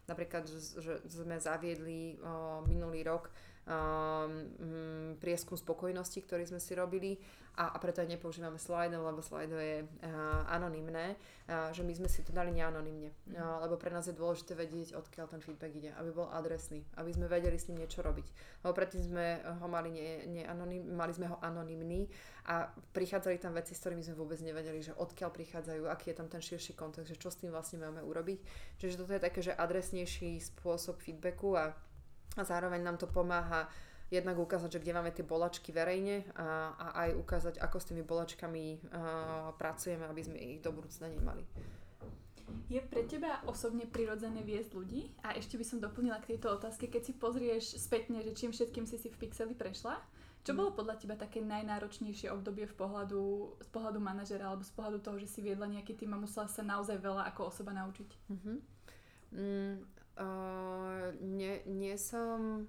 napríklad, 0.09 0.49
že, 0.49 0.81
že 0.81 0.93
sme 1.05 1.37
zaviedli 1.37 2.17
o, 2.25 2.65
minulý 2.65 3.05
rok 3.05 3.29
um, 3.69 5.15
prieskum 5.21 5.61
spokojnosti, 5.61 6.25
ktorý 6.25 6.49
sme 6.49 6.59
si 6.59 6.73
robili. 6.73 7.21
A, 7.59 7.75
a 7.75 7.79
preto 7.83 7.99
aj 7.99 8.07
nepoužívame 8.07 8.55
Slido, 8.55 9.03
lebo 9.03 9.19
Slido 9.19 9.59
je 9.59 9.83
uh, 9.83 9.89
anonymné, 10.47 11.19
uh, 11.51 11.75
že 11.75 11.83
my 11.83 11.91
sme 11.91 12.07
si 12.07 12.23
to 12.23 12.31
dali 12.31 12.55
neanonymne, 12.55 13.11
uh, 13.35 13.59
lebo 13.67 13.75
pre 13.75 13.91
nás 13.91 14.07
je 14.07 14.15
dôležité 14.15 14.55
vedieť, 14.55 14.95
odkiaľ 14.95 15.27
ten 15.27 15.43
feedback 15.43 15.75
ide, 15.75 15.91
aby 15.99 16.15
bol 16.15 16.31
adresný, 16.31 16.87
aby 16.95 17.11
sme 17.11 17.27
vedeli 17.27 17.59
s 17.59 17.67
ním 17.67 17.83
niečo 17.83 17.99
robiť. 18.07 18.27
Lebo 18.63 18.73
predtým 18.79 19.03
sme 19.03 19.43
ho 19.43 19.67
mali, 19.67 19.91
nie, 19.91 20.11
nie 20.31 20.45
anonym, 20.47 20.87
mali 20.95 21.11
sme 21.11 21.35
ho 21.35 21.37
anonymný 21.43 22.07
a 22.47 22.71
prichádzali 22.95 23.43
tam 23.43 23.59
veci, 23.59 23.75
s 23.75 23.83
ktorými 23.83 24.07
sme 24.07 24.15
vôbec 24.15 24.39
nevedeli, 24.39 24.79
že 24.79 24.95
odkiaľ 24.95 25.35
prichádzajú, 25.35 25.83
aký 25.91 26.15
je 26.15 26.19
tam 26.23 26.31
ten 26.31 26.39
širší 26.39 26.79
kontext, 26.79 27.11
že 27.11 27.19
čo 27.19 27.35
s 27.35 27.43
tým 27.43 27.51
vlastne 27.51 27.83
máme 27.83 28.07
urobiť. 28.07 28.39
Čiže 28.79 29.03
toto 29.03 29.19
je 29.19 29.27
také, 29.27 29.43
že 29.43 29.51
adresnejší 29.51 30.39
spôsob 30.39 31.03
feedbacku 31.03 31.59
a 31.59 31.75
a 32.39 32.43
zároveň 32.47 32.81
nám 32.81 32.97
to 32.97 33.11
pomáha 33.11 33.67
jednak 34.09 34.39
ukázať, 34.41 34.79
že 34.79 34.81
kde 34.81 34.97
máme 34.97 35.13
tie 35.13 35.27
bolačky 35.27 35.69
verejne 35.69 36.25
a, 36.33 36.73
a 36.73 36.87
aj 37.05 37.11
ukázať, 37.19 37.55
ako 37.61 37.77
s 37.77 37.89
tými 37.93 38.03
bolačkami 38.07 38.65
a, 38.65 39.53
pracujeme, 39.59 40.09
aby 40.09 40.23
sme 40.25 40.39
ich 40.41 40.65
do 40.65 40.73
budúcna 40.73 41.13
nemali. 41.13 41.45
Je 42.73 42.81
pre 42.81 43.05
teba 43.05 43.45
osobne 43.45 43.85
prirodzené 43.85 44.41
viesť 44.41 44.71
ľudí? 44.73 45.13
A 45.21 45.37
ešte 45.37 45.61
by 45.61 45.65
som 45.69 45.85
doplnila 45.85 46.17
k 46.25 46.37
tejto 46.37 46.57
otázke, 46.57 46.89
keď 46.89 47.03
si 47.05 47.13
pozrieš 47.13 47.77
spätne, 47.77 48.25
že 48.25 48.33
čím 48.33 48.57
všetkým 48.57 48.89
si 48.89 48.97
si 48.97 49.13
v 49.13 49.21
Pixeli 49.21 49.53
prešla, 49.53 50.01
čo 50.49 50.57
bolo 50.57 50.73
podľa 50.73 50.97
teba 50.97 51.13
také 51.13 51.45
najnáročnejšie 51.45 52.33
obdobie 52.33 52.65
v 52.65 52.73
pohľadu, 52.73 53.23
z 53.61 53.69
pohľadu 53.69 54.01
manažera 54.01 54.49
alebo 54.49 54.65
z 54.65 54.73
pohľadu 54.73 54.99
toho, 55.05 55.17
že 55.21 55.29
si 55.29 55.41
viedla 55.45 55.69
nejaký 55.69 55.93
tým 55.93 56.17
a 56.17 56.23
musela 56.25 56.49
sa 56.49 56.65
naozaj 56.65 56.97
veľa 57.05 57.29
ako 57.29 57.53
osoba 57.53 57.77
naučiť? 57.77 58.09
Uh-huh. 58.33 58.57
Mm, 59.29 59.85
uh, 60.19 61.15
nie, 61.23 61.63
nie 61.67 61.95
som 61.97 62.67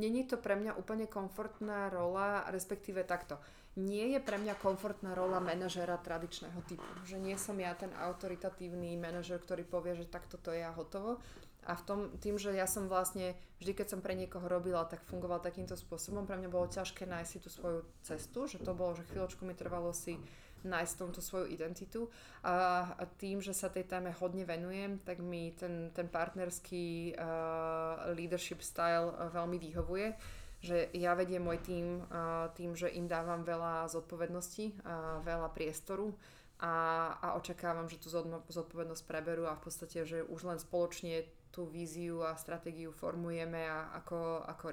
není 0.00 0.24
to 0.24 0.40
pre 0.40 0.56
mňa 0.56 0.80
úplne 0.80 1.04
komfortná 1.04 1.92
rola, 1.92 2.48
respektíve 2.48 3.04
takto. 3.04 3.36
Nie 3.78 4.16
je 4.16 4.20
pre 4.20 4.40
mňa 4.40 4.58
komfortná 4.58 5.14
rola 5.14 5.38
manažera 5.38 5.94
tradičného 6.00 6.58
typu. 6.66 6.90
Že 7.06 7.22
nie 7.22 7.36
som 7.38 7.54
ja 7.60 7.70
ten 7.76 7.92
autoritatívny 7.94 8.98
manažer, 8.98 9.38
ktorý 9.38 9.62
povie, 9.62 9.94
že 9.94 10.10
takto 10.10 10.40
to 10.40 10.50
je 10.50 10.64
a 10.64 10.74
hotovo. 10.74 11.22
A 11.68 11.76
v 11.76 11.82
tom, 11.84 11.98
tým, 12.18 12.40
že 12.40 12.56
ja 12.56 12.64
som 12.64 12.88
vlastne, 12.88 13.36
vždy 13.60 13.84
keď 13.84 13.86
som 13.92 14.00
pre 14.00 14.16
niekoho 14.16 14.48
robila, 14.48 14.88
tak 14.88 15.04
fungoval 15.06 15.44
takýmto 15.44 15.76
spôsobom, 15.76 16.24
pre 16.24 16.40
mňa 16.40 16.48
bolo 16.48 16.66
ťažké 16.72 17.04
nájsť 17.04 17.30
si 17.30 17.38
tú 17.38 17.48
svoju 17.52 17.80
cestu, 18.00 18.48
že 18.48 18.58
to 18.64 18.72
bolo, 18.72 18.96
že 18.96 19.04
chvíľočku 19.12 19.44
mi 19.44 19.52
trvalo 19.52 19.92
si 19.92 20.16
nájsť 20.64 20.94
tomto 20.96 21.20
svoju 21.24 21.46
identitu 21.48 22.10
a, 22.44 22.96
tým, 23.16 23.40
že 23.40 23.56
sa 23.56 23.72
tej 23.72 23.88
téme 23.88 24.12
hodne 24.16 24.44
venujem, 24.44 25.00
tak 25.04 25.20
mi 25.20 25.52
ten, 25.56 25.92
ten 25.92 26.08
partnerský 26.08 27.16
uh, 27.16 28.12
leadership 28.12 28.60
style 28.64 29.12
veľmi 29.32 29.56
vyhovuje 29.56 30.38
že 30.60 30.92
ja 30.92 31.16
vediem 31.16 31.40
môj 31.40 31.58
tým 31.64 32.04
tým, 32.52 32.76
že 32.76 32.92
im 32.92 33.08
dávam 33.08 33.40
veľa 33.40 33.88
zodpovednosti, 33.88 34.84
veľa 35.24 35.48
priestoru 35.56 36.12
a, 36.60 36.74
a 37.16 37.26
očakávam, 37.40 37.88
že 37.88 37.96
tú 37.96 38.12
zodpovednosť 38.52 39.02
preberú 39.08 39.48
a 39.48 39.56
v 39.56 39.64
podstate, 39.64 40.04
že 40.04 40.20
už 40.20 40.44
len 40.44 40.60
spoločne 40.60 41.24
tú 41.48 41.66
víziu 41.66 42.20
a 42.22 42.36
stratégiu 42.36 42.92
formujeme 42.92 43.64
a 43.64 43.96
ako, 43.96 44.44
ako. 44.44 44.68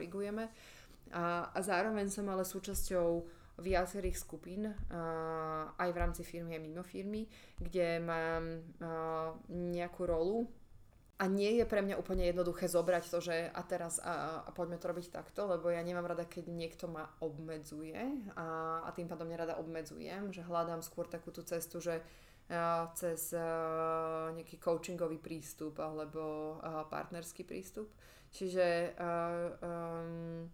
A, 1.15 1.47
a 1.55 1.59
zároveň 1.63 2.11
som 2.11 2.27
ale 2.27 2.43
súčasťou 2.43 3.36
viacerých 3.57 4.17
skupín, 4.17 4.69
aj 5.77 5.89
v 5.89 5.97
rámci 5.97 6.21
firmy 6.21 6.57
a 6.57 6.61
mimo 6.61 6.85
firmy, 6.85 7.25
kde 7.57 7.97
mám 8.01 8.61
nejakú 9.49 10.05
rolu 10.05 10.45
a 11.17 11.25
nie 11.25 11.57
je 11.57 11.65
pre 11.65 11.81
mňa 11.81 11.97
úplne 11.97 12.29
jednoduché 12.29 12.69
zobrať 12.69 13.03
to, 13.09 13.17
že 13.17 13.35
a 13.49 13.61
teraz 13.65 13.97
a, 13.97 14.45
a 14.45 14.49
poďme 14.53 14.77
to 14.77 14.85
robiť 14.85 15.09
takto, 15.09 15.49
lebo 15.49 15.73
ja 15.73 15.81
nemám 15.81 16.05
rada, 16.05 16.29
keď 16.29 16.45
niekto 16.45 16.85
ma 16.85 17.09
obmedzuje 17.25 17.97
a, 18.37 18.81
a 18.85 18.89
tým 18.93 19.09
pádom 19.09 19.25
nerada 19.25 19.57
obmedzujem, 19.57 20.29
že 20.29 20.45
hľadám 20.45 20.85
skôr 20.85 21.09
takú 21.09 21.33
tú 21.33 21.41
cestu, 21.41 21.81
že 21.81 22.05
a, 22.53 22.93
cez 22.93 23.33
a, 23.33 24.29
nejaký 24.37 24.61
coachingový 24.61 25.17
prístup 25.17 25.81
alebo 25.81 26.57
a, 26.61 26.85
partnerský 26.85 27.49
prístup. 27.49 27.89
Čiže 28.29 28.93
a, 28.93 29.09
um, 29.57 30.45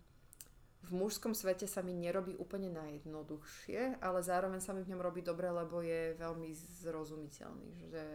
v 0.84 0.92
mužskom 0.92 1.32
svete 1.32 1.64
sa 1.64 1.80
mi 1.80 1.96
nerobí 1.96 2.36
úplne 2.36 2.68
najjednoduchšie, 2.76 4.04
ale 4.04 4.20
zároveň 4.20 4.60
sa 4.60 4.76
mi 4.76 4.84
v 4.84 4.92
ňom 4.92 5.02
robí 5.02 5.24
dobre, 5.24 5.48
lebo 5.48 5.80
je 5.80 6.12
veľmi 6.20 6.52
zrozumiteľný. 6.84 7.70
Že, 7.88 8.06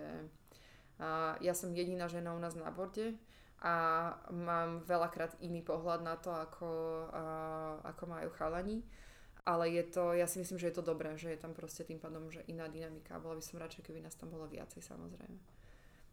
ja 1.41 1.55
som 1.57 1.73
jediná 1.73 2.13
žena 2.13 2.37
u 2.37 2.41
nás 2.41 2.53
na 2.53 2.69
borde 2.69 3.17
a 3.65 3.75
mám 4.29 4.85
veľakrát 4.85 5.41
iný 5.41 5.65
pohľad 5.65 6.05
na 6.05 6.21
to, 6.21 6.29
ako, 6.29 6.71
ako 7.89 8.03
majú 8.05 8.29
chalani. 8.37 8.85
Ale 9.49 9.73
je 9.73 9.81
to, 9.89 10.13
ja 10.13 10.29
si 10.29 10.45
myslím, 10.45 10.61
že 10.61 10.69
je 10.69 10.77
to 10.77 10.85
dobré, 10.85 11.17
že 11.17 11.33
je 11.33 11.41
tam 11.41 11.57
proste 11.57 11.81
tým 11.81 11.97
pádom, 11.97 12.29
že 12.29 12.45
iná 12.53 12.69
dynamika. 12.69 13.17
Bola 13.17 13.41
by 13.41 13.43
som 13.43 13.57
radšej, 13.57 13.81
keby 13.81 14.05
nás 14.05 14.13
tam 14.13 14.29
bolo 14.29 14.45
viacej 14.45 14.85
samozrejme. 14.85 15.41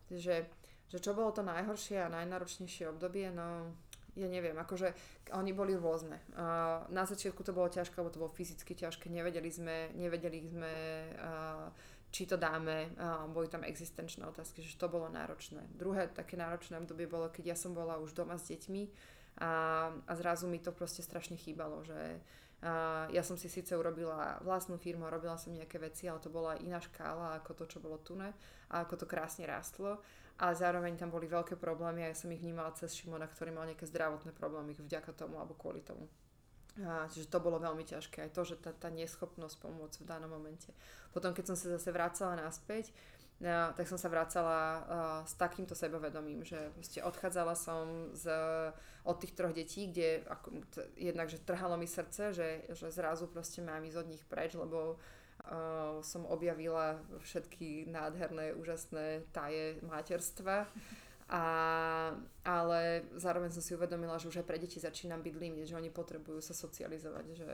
Takže, 0.07 0.47
že 0.87 0.97
čo 1.03 1.11
bolo 1.11 1.35
to 1.35 1.43
najhoršie 1.43 1.99
a 1.99 2.13
najnáročnejšie 2.15 2.87
obdobie, 2.87 3.27
no 3.35 3.75
ja 4.15 4.28
neviem, 4.32 4.56
akože 4.56 4.95
oni 5.36 5.51
boli 5.51 5.75
rôzne. 5.75 6.23
Uh, 6.32 6.88
na 6.88 7.04
začiatku 7.04 7.43
to 7.43 7.51
bolo 7.51 7.67
ťažké, 7.67 7.99
lebo 7.99 8.12
to 8.12 8.21
bolo 8.23 8.32
fyzicky 8.32 8.71
ťažké, 8.71 9.12
nevedeli 9.12 9.51
sme, 9.51 9.91
nevedeli 9.95 10.39
sme 10.39 10.73
uh, 11.19 11.67
či 12.15 12.23
to 12.23 12.39
dáme, 12.39 12.95
uh, 12.95 13.28
boli 13.28 13.51
tam 13.51 13.67
existenčné 13.67 14.23
otázky, 14.23 14.63
že 14.63 14.80
to 14.80 14.88
bolo 14.88 15.12
náročné. 15.12 15.67
Druhé 15.75 16.08
také 16.08 16.39
náročné 16.39 16.80
obdobie 16.80 17.12
bolo, 17.12 17.28
keď 17.28 17.51
ja 17.51 17.58
som 17.60 17.75
bola 17.75 17.99
už 17.99 18.15
doma 18.15 18.39
s 18.39 18.47
deťmi 18.47 18.84
a, 19.43 19.51
a 19.91 20.12
zrazu 20.15 20.47
mi 20.47 20.63
to 20.63 20.71
proste 20.71 21.04
strašne 21.04 21.36
chýbalo, 21.36 21.84
že 21.84 21.99
uh, 22.63 23.12
ja 23.12 23.19
som 23.19 23.36
si 23.36 23.51
síce 23.51 23.75
urobila 23.75 24.39
vlastnú 24.47 24.80
firmu, 24.80 25.12
robila 25.12 25.36
som 25.36 25.51
nejaké 25.51 25.75
veci, 25.75 26.08
ale 26.08 26.23
to 26.23 26.32
bola 26.32 26.56
iná 26.63 26.80
škála 26.80 27.36
ako 27.43 27.51
to, 27.51 27.63
čo 27.67 27.78
bolo 27.84 27.99
tune 27.99 28.32
a 28.71 28.75
ako 28.88 29.04
to 29.04 29.06
krásne 29.12 29.43
rástlo 29.43 29.99
ale 30.35 30.53
zároveň 30.55 30.99
tam 30.99 31.11
boli 31.11 31.31
veľké 31.31 31.55
problémy 31.55 32.03
a 32.03 32.11
ja 32.11 32.17
som 32.17 32.27
ich 32.31 32.43
vnímala 32.43 32.75
cez 32.75 32.91
Šimona, 32.91 33.27
ktorý 33.27 33.55
mal 33.55 33.67
nejaké 33.71 33.87
zdravotné 33.87 34.35
problémy 34.35 34.75
vďaka 34.75 35.15
tomu 35.15 35.39
alebo 35.39 35.55
kvôli 35.55 35.79
tomu. 35.79 36.11
A, 36.83 37.07
čiže 37.07 37.31
to 37.31 37.39
bolo 37.39 37.55
veľmi 37.55 37.87
ťažké, 37.87 38.27
aj 38.27 38.31
to, 38.35 38.43
že 38.43 38.55
tá, 38.59 38.75
tá 38.75 38.91
neschopnosť 38.91 39.55
pomôcť 39.63 40.03
v 40.03 40.09
danom 40.11 40.27
momente. 40.27 40.75
Potom, 41.15 41.31
keď 41.31 41.51
som 41.51 41.55
sa 41.55 41.79
zase 41.79 41.87
vracala 41.95 42.35
naspäť, 42.35 42.91
a, 43.39 43.71
tak 43.71 43.87
som 43.87 43.95
sa 43.95 44.11
vracala 44.11 44.59
a, 44.59 44.69
s 45.23 45.39
takýmto 45.39 45.71
sebavedomím, 45.71 46.43
že 46.43 46.75
proste 46.75 46.99
odchádzala 46.99 47.55
som 47.55 48.11
z, 48.11 48.27
od 49.07 49.15
tých 49.23 49.39
troch 49.39 49.55
detí, 49.55 49.87
kde 49.87 50.27
ako, 50.27 50.47
t, 50.67 50.83
jednak, 50.99 51.31
že 51.31 51.39
trhalo 51.47 51.79
mi 51.79 51.87
srdce, 51.87 52.35
že, 52.35 52.67
že 52.75 52.91
zrazu 52.91 53.31
proste 53.31 53.63
mám 53.63 53.79
ísť 53.87 53.99
od 54.03 54.11
nich 54.11 54.23
preč, 54.27 54.51
lebo 54.59 54.99
uh, 55.49 56.01
som 56.01 56.25
objavila 56.25 56.99
všetky 57.21 57.89
nádherné, 57.89 58.53
úžasné 58.58 59.25
taje 59.31 59.79
materstva. 59.86 60.67
A, 61.25 62.13
ale 62.45 63.01
zároveň 63.17 63.49
som 63.49 63.58
si 63.65 63.73
uvedomila, 63.73 64.21
že 64.21 64.29
už 64.29 64.45
aj 64.45 64.47
pre 64.47 64.62
deti 64.62 64.77
začínam 64.77 65.25
byť 65.25 65.36
limit, 65.41 65.65
že 65.65 65.73
oni 65.73 65.89
potrebujú 65.89 66.38
sa 66.38 66.53
socializovať, 66.53 67.25
že, 67.34 67.53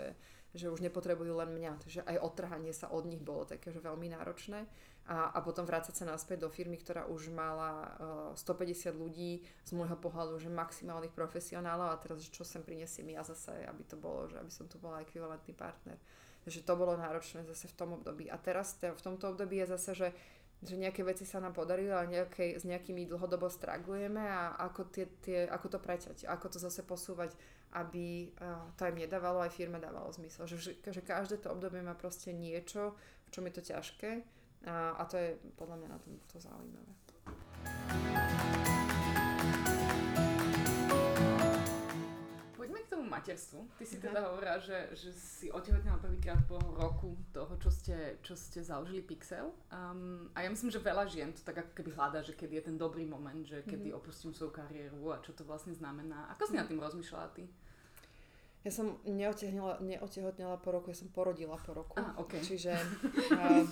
že 0.52 0.68
už 0.68 0.84
nepotrebujú 0.84 1.32
len 1.40 1.56
mňa. 1.56 1.80
Takže 1.80 2.04
aj 2.04 2.20
odtrhanie 2.20 2.76
sa 2.76 2.92
od 2.92 3.08
nich 3.08 3.24
bolo 3.24 3.48
také, 3.48 3.72
že 3.72 3.80
veľmi 3.80 4.12
náročné. 4.12 4.68
A, 5.08 5.32
a 5.32 5.40
potom 5.40 5.64
vrácať 5.64 5.96
sa 5.96 6.04
naspäť 6.04 6.44
do 6.44 6.50
firmy, 6.52 6.78
ktorá 6.78 7.08
už 7.08 7.32
mala 7.32 7.96
uh, 7.96 8.38
150 8.38 8.92
ľudí 8.92 9.42
z 9.64 9.72
môjho 9.72 9.96
pohľadu, 9.96 10.38
že 10.38 10.52
maximálnych 10.52 11.16
profesionálov 11.16 11.96
a 11.96 11.98
teraz, 11.98 12.28
čo 12.28 12.44
sem 12.44 12.62
prinesiem 12.62 13.08
ja 13.16 13.24
zase, 13.24 13.56
aby 13.72 13.88
to 13.88 13.96
bolo, 13.96 14.28
že 14.28 14.36
aby 14.36 14.52
som 14.52 14.68
tu 14.68 14.78
bola 14.84 15.00
ekvivalentný 15.00 15.56
partner. 15.56 15.96
Takže 16.42 16.66
to 16.66 16.74
bolo 16.74 16.98
náročné 16.98 17.46
zase 17.46 17.70
v 17.70 17.78
tom 17.78 17.90
období. 18.02 18.26
A 18.30 18.38
teraz 18.42 18.78
v 18.82 19.02
tomto 19.02 19.38
období 19.38 19.62
je 19.62 19.68
zase, 19.78 19.92
že 19.94 20.10
že 20.62 20.78
nejaké 20.78 21.02
veci 21.02 21.26
sa 21.26 21.42
nám 21.42 21.58
podarili, 21.58 21.90
ale 21.90 22.22
nejaké, 22.22 22.54
s 22.54 22.70
nejakými 22.70 23.10
dlhodobo 23.10 23.50
stragujeme 23.50 24.22
a 24.22 24.54
ako, 24.62 24.94
tie, 24.94 25.06
tie, 25.18 25.50
ako 25.50 25.68
to 25.74 25.80
preťať, 25.82 26.18
ako 26.30 26.54
to 26.54 26.58
zase 26.62 26.86
posúvať, 26.86 27.34
aby 27.74 28.30
to 28.78 28.82
aj 28.86 28.94
mne 28.94 29.10
dávalo, 29.10 29.42
aj 29.42 29.58
firme 29.58 29.82
dávalo 29.82 30.14
zmysel. 30.14 30.46
Že, 30.46 30.78
že 30.86 31.02
každé 31.02 31.42
to 31.42 31.50
obdobie 31.50 31.82
má 31.82 31.98
proste 31.98 32.30
niečo, 32.30 32.94
v 33.26 33.30
čom 33.34 33.44
je 33.50 33.54
to 33.58 33.62
ťažké 33.74 34.22
a, 34.70 35.02
a 35.02 35.04
to 35.10 35.18
je 35.18 35.30
podľa 35.58 35.82
mňa 35.82 35.90
na 35.90 35.98
tom 35.98 36.14
to 36.30 36.38
zaujímavé. 36.38 36.94
Materstvu. 43.00 43.60
Ty 43.80 43.86
si 43.88 43.98
teda 44.04 44.28
hovorila, 44.28 44.60
že, 44.60 44.92
že 44.92 45.16
si 45.16 45.48
otehotnila 45.48 45.96
prvýkrát 46.04 46.44
po 46.44 46.60
roku 46.60 47.16
toho, 47.32 47.56
čo 47.56 47.72
ste, 47.72 48.20
čo 48.20 48.36
ste 48.36 48.60
založili 48.60 49.00
Pixel. 49.00 49.56
Um, 49.72 50.28
a 50.36 50.44
ja 50.44 50.52
myslím, 50.52 50.68
že 50.68 50.84
veľa 50.84 51.08
žien 51.08 51.32
to 51.32 51.40
tak 51.48 51.64
ako 51.64 51.72
keby 51.72 51.96
hľadá, 51.96 52.20
že 52.20 52.36
kedy 52.36 52.60
je 52.60 52.64
ten 52.68 52.76
dobrý 52.76 53.08
moment, 53.08 53.48
že 53.48 53.64
kedy 53.64 53.96
mm-hmm. 53.96 54.00
opustím 54.04 54.36
svoju 54.36 54.52
kariéru 54.52 55.16
a 55.16 55.24
čo 55.24 55.32
to 55.32 55.48
vlastne 55.48 55.72
znamená. 55.72 56.28
Ako 56.36 56.52
si 56.52 56.60
nad 56.60 56.68
tým 56.68 56.84
rozmýšľala 56.84 57.32
ty? 57.32 57.48
Ja 58.62 58.70
som 58.70 59.02
neotehotnila, 59.08 59.82
neotehotnila 59.82 60.62
po 60.62 60.70
roku, 60.70 60.94
ja 60.94 60.98
som 61.00 61.10
porodila 61.10 61.58
po 61.58 61.74
roku. 61.74 61.98
Ah, 61.98 62.14
okay. 62.22 62.44
Čiže 62.46 62.76
uh, 63.40 63.66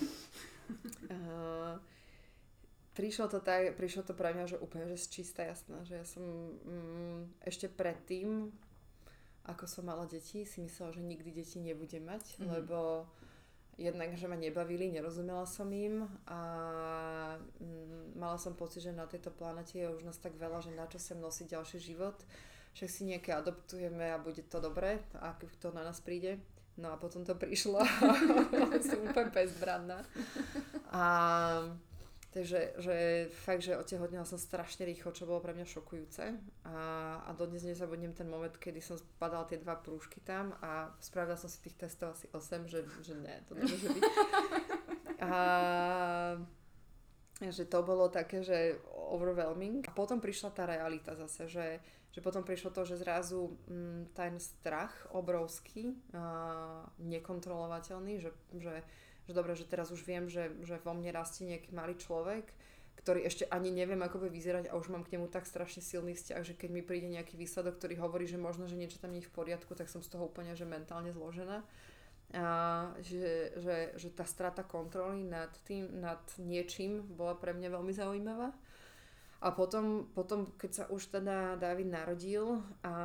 uh, 1.14 1.74
prišlo 2.98 3.30
to 3.30 3.38
tak, 3.38 3.78
prišlo 3.78 4.02
to 4.02 4.18
pre 4.18 4.34
mňa, 4.34 4.46
že 4.50 4.58
úplne 4.58 4.90
že 4.90 4.98
z 4.98 5.22
čistá 5.22 5.46
jasná, 5.46 5.86
že 5.86 6.02
ja 6.02 6.06
som 6.10 6.26
um, 6.66 7.30
ešte 7.46 7.70
predtým 7.70 8.50
ako 9.50 9.66
som 9.66 9.90
mala 9.90 10.06
deti, 10.06 10.46
si 10.46 10.62
myslela, 10.62 10.94
že 10.94 11.02
nikdy 11.02 11.30
deti 11.34 11.58
nebudem 11.58 12.06
mať, 12.06 12.38
mm-hmm. 12.38 12.50
lebo 12.54 13.10
jednak, 13.80 14.12
že 14.14 14.28
ma 14.28 14.36
nebavili, 14.36 14.92
nerozumela 14.92 15.48
som 15.48 15.72
im 15.72 16.04
a 16.28 16.40
mm, 17.40 18.20
mala 18.20 18.36
som 18.36 18.54
pocit, 18.54 18.84
že 18.84 18.92
na 18.92 19.08
tejto 19.08 19.32
planete 19.32 19.80
je 19.80 19.88
už 19.88 20.04
nás 20.04 20.20
tak 20.20 20.36
veľa, 20.36 20.60
že 20.60 20.76
na 20.76 20.86
čo 20.86 21.00
sem 21.00 21.16
nosiť 21.16 21.56
ďalší 21.56 21.80
život, 21.80 22.20
však 22.76 22.90
si 22.92 23.02
nejaké 23.08 23.32
adoptujeme 23.32 24.12
a 24.12 24.22
bude 24.22 24.44
to 24.46 24.60
dobré, 24.60 25.00
ak 25.16 25.48
to 25.64 25.72
na 25.72 25.88
nás 25.88 26.04
príde. 26.04 26.38
No 26.80 26.96
a 26.96 27.00
potom 27.00 27.28
to 27.28 27.36
prišlo 27.36 27.84
a 27.84 27.88
som 28.88 29.04
úplne 29.04 29.36
bezbranná. 29.36 30.00
A 30.96 31.04
Takže 32.30 32.78
že 32.78 32.96
fakt, 33.42 33.66
že 33.66 33.74
otehotnila 33.74 34.22
som 34.22 34.38
strašne 34.38 34.86
rýchlo, 34.86 35.10
čo 35.18 35.26
bolo 35.26 35.42
pre 35.42 35.58
mňa 35.58 35.66
šokujúce. 35.66 36.38
A, 36.62 36.78
a 37.26 37.30
dodnes 37.34 37.66
nezabudnem 37.66 38.14
ten 38.14 38.30
moment, 38.30 38.54
kedy 38.54 38.78
som 38.86 39.02
spadala 39.02 39.50
tie 39.50 39.58
dva 39.58 39.74
prúžky 39.74 40.22
tam 40.22 40.54
a 40.62 40.94
spravila 41.02 41.34
som 41.34 41.50
si 41.50 41.58
tých 41.66 41.82
testov 41.82 42.14
asi 42.14 42.30
8, 42.30 42.70
že, 42.70 42.86
že 43.02 43.18
ne, 43.18 43.42
to 43.50 43.58
nemôže 43.58 43.90
byť. 43.90 44.04
A 45.20 45.32
že 47.40 47.64
to 47.72 47.80
bolo 47.84 48.12
také, 48.12 48.44
že 48.44 48.76
overwhelming. 48.92 49.88
A 49.88 49.96
potom 49.96 50.20
prišla 50.20 50.52
tá 50.52 50.68
realita 50.68 51.16
zase, 51.16 51.48
že, 51.48 51.68
že 52.12 52.20
potom 52.20 52.44
prišlo 52.44 52.76
to, 52.76 52.84
že 52.84 53.00
zrazu 53.00 53.56
m, 53.68 53.72
mm, 53.72 54.02
ten 54.12 54.36
strach 54.40 54.92
obrovský, 55.16 55.96
a, 56.12 56.84
nekontrolovateľný, 57.00 58.20
že, 58.20 58.32
že 58.60 58.84
že 59.30 59.38
dobre, 59.38 59.54
že 59.54 59.70
teraz 59.70 59.94
už 59.94 60.02
viem, 60.02 60.26
že, 60.26 60.50
že 60.66 60.82
vo 60.82 60.98
mne 60.98 61.14
rastie 61.14 61.46
nejaký 61.46 61.70
malý 61.70 61.94
človek, 62.02 62.50
ktorý 62.98 63.30
ešte 63.30 63.46
ani 63.46 63.70
neviem, 63.70 64.02
ako 64.02 64.26
bude 64.26 64.34
vyzerať 64.34 64.74
a 64.74 64.76
už 64.76 64.90
mám 64.90 65.06
k 65.06 65.14
nemu 65.14 65.30
tak 65.30 65.46
strašne 65.46 65.86
silný 65.86 66.18
vzťah, 66.18 66.42
že 66.42 66.58
keď 66.58 66.70
mi 66.74 66.82
príde 66.82 67.08
nejaký 67.14 67.38
výsledok, 67.38 67.78
ktorý 67.78 68.02
hovorí, 68.02 68.26
že 68.26 68.42
možno, 68.42 68.66
že 68.66 68.74
niečo 68.74 68.98
tam 68.98 69.14
nie 69.14 69.22
je 69.22 69.30
v 69.30 69.38
poriadku, 69.38 69.78
tak 69.78 69.86
som 69.86 70.02
z 70.02 70.10
toho 70.10 70.26
úplne 70.26 70.58
že 70.58 70.66
mentálne 70.66 71.14
zložená. 71.14 71.62
A 72.34 72.46
že, 73.02 73.54
že, 73.58 73.94
že 73.98 74.10
tá 74.14 74.26
strata 74.26 74.66
kontroly 74.66 75.22
nad 75.26 75.50
tým, 75.66 75.90
nad 76.02 76.22
niečím 76.42 77.06
bola 77.06 77.38
pre 77.38 77.54
mňa 77.54 77.70
veľmi 77.70 77.94
zaujímavá. 77.94 78.50
A 79.40 79.48
potom, 79.54 80.10
potom 80.12 80.50
keď 80.58 80.72
sa 80.74 80.86
už 80.90 81.22
teda 81.22 81.56
David 81.56 81.94
narodil 81.94 82.60
a, 82.82 82.98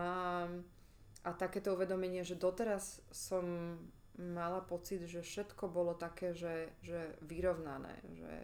a 1.23 1.31
takéto 1.37 1.77
uvedomenie, 1.77 2.27
že 2.27 2.35
doteraz 2.35 3.05
som 3.13 3.77
mala 4.19 4.63
pocit, 4.63 5.03
že 5.07 5.23
všetko 5.23 5.67
bolo 5.71 5.95
také, 5.95 6.35
že, 6.35 6.71
že 6.83 7.19
vyrovnané, 7.23 7.99
že 8.15 8.35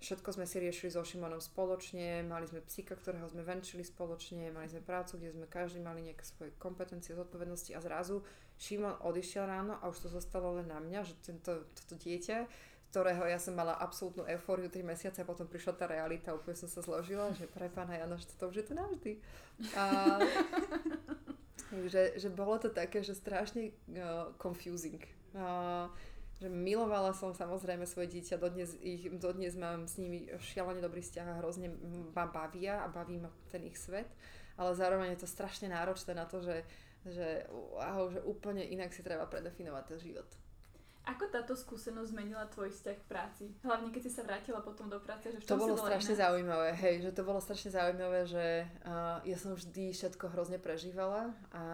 všetko 0.00 0.40
sme 0.40 0.46
si 0.48 0.56
riešili 0.62 0.90
so 0.90 1.04
Šimonom 1.04 1.42
spoločne, 1.42 2.24
mali 2.24 2.48
sme 2.48 2.64
psíka, 2.64 2.96
ktorého 2.96 3.28
sme 3.28 3.44
venčili 3.44 3.84
spoločne, 3.84 4.48
mali 4.48 4.66
sme 4.70 4.80
prácu, 4.80 5.20
kde 5.20 5.36
sme 5.36 5.46
každý 5.46 5.84
mali 5.84 6.00
nejaké 6.06 6.24
svoje 6.24 6.50
kompetencie, 6.56 7.12
zodpovednosti 7.12 7.76
a 7.76 7.84
zrazu 7.84 8.24
Šimon 8.60 8.96
odišiel 9.04 9.44
ráno 9.44 9.76
a 9.80 9.88
už 9.88 10.04
to 10.04 10.08
zostalo 10.08 10.56
len 10.56 10.68
na 10.68 10.80
mňa, 10.80 11.00
že 11.04 11.14
tento, 11.20 11.68
toto 11.76 11.96
dieťa, 12.00 12.48
ktorého 12.90 13.22
ja 13.28 13.38
som 13.38 13.54
mala 13.54 13.78
absolútnu 13.78 14.26
eufóriu 14.26 14.66
3 14.66 14.82
mesiace 14.82 15.22
a 15.22 15.28
potom 15.28 15.46
prišla 15.46 15.78
tá 15.78 15.86
realita, 15.86 16.34
úplne 16.34 16.58
som 16.58 16.66
sa 16.66 16.82
zložila, 16.82 17.30
že 17.36 17.46
pre 17.46 17.70
pána 17.70 18.00
Jana, 18.00 18.18
že 18.18 18.26
to 18.34 18.50
už 18.50 18.56
je 18.60 18.66
tu 18.66 18.74
navždy. 18.74 19.12
A, 19.78 20.18
že, 21.88 22.16
že 22.16 22.28
bolo 22.32 22.58
to 22.58 22.68
také, 22.70 23.02
že 23.04 23.16
strašne 23.16 23.70
uh, 23.94 24.32
confusing. 24.40 25.00
Uh, 25.34 25.86
že 26.40 26.48
milovala 26.48 27.12
som 27.12 27.36
samozrejme 27.36 27.84
svoje 27.84 28.16
dieťa, 28.16 28.40
dodnes, 28.40 28.72
ich, 28.80 29.12
dodnes 29.20 29.52
mám 29.60 29.84
s 29.84 30.00
nimi 30.00 30.24
šialene 30.40 30.80
dobrý 30.80 31.04
vzťah 31.04 31.26
a 31.28 31.38
hrozne 31.44 31.68
ma 32.16 32.24
bavia 32.24 32.80
a 32.80 32.88
baví 32.88 33.20
ma 33.20 33.28
ten 33.52 33.60
ich 33.68 33.76
svet, 33.76 34.08
ale 34.56 34.72
zároveň 34.72 35.12
je 35.14 35.20
to 35.20 35.28
strašne 35.28 35.68
náročné 35.68 36.16
na 36.16 36.24
to, 36.24 36.40
že 36.40 36.64
že, 37.06 37.48
wow, 37.48 38.12
že 38.12 38.20
úplne 38.28 38.60
inak 38.60 38.92
si 38.92 39.00
treba 39.00 39.24
predefinovať 39.24 39.84
ten 39.88 39.98
život. 40.04 40.28
Ako 41.10 41.26
táto 41.26 41.58
skúsenosť 41.58 42.14
zmenila 42.14 42.46
tvoj 42.46 42.70
vzťah 42.70 42.96
k 42.96 43.04
práci? 43.10 43.44
Hlavne 43.66 43.90
keď 43.90 44.02
si 44.06 44.12
sa 44.14 44.22
vrátila 44.22 44.62
potom 44.62 44.86
do 44.86 45.02
práce, 45.02 45.26
že 45.26 45.42
v 45.42 45.46
To 45.50 45.58
bolo 45.58 45.74
strašne 45.74 46.14
iné? 46.14 46.22
zaujímavé, 46.22 46.68
hej, 46.78 46.94
že 47.02 47.10
to 47.10 47.22
bolo 47.26 47.42
strašne 47.42 47.70
zaujímavé, 47.74 48.20
že 48.30 48.46
uh, 48.86 49.18
ja 49.26 49.36
som 49.36 49.58
vždy 49.58 49.90
všetko 49.90 50.30
hrozne 50.30 50.62
prežívala 50.62 51.34
a 51.50 51.64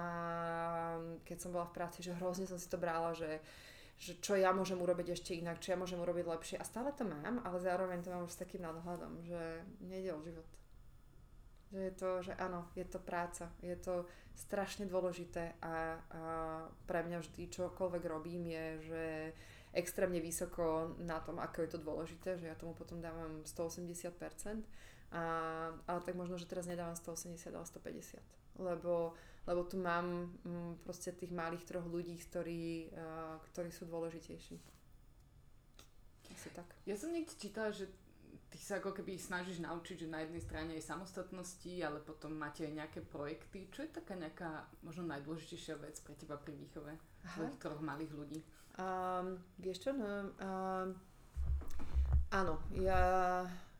keď 1.28 1.36
som 1.36 1.52
bola 1.52 1.68
v 1.68 1.76
práci, 1.76 2.00
že 2.00 2.16
hrozne 2.16 2.48
som 2.48 2.56
si 2.56 2.68
to 2.68 2.80
brala, 2.80 3.12
že 3.12 3.44
že 3.96 4.20
čo 4.20 4.36
ja 4.36 4.52
môžem 4.52 4.76
urobiť 4.76 5.16
ešte 5.16 5.32
inak, 5.32 5.56
čo 5.56 5.72
ja 5.72 5.80
môžem 5.80 5.96
urobiť 5.96 6.28
lepšie. 6.28 6.56
A 6.60 6.68
stále 6.68 6.92
to 6.92 7.08
mám, 7.08 7.40
ale 7.40 7.56
zároveň 7.56 8.04
to 8.04 8.12
mám 8.12 8.28
už 8.28 8.36
s 8.36 8.42
takým 8.44 8.60
nadhľadom, 8.60 9.24
že 9.24 9.64
nejde 9.80 10.12
o 10.12 10.20
život. 10.20 10.44
Že 11.76 11.82
je 11.84 11.94
to, 12.00 12.10
že 12.24 12.32
áno, 12.40 12.64
je 12.72 12.88
to 12.88 12.96
práca, 12.96 13.52
je 13.60 13.76
to 13.76 14.08
strašne 14.32 14.88
dôležité 14.88 15.60
a, 15.60 16.00
a 16.08 16.20
pre 16.88 17.04
mňa 17.04 17.20
vždy 17.20 17.52
čokoľvek 17.52 18.02
robím 18.08 18.48
je, 18.48 18.66
že 18.88 19.04
extrémne 19.76 20.24
vysoko 20.24 20.96
na 21.04 21.20
tom, 21.20 21.36
ako 21.36 21.60
je 21.60 21.70
to 21.76 21.84
dôležité, 21.84 22.40
že 22.40 22.48
ja 22.48 22.56
tomu 22.56 22.72
potom 22.72 22.96
dávam 22.96 23.44
180%, 23.44 24.64
a, 25.12 25.22
ale 25.84 26.00
tak 26.00 26.16
možno, 26.16 26.40
že 26.40 26.48
teraz 26.48 26.64
nedávam 26.64 26.96
180, 26.96 27.52
ale 27.52 27.68
150, 27.68 28.16
lebo, 28.56 29.12
lebo 29.44 29.60
tu 29.68 29.76
mám 29.76 30.32
m, 30.42 30.48
mm, 30.48 30.72
proste 30.80 31.12
tých 31.12 31.30
malých 31.30 31.68
troch 31.68 31.84
ľudí, 31.84 32.16
ktorí, 32.16 32.88
a, 32.96 33.36
ktorí 33.52 33.68
sú 33.68 33.84
dôležitejší. 33.84 34.56
Asi 36.32 36.48
tak. 36.56 36.66
Ja 36.88 36.96
som 36.96 37.12
niekde 37.12 37.36
čítala, 37.36 37.68
že 37.68 37.86
ty 38.50 38.58
sa 38.58 38.78
ako 38.78 38.94
keby 38.94 39.18
snažíš 39.18 39.62
naučiť, 39.62 40.06
že 40.06 40.12
na 40.12 40.22
jednej 40.22 40.42
strane 40.42 40.72
je 40.76 40.84
samostatnosti, 40.84 41.72
ale 41.82 41.98
potom 42.00 42.34
máte 42.34 42.66
aj 42.66 42.72
nejaké 42.72 43.00
projekty. 43.02 43.66
Čo 43.74 43.86
je 43.86 43.90
taká 43.90 44.14
nejaká 44.14 44.66
možno 44.86 45.06
najdôležitejšia 45.10 45.76
vec 45.82 45.98
pre 46.00 46.14
teba 46.14 46.38
pri 46.38 46.54
výchove 46.54 46.94
tvojich 47.34 47.58
troch 47.58 47.82
malých 47.82 48.12
ľudí? 48.14 48.40
Um, 48.76 49.40
vieš 49.56 49.88
čo, 49.88 49.90
no, 49.96 50.30
um, 50.36 50.92
áno, 52.28 52.60
ja 52.76 53.00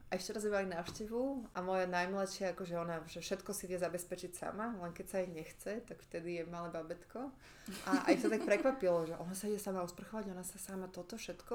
ešte 0.07 0.39
raz 0.39 0.47
mali 0.47 0.71
návštevu 0.71 1.51
a 1.53 1.59
moja 1.61 1.85
najmladšia, 1.91 2.55
akože 2.55 2.79
ona, 2.79 3.03
že 3.11 3.19
všetko 3.19 3.51
si 3.51 3.67
vie 3.67 3.77
zabezpečiť 3.77 4.33
sama, 4.39 4.73
len 4.79 4.95
keď 4.95 5.07
sa 5.11 5.17
jej 5.21 5.31
nechce, 5.35 5.71
tak 5.83 5.99
vtedy 5.99 6.41
je 6.41 6.45
malé 6.47 6.71
babetko. 6.71 7.35
A 7.91 8.07
aj 8.07 8.15
sa 8.23 8.31
tak 8.31 8.47
prekvapilo, 8.47 9.03
že 9.05 9.19
ona 9.19 9.35
sa 9.35 9.51
ide 9.51 9.59
sama 9.59 9.83
usprchovať, 9.83 10.31
ona 10.31 10.47
sa 10.47 10.63
sama 10.63 10.87
toto 10.87 11.19
všetko, 11.19 11.55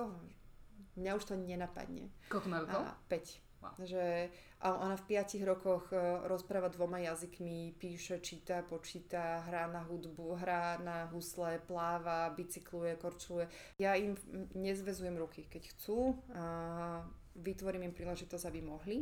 mňa 0.95 1.11
už 1.15 1.23
to 1.31 1.35
nenapadne. 1.37 2.11
Koľko 2.27 2.47
má 2.49 2.57
rokov? 2.63 2.83
5. 3.07 3.51
Wow. 3.61 3.77
Že 3.85 4.33
a 4.61 4.67
ona 4.77 4.97
v 4.97 5.05
5 5.21 5.41
rokoch 5.45 5.89
e, 5.93 5.97
rozpráva 6.25 6.69
dvoma 6.69 7.01
jazykmi, 7.01 7.77
píše, 7.77 8.21
číta, 8.21 8.61
počíta, 8.61 9.45
hrá 9.45 9.65
na 9.69 9.81
hudbu, 9.85 10.37
hrá 10.37 10.77
na 10.81 11.05
husle, 11.13 11.61
pláva, 11.65 12.29
bicykluje, 12.29 12.97
korčuje. 12.97 13.49
Ja 13.77 13.93
im 13.97 14.17
nezvezujem 14.53 15.17
ruky. 15.17 15.45
Keď 15.49 15.63
chcú, 15.77 16.17
a 16.33 17.05
vytvorím 17.37 17.89
im 17.89 17.93
príležitosť, 17.93 18.45
aby 18.49 18.61
mohli. 18.61 18.97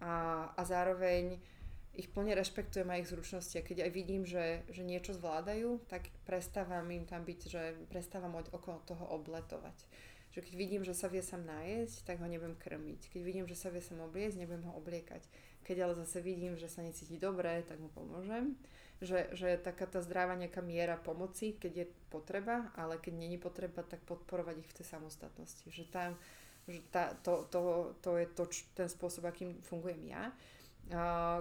A, 0.00 0.44
a 0.52 0.62
zároveň 0.64 1.40
ich 1.96 2.12
plne 2.12 2.36
rešpektujem 2.36 2.92
aj 2.92 3.00
ich 3.00 3.10
zručnosti 3.12 3.56
a 3.56 3.64
keď 3.64 3.88
aj 3.88 3.90
vidím, 3.96 4.28
že, 4.28 4.68
že 4.68 4.84
niečo 4.84 5.16
zvládajú, 5.16 5.88
tak 5.88 6.12
prestávam 6.28 6.84
im 6.92 7.08
tam 7.08 7.24
byť, 7.24 7.40
že 7.48 7.62
prestávam 7.88 8.36
okolo 8.36 8.84
toho 8.84 9.04
obletovať 9.16 9.76
že 10.36 10.44
keď 10.44 10.52
vidím, 10.52 10.84
že 10.84 10.92
sa 10.92 11.08
vie 11.08 11.24
sám 11.24 11.48
nájsť, 11.48 12.04
tak 12.04 12.20
ho 12.20 12.28
nebudem 12.28 12.60
krmiť. 12.60 13.08
Keď 13.08 13.20
vidím, 13.24 13.48
že 13.48 13.56
sa 13.56 13.72
vie 13.72 13.80
sám 13.80 14.04
obliecť, 14.04 14.36
nebudem 14.36 14.68
ho 14.68 14.76
obliekať. 14.76 15.24
Keď 15.64 15.76
ale 15.80 15.96
zase 15.96 16.20
vidím, 16.20 16.60
že 16.60 16.68
sa 16.68 16.84
necíti 16.84 17.16
dobre, 17.16 17.64
tak 17.64 17.80
mu 17.80 17.88
pomôžem. 17.88 18.52
Že, 19.00 19.32
že 19.32 19.56
taká 19.56 19.88
tá 19.88 20.04
zdravá 20.04 20.36
nejaká 20.36 20.60
miera 20.60 21.00
pomoci, 21.00 21.56
keď 21.56 21.72
je 21.72 21.86
potreba, 22.12 22.68
ale 22.76 23.00
keď 23.00 23.16
není 23.16 23.40
potreba, 23.40 23.80
tak 23.80 24.04
podporovať 24.04 24.60
ich 24.60 24.68
v 24.68 24.76
tej 24.76 24.86
samostatnosti. 24.92 25.64
Že 25.72 25.84
tam, 25.88 26.10
že 26.68 26.84
tá, 26.92 27.16
to, 27.24 27.48
to, 27.48 27.96
to 28.04 28.20
je 28.20 28.26
to, 28.36 28.44
ten 28.76 28.92
spôsob, 28.92 29.24
akým 29.24 29.56
fungujem 29.64 30.04
ja. 30.04 30.36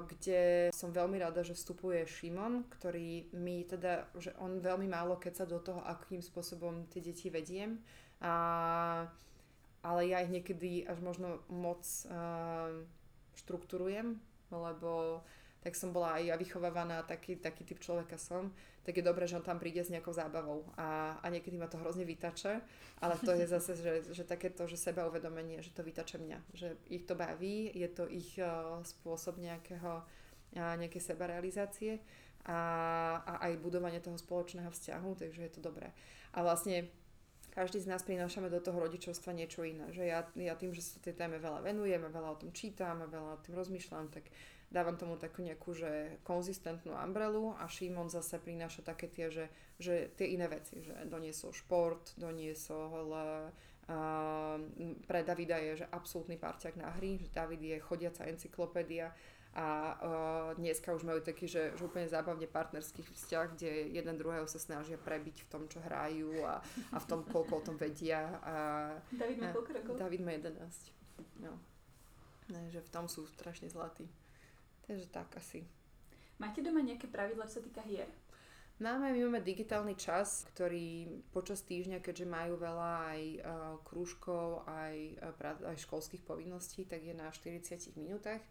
Kde 0.08 0.72
som 0.72 0.96
veľmi 0.96 1.20
rada, 1.20 1.44
že 1.44 1.54
vstupuje 1.54 2.08
Šimon, 2.08 2.64
ktorý 2.80 3.30
mi 3.36 3.68
teda, 3.68 4.08
že 4.18 4.32
on 4.40 4.58
veľmi 4.58 4.88
málo 4.88 5.20
keď 5.20 5.44
sa 5.44 5.46
do 5.46 5.60
toho, 5.60 5.84
akým 5.84 6.24
spôsobom 6.24 6.88
tie 6.90 7.04
deti 7.04 7.28
vediem, 7.28 7.78
a, 8.22 8.34
ale 9.84 10.02
ja 10.08 10.24
ich 10.24 10.32
niekedy 10.32 10.88
až 10.88 11.00
možno 11.04 11.44
moc 11.52 11.84
uh, 12.08 12.84
štruktúrujem, 13.36 14.18
lebo 14.50 15.22
tak 15.66 15.74
som 15.74 15.90
bola 15.90 16.22
aj 16.22 16.30
ja 16.30 16.36
vychovávaná, 16.38 17.02
taký, 17.10 17.42
taký 17.42 17.66
typ 17.66 17.82
človeka 17.82 18.22
som, 18.22 18.54
tak 18.86 19.02
je 19.02 19.04
dobré, 19.04 19.26
že 19.26 19.42
on 19.42 19.42
tam 19.42 19.58
príde 19.58 19.82
s 19.82 19.90
nejakou 19.90 20.14
zábavou 20.14 20.70
a, 20.78 21.18
a 21.18 21.26
niekedy 21.34 21.58
ma 21.58 21.66
to 21.66 21.82
hrozne 21.82 22.06
vytače, 22.06 22.62
ale 23.02 23.18
to 23.18 23.34
je 23.34 23.50
zase, 23.58 23.74
že, 23.74 23.94
že 24.14 24.24
takéto, 24.30 24.70
že 24.70 24.78
seba 24.78 25.10
uvedomenie, 25.10 25.66
že 25.66 25.74
to 25.74 25.82
vytače 25.82 26.22
mňa, 26.22 26.38
že 26.54 26.78
ich 26.86 27.10
to 27.10 27.18
baví, 27.18 27.74
je 27.74 27.90
to 27.90 28.06
ich 28.06 28.38
uh, 28.38 28.78
spôsob 28.86 29.42
nejakého, 29.42 30.06
uh, 30.06 30.74
nejakej 30.78 31.02
sebarealizácie 31.02 31.98
a, 32.46 32.60
a 33.26 33.34
aj 33.50 33.58
budovanie 33.58 33.98
toho 33.98 34.22
spoločného 34.22 34.70
vzťahu, 34.70 35.10
takže 35.18 35.50
je 35.50 35.52
to 35.58 35.66
dobré. 35.66 35.90
A 36.38 36.46
vlastne 36.46 36.94
každý 37.56 37.80
z 37.80 37.88
nás 37.88 38.04
prinášame 38.04 38.52
do 38.52 38.60
toho 38.60 38.84
rodičovstva 38.84 39.32
niečo 39.32 39.64
iné. 39.64 39.88
Že 39.96 40.04
ja, 40.04 40.28
ja 40.36 40.54
tým, 40.60 40.76
že 40.76 40.84
sa 40.84 41.00
tej 41.00 41.16
téme 41.16 41.40
veľa 41.40 41.64
venujem 41.64 42.04
a 42.04 42.12
veľa 42.12 42.30
o 42.36 42.40
tom 42.44 42.52
čítam 42.52 43.00
a 43.00 43.08
veľa 43.08 43.40
o 43.40 43.44
tým 43.48 43.56
rozmýšľam, 43.56 44.12
tak 44.12 44.28
dávam 44.68 45.00
tomu 45.00 45.16
takú 45.16 45.40
nejakú, 45.40 45.72
že 45.72 46.20
konzistentnú 46.28 46.92
umbrelu 46.92 47.56
a 47.56 47.72
Šimon 47.72 48.12
zase 48.12 48.44
prináša 48.44 48.84
také 48.84 49.08
tie, 49.08 49.32
že, 49.32 49.48
že 49.80 50.12
tie 50.20 50.36
iné 50.36 50.52
veci, 50.52 50.84
že 50.84 51.08
doniesol 51.08 51.56
šport, 51.56 52.12
doniesol 52.20 53.08
uh, 53.08 53.48
pre 55.08 55.20
Davida 55.24 55.62
je, 55.62 55.86
že 55.86 55.92
absolútny 55.94 56.36
parťák 56.36 56.76
na 56.76 56.92
hry, 57.00 57.22
že 57.22 57.32
David 57.32 57.62
je 57.64 57.78
chodiaca 57.80 58.28
encyklopédia, 58.28 59.16
a 59.56 59.68
uh, 59.96 60.52
dneska 60.60 60.92
už 60.92 61.08
majú 61.08 61.24
taký, 61.24 61.48
že, 61.48 61.72
že 61.80 61.84
úplne 61.88 62.12
zábavne 62.12 62.44
partnerský 62.44 63.08
vzťah, 63.08 63.46
kde 63.56 63.72
jeden 63.96 64.16
druhého 64.20 64.44
sa 64.52 64.60
snažia 64.60 65.00
prebiť 65.00 65.48
v 65.48 65.50
tom, 65.50 65.64
čo 65.72 65.80
hrajú 65.80 66.44
a, 66.44 66.60
a 66.92 66.98
v 67.00 67.06
tom, 67.08 67.24
koľko 67.24 67.64
o 67.64 67.66
tom 67.72 67.76
vedia. 67.80 68.36
A, 68.44 68.56
David 69.16 69.40
má 69.40 69.56
koľko 69.56 69.72
rokov? 69.80 69.96
David 69.96 70.22
má 70.28 70.36
11. 70.36 70.60
No. 71.40 71.56
Ne, 72.52 72.68
že 72.68 72.84
v 72.84 72.90
tom 72.92 73.08
sú 73.08 73.24
strašne 73.32 73.72
zlatí. 73.72 74.12
Takže 74.92 75.08
tak 75.08 75.32
asi. 75.40 75.64
Máte 76.36 76.60
doma 76.60 76.84
nejaké 76.84 77.08
pravidla, 77.08 77.48
čo 77.48 77.58
sa 77.58 77.66
týka 77.66 77.80
hier? 77.88 78.12
Máme, 78.76 79.16
my 79.16 79.32
máme 79.32 79.40
digitálny 79.40 79.96
čas, 79.96 80.44
ktorý 80.52 81.08
počas 81.32 81.64
týždňa, 81.64 82.04
keďže 82.04 82.28
majú 82.28 82.60
veľa 82.60 82.92
aj 83.08 83.22
uh, 83.24 83.40
krúžkov, 83.88 84.68
aj, 84.68 84.96
uh, 85.24 85.72
aj 85.72 85.80
školských 85.80 86.28
povinností, 86.28 86.84
tak 86.84 87.08
je 87.08 87.16
na 87.16 87.32
40 87.32 87.96
minútach 87.96 88.44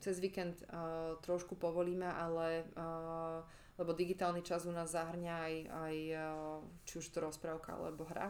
cez 0.00 0.16
víkend 0.18 0.56
uh, 0.66 1.20
trošku 1.20 1.54
povolíme, 1.54 2.08
ale 2.08 2.64
uh, 2.74 3.44
lebo 3.80 3.96
digitálny 3.96 4.44
čas 4.44 4.68
u 4.68 4.72
nás 4.76 4.92
zahrňa 4.92 5.34
aj, 5.40 5.54
aj 5.72 5.96
uh, 6.12 6.60
či 6.84 7.00
už 7.00 7.06
to 7.08 7.24
rozprávka 7.24 7.72
alebo 7.72 8.04
hra. 8.04 8.28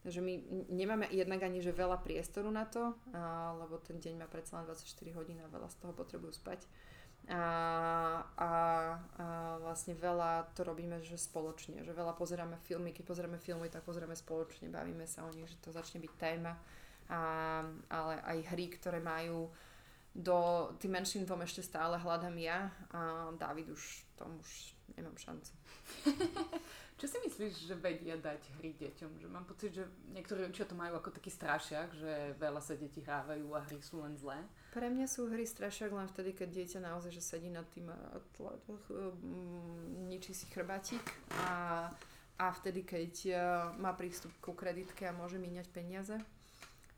Takže 0.00 0.20
my 0.24 0.32
nemáme 0.72 1.06
jednak 1.12 1.44
ani 1.44 1.60
že 1.60 1.76
veľa 1.76 2.00
priestoru 2.00 2.48
na 2.48 2.64
to, 2.64 2.96
a, 3.12 3.52
lebo 3.60 3.76
ten 3.76 4.00
deň 4.00 4.24
má 4.24 4.26
predsa 4.32 4.56
len 4.56 4.64
24 4.64 5.12
hodín 5.12 5.36
a 5.44 5.52
veľa 5.52 5.68
z 5.68 5.76
toho 5.76 5.92
potrebujú 5.92 6.32
spať. 6.32 6.64
A, 7.28 7.36
a, 7.36 8.50
a 9.20 9.26
vlastne 9.60 9.92
veľa 9.92 10.56
to 10.56 10.64
robíme 10.64 11.04
že 11.04 11.20
spoločne, 11.20 11.84
že 11.84 11.92
veľa 11.92 12.16
pozeráme 12.16 12.56
filmy, 12.64 12.96
keď 12.96 13.04
pozeráme 13.12 13.36
filmy, 13.36 13.68
tak 13.68 13.84
pozeráme 13.84 14.16
spoločne, 14.16 14.72
bavíme 14.72 15.04
sa 15.04 15.28
o 15.28 15.30
nich, 15.36 15.52
že 15.52 15.60
to 15.60 15.68
začne 15.68 16.00
byť 16.00 16.12
téma. 16.16 16.56
A, 17.12 17.20
ale 17.92 18.14
aj 18.24 18.56
hry, 18.56 18.72
ktoré 18.72 19.04
majú 19.04 19.52
do 20.14 20.68
tým 20.82 20.98
menším 20.98 21.22
dvom 21.22 21.46
ešte 21.46 21.62
stále 21.62 21.94
hľadám 21.94 22.34
ja 22.38 22.74
a 22.90 23.30
David 23.38 23.70
už 23.70 24.10
tom 24.20 24.36
už 24.36 24.76
nemám 25.00 25.16
šancu. 25.16 25.52
Čo 27.00 27.08
si 27.08 27.16
myslíš, 27.24 27.72
že 27.72 27.80
vedia 27.80 28.20
dať 28.20 28.60
hry 28.60 28.76
deťom? 28.76 29.24
Že 29.24 29.28
mám 29.32 29.48
pocit, 29.48 29.72
že 29.72 29.88
niektorí 30.12 30.44
rodičia 30.44 30.68
to 30.68 30.76
majú 30.76 31.00
ako 31.00 31.16
taký 31.16 31.32
strašiak, 31.32 31.96
že 31.96 32.36
veľa 32.36 32.60
sa 32.60 32.76
deti 32.76 33.00
hrávajú 33.00 33.56
a 33.56 33.64
hry 33.64 33.80
sú 33.80 34.04
len 34.04 34.12
zlé. 34.20 34.36
Pre 34.76 34.84
mňa 34.84 35.08
sú 35.08 35.32
hry 35.32 35.48
strašiak 35.48 35.88
len 35.88 36.04
vtedy, 36.12 36.36
keď 36.36 36.48
dieťa 36.60 36.84
naozaj 36.84 37.16
že 37.16 37.24
sedí 37.24 37.48
nad 37.48 37.64
tým 37.72 37.88
a 37.88 38.20
mm, 38.36 40.12
ničí 40.12 40.36
si 40.36 40.44
chrbátik 40.52 41.00
a, 41.48 41.88
a 42.36 42.46
vtedy, 42.60 42.84
keď 42.84 43.12
e, 43.32 43.34
má 43.80 43.96
prístup 43.96 44.36
ku 44.44 44.52
kreditke 44.52 45.08
a 45.08 45.16
môže 45.16 45.40
míňať 45.40 45.72
peniaze 45.72 46.20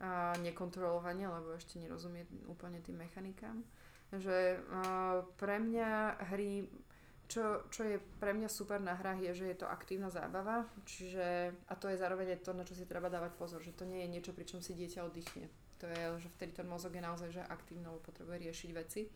a 0.03 0.35
nekontrolovanie, 0.43 1.31
lebo 1.31 1.55
ešte 1.55 1.79
nerozumie 1.79 2.27
úplne 2.51 2.83
tým 2.83 2.99
mechanikám. 2.99 3.63
Že 4.11 4.59
pre 5.39 5.57
mňa 5.63 6.21
hry 6.35 6.67
čo, 7.33 7.65
čo 7.73 7.89
je 7.89 7.97
pre 8.21 8.37
mňa 8.37 8.45
super 8.53 8.77
na 8.77 8.93
hrách 8.93 9.25
je, 9.25 9.33
že 9.33 9.47
je 9.49 9.57
to 9.65 9.65
aktívna 9.65 10.13
zábava, 10.13 10.69
čiže, 10.85 11.57
a 11.65 11.73
to 11.81 11.89
je 11.89 11.97
zároveň 11.97 12.37
to, 12.45 12.53
na 12.53 12.61
čo 12.61 12.77
si 12.77 12.85
treba 12.85 13.09
dávať 13.09 13.33
pozor, 13.41 13.65
že 13.65 13.73
to 13.73 13.89
nie 13.89 14.05
je 14.05 14.13
niečo, 14.13 14.37
pri 14.37 14.45
čom 14.45 14.61
si 14.61 14.77
dieťa 14.77 15.01
oddychne. 15.01 15.49
To 15.81 15.89
je, 15.89 16.29
že 16.29 16.29
vtedy 16.37 16.53
ten 16.53 16.69
mozog 16.69 16.93
je 16.93 17.01
naozaj 17.01 17.33
že 17.33 17.41
aktívny, 17.41 17.89
lebo 17.89 18.05
potrebuje 18.05 18.37
riešiť 18.37 18.71
veci. 18.77 19.09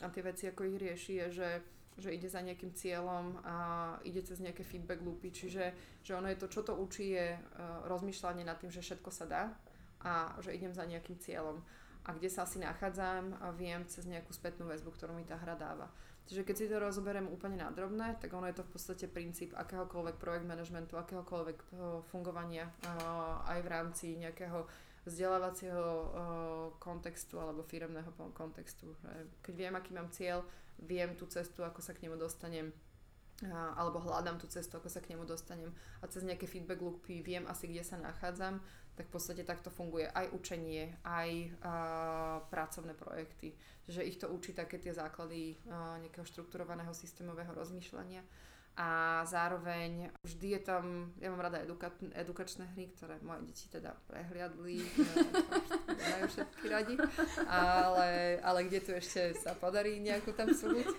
A 0.00 0.08
tie 0.08 0.22
veci, 0.24 0.48
ako 0.48 0.62
ich 0.72 0.76
rieši, 0.80 1.12
je, 1.20 1.26
že, 1.36 1.48
že 1.96 2.12
ide 2.12 2.28
za 2.28 2.44
nejakým 2.44 2.76
cieľom 2.76 3.40
a 3.40 3.56
ide 4.04 4.20
cez 4.20 4.40
nejaké 4.40 4.62
feedback 4.62 5.00
loopy, 5.00 5.32
čiže 5.32 5.64
že 6.04 6.12
ono 6.12 6.28
je 6.28 6.38
to, 6.38 6.46
čo 6.52 6.60
to 6.60 6.76
učí, 6.76 7.16
je 7.16 7.36
uh, 7.36 7.40
rozmýšľanie 7.88 8.44
nad 8.44 8.60
tým, 8.60 8.68
že 8.68 8.84
všetko 8.84 9.08
sa 9.08 9.24
dá 9.24 9.42
a 10.04 10.36
že 10.44 10.52
idem 10.52 10.76
za 10.76 10.84
nejakým 10.84 11.16
cieľom 11.16 11.64
a 12.06 12.14
kde 12.14 12.30
sa 12.30 12.46
asi 12.46 12.62
nachádzam 12.62 13.34
a 13.42 13.50
viem 13.50 13.82
cez 13.90 14.06
nejakú 14.06 14.30
spätnú 14.30 14.70
väzbu, 14.70 14.94
ktorú 14.94 15.18
mi 15.18 15.26
tá 15.26 15.34
hra 15.34 15.58
dáva. 15.58 15.90
Čiže 16.26 16.42
keď 16.42 16.56
si 16.58 16.66
to 16.66 16.82
rozoberiem 16.82 17.30
úplne 17.30 17.62
nádrobné, 17.62 18.18
tak 18.18 18.34
ono 18.34 18.50
je 18.50 18.58
to 18.58 18.66
v 18.66 18.72
podstate 18.74 19.06
princíp 19.06 19.54
akéhokoľvek 19.54 20.18
projekt 20.18 20.46
managementu, 20.46 20.98
akéhokoľvek 20.98 21.58
eh, 21.58 21.76
fungovania 22.10 22.66
eh, 22.66 23.50
aj 23.54 23.58
v 23.62 23.68
rámci 23.70 24.06
nejakého 24.18 24.66
vzdelávacieho 25.06 25.86
eh, 25.86 26.08
kontextu 26.82 27.38
alebo 27.38 27.62
firemného 27.62 28.10
kontextu. 28.34 28.90
Keď 29.42 29.54
viem, 29.54 29.74
aký 29.78 29.94
mám 29.94 30.10
cieľ, 30.10 30.42
viem 30.82 31.16
tú 31.16 31.24
cestu, 31.30 31.64
ako 31.64 31.80
sa 31.80 31.96
k 31.96 32.08
nemu 32.08 32.20
dostanem, 32.20 32.72
alebo 33.76 34.00
hľadám 34.00 34.40
tú 34.40 34.48
cestu, 34.48 34.80
ako 34.80 34.88
sa 34.88 35.04
k 35.04 35.12
nemu 35.12 35.28
dostanem 35.28 35.68
a 36.00 36.08
cez 36.08 36.24
nejaké 36.24 36.48
feedback 36.48 36.80
loopy 36.80 37.20
viem 37.20 37.44
asi, 37.44 37.68
kde 37.68 37.84
sa 37.84 38.00
nachádzam, 38.00 38.64
tak 38.96 39.12
v 39.12 39.12
podstate 39.12 39.44
takto 39.44 39.68
funguje 39.68 40.08
aj 40.08 40.32
učenie, 40.32 40.96
aj 41.04 41.52
a, 41.60 41.72
pracovné 42.48 42.96
projekty. 42.96 43.52
Že 43.84 44.08
ich 44.08 44.16
to 44.16 44.32
učí 44.32 44.56
také 44.56 44.80
tie 44.80 44.96
základy 44.96 45.60
a, 45.68 46.00
nejakého 46.00 46.24
štrukturovaného 46.24 46.96
systémového 46.96 47.52
rozmýšľania 47.52 48.24
a 48.76 49.24
zároveň 49.24 50.12
vždy 50.20 50.48
je 50.52 50.60
tam, 50.60 51.08
ja 51.16 51.32
mám 51.32 51.40
rada 51.40 51.64
eduka- 51.64 51.96
edukačné 52.12 52.68
hry, 52.76 52.92
ktoré 52.92 53.16
moje 53.24 53.48
deti 53.48 53.72
teda 53.72 53.96
prehliadli, 54.04 54.84
majú 56.12 56.24
všetky 56.28 56.66
radi, 56.68 56.94
ale, 57.48 58.36
ale 58.44 58.58
kde 58.68 58.80
tu 58.84 58.92
ešte 58.92 59.32
sa 59.40 59.56
podarí 59.56 59.96
nejakú 60.04 60.36
tam 60.36 60.52
súdiť. 60.52 60.92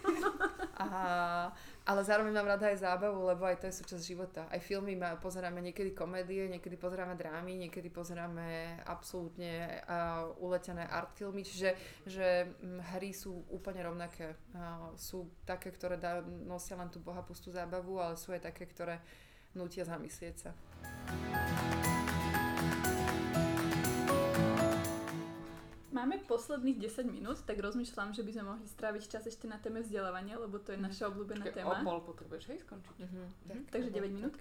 A, 0.78 1.50
ale 1.90 2.02
zároveň 2.06 2.38
mám 2.38 2.54
rada 2.54 2.70
aj 2.70 2.86
zábavu, 2.86 3.26
lebo 3.26 3.50
aj 3.50 3.58
to 3.58 3.66
je 3.66 3.82
súčasť 3.82 4.04
života. 4.06 4.46
Aj 4.46 4.62
filmy 4.62 4.94
ma, 4.94 5.18
pozeráme 5.18 5.58
niekedy 5.58 5.98
komédie, 5.98 6.46
niekedy 6.46 6.78
pozeráme 6.78 7.18
drámy, 7.18 7.58
niekedy 7.66 7.90
pozeráme 7.90 8.78
absolútne 8.86 9.82
uh, 9.90 10.30
uletené 10.38 10.86
art 10.86 11.18
filmy, 11.18 11.42
čiže 11.42 11.74
že 12.06 12.54
hry 12.94 13.10
sú 13.10 13.42
úplne 13.50 13.82
rovnaké. 13.82 14.38
Uh, 14.54 14.94
sú 14.94 15.34
také, 15.50 15.74
ktoré 15.74 15.98
dá, 15.98 16.22
nosia 16.22 16.78
len 16.78 16.94
tú 16.94 17.02
bohapustú 17.02 17.50
zábavu, 17.50 17.98
ale 17.98 18.14
sú 18.14 18.30
aj 18.38 18.46
také, 18.46 18.70
ktoré 18.70 19.02
nutia 19.58 19.82
zamyslieť 19.82 20.36
sa. 20.38 20.52
Máme 25.88 26.20
posledných 26.28 26.84
10 26.84 27.08
minút, 27.08 27.40
tak 27.48 27.64
rozmýšľam, 27.64 28.12
že 28.12 28.20
by 28.20 28.32
sme 28.36 28.44
mohli 28.44 28.68
stráviť 28.68 29.04
čas 29.08 29.24
ešte 29.24 29.48
na 29.48 29.56
téme 29.56 29.80
vzdelávania, 29.80 30.36
lebo 30.36 30.60
to 30.60 30.76
je 30.76 30.80
naša 30.80 31.08
obľúbená 31.08 31.48
téma. 31.56 31.80
O 31.80 31.88
pol 31.88 32.04
potrebuješ 32.04 32.52
hej 32.52 32.60
skončiť. 32.68 32.96
Uh-huh. 33.08 33.28
Tak, 33.48 33.58
Takže 33.72 33.90
9 33.96 34.12
minút. 34.12 34.36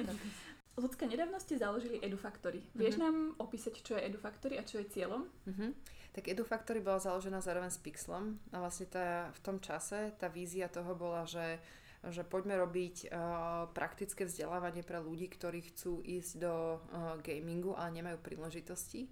Ľudské 0.82 1.04
nedávno 1.06 1.38
ste 1.38 1.60
založili 1.60 2.02
Edufactory. 2.02 2.66
Vieš 2.74 2.98
uh-huh. 2.98 3.06
nám 3.06 3.16
opísať, 3.38 3.78
čo 3.78 3.94
je 3.94 4.10
Edufactory 4.10 4.58
a 4.58 4.66
čo 4.66 4.82
je 4.82 4.90
cieľom? 4.90 5.22
Uh-huh. 5.22 5.70
Tak 6.18 6.26
Edufactory 6.26 6.82
bola 6.82 6.98
založená 6.98 7.38
zároveň 7.38 7.70
s 7.70 7.78
Pixlom 7.78 8.42
a 8.50 8.58
vlastne 8.58 8.90
tá, 8.90 9.30
v 9.30 9.40
tom 9.40 9.62
čase 9.62 10.10
tá 10.18 10.26
vízia 10.26 10.66
toho 10.66 10.98
bola, 10.98 11.22
že 11.30 11.62
že 12.10 12.26
poďme 12.26 12.58
robiť 12.58 13.14
uh, 13.14 13.70
praktické 13.70 14.26
vzdelávanie 14.26 14.82
pre 14.82 14.98
ľudí, 14.98 15.30
ktorí 15.30 15.70
chcú 15.70 16.02
ísť 16.02 16.32
do 16.42 16.82
uh, 16.82 17.14
gamingu, 17.22 17.78
ale 17.78 18.02
nemajú 18.02 18.18
príležitosti, 18.18 19.06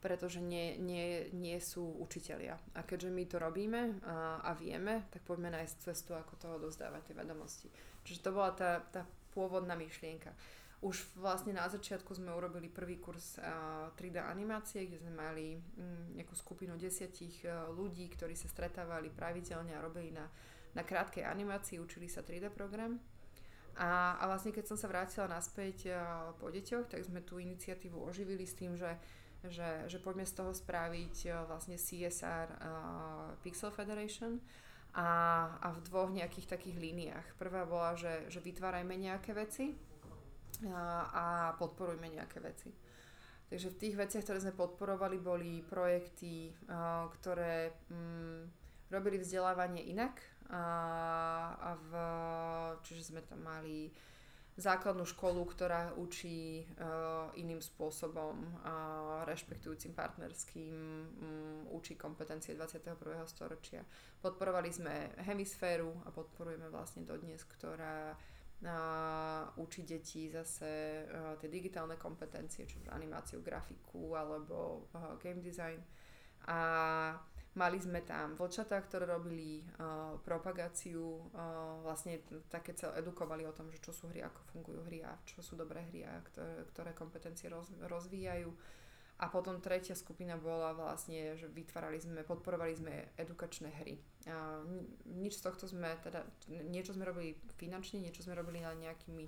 pretože 0.00 0.38
nie, 0.38 0.78
nie, 0.78 1.30
nie 1.32 1.58
sú 1.58 1.82
učitelia. 2.02 2.56
A 2.76 2.84
keďže 2.84 3.10
my 3.10 3.24
to 3.26 3.36
robíme 3.40 3.82
uh, 4.02 4.44
a 4.44 4.52
vieme, 4.54 5.08
tak 5.10 5.24
poďme 5.24 5.52
nájsť 5.56 5.76
cestu, 5.90 6.14
ako 6.14 6.36
toho 6.36 6.56
dozdávať 6.60 7.10
tie 7.10 7.18
vedomosti. 7.18 7.68
Čiže 8.06 8.22
to 8.24 8.30
bola 8.30 8.52
tá, 8.54 8.80
tá 8.92 9.02
pôvodná 9.34 9.74
myšlienka. 9.74 10.30
Už 10.84 11.16
vlastne 11.16 11.56
na 11.56 11.64
začiatku 11.66 12.12
sme 12.12 12.36
urobili 12.36 12.68
prvý 12.68 13.00
kurz 13.00 13.40
uh, 13.40 13.88
3D 13.96 14.20
animácie, 14.20 14.84
kde 14.86 15.00
sme 15.00 15.12
mali 15.16 15.56
um, 15.56 16.12
nejakú 16.14 16.36
skupinu 16.36 16.76
desiatich 16.76 17.42
uh, 17.48 17.72
ľudí, 17.72 18.06
ktorí 18.12 18.36
sa 18.36 18.46
stretávali 18.46 19.08
pravidelne 19.08 19.72
a 19.72 19.80
robili 19.80 20.12
na 20.12 20.28
na 20.76 20.84
krátkej 20.84 21.24
animácii, 21.24 21.80
učili 21.80 22.04
sa 22.04 22.20
3D 22.20 22.52
program. 22.52 23.00
A, 23.80 24.20
a 24.20 24.24
vlastne 24.28 24.52
keď 24.52 24.68
som 24.68 24.76
sa 24.76 24.92
vrátila 24.92 25.24
naspäť 25.28 25.88
uh, 25.88 25.96
po 26.36 26.52
deťoch, 26.52 26.92
tak 26.92 27.00
sme 27.04 27.24
tú 27.24 27.40
iniciatívu 27.40 27.96
oživili 27.96 28.44
s 28.44 28.56
tým, 28.56 28.76
že, 28.76 28.88
že, 29.50 29.88
že 29.90 29.98
poďme 30.02 30.26
z 30.28 30.34
toho 30.36 30.52
spraviť 30.52 31.16
uh, 31.28 31.44
vlastne 31.48 31.78
CSR 31.78 32.46
uh, 32.50 32.58
Pixel 33.40 33.72
Federation 33.72 34.38
a, 34.96 35.08
a 35.60 35.68
v 35.72 35.78
dvoch 35.86 36.10
nejakých 36.10 36.46
takých 36.48 36.76
líniách. 36.80 37.26
Prvá 37.36 37.68
bola, 37.68 37.92
že, 37.94 38.26
že 38.32 38.40
vytvárajme 38.40 38.96
nejaké 38.96 39.36
veci 39.36 39.76
a, 40.70 41.10
a 41.12 41.24
podporujme 41.60 42.08
nejaké 42.08 42.40
veci. 42.40 42.72
Takže 43.46 43.70
v 43.70 43.78
tých 43.78 43.94
veciach, 43.94 44.24
ktoré 44.26 44.42
sme 44.42 44.58
podporovali, 44.58 45.16
boli 45.22 45.62
projekty, 45.62 46.50
uh, 46.66 47.06
ktoré 47.14 47.76
um, 47.92 48.48
robili 48.90 49.22
vzdelávanie 49.22 49.86
inak, 49.86 50.18
a, 50.50 50.62
a 51.58 51.70
v, 51.74 51.90
čiže 52.86 53.10
sme 53.10 53.22
tam 53.26 53.42
mali 53.42 53.90
základnú 54.56 55.04
školu, 55.04 55.44
ktorá 55.52 55.92
učí 56.00 56.64
uh, 56.64 57.28
iným 57.36 57.60
spôsobom, 57.60 58.40
uh, 58.40 59.20
rešpektujúcim 59.28 59.92
partnerským, 59.92 60.72
um, 60.72 61.06
učí 61.76 61.92
kompetencie 61.92 62.56
21. 62.56 62.96
storočia. 63.28 63.84
Podporovali 64.24 64.72
sme 64.72 65.12
hemisféru 65.28 65.92
a 66.04 66.10
podporujeme 66.10 66.72
vlastne 66.72 67.04
dodnes, 67.04 67.44
ktorá 67.44 68.16
uh, 68.16 69.60
učí 69.60 69.84
deti 69.84 70.32
zase 70.32 71.04
uh, 71.04 71.36
tie 71.36 71.52
digitálne 71.52 72.00
kompetencie, 72.00 72.64
čiže 72.64 72.88
animáciu, 72.88 73.44
grafiku 73.44 74.16
alebo 74.16 74.88
uh, 74.96 75.20
game 75.20 75.44
design. 75.44 75.84
A 76.48 76.58
Mali 77.56 77.80
sme 77.80 78.04
tam 78.04 78.36
vlčatá, 78.36 78.76
ktoré 78.84 79.08
robili 79.08 79.64
uh, 79.80 80.20
propagáciu, 80.20 81.00
uh, 81.32 81.80
vlastne 81.80 82.20
také 82.52 82.76
celé 82.76 83.00
edukovali 83.00 83.48
o 83.48 83.56
tom, 83.56 83.72
že 83.72 83.80
čo 83.80 83.96
sú 83.96 84.12
hry, 84.12 84.20
ako 84.20 84.40
fungujú 84.52 84.84
hry 84.84 85.00
a 85.00 85.16
čo 85.24 85.40
sú 85.40 85.56
dobré 85.56 85.88
hry 85.88 86.04
a 86.04 86.20
ktoré, 86.20 86.68
ktoré 86.68 86.90
kompetencie 86.92 87.48
roz, 87.48 87.72
rozvíjajú. 87.88 88.52
A 89.16 89.32
potom 89.32 89.64
tretia 89.64 89.96
skupina 89.96 90.36
bola 90.36 90.76
vlastne, 90.76 91.32
že 91.40 91.48
vytvárali 91.48 91.96
sme, 91.96 92.20
podporovali 92.20 92.76
sme 92.76 92.94
edukačné 93.16 93.72
hry. 93.80 93.96
A 94.28 94.60
nič 95.08 95.40
z 95.40 95.48
tohto 95.48 95.64
sme, 95.64 95.88
teda 96.04 96.28
niečo 96.68 96.92
sme 96.92 97.08
robili 97.08 97.40
finančne, 97.56 98.04
niečo 98.04 98.20
sme 98.20 98.36
robili 98.36 98.60
na 98.60 98.76
nejakými, 98.76 99.24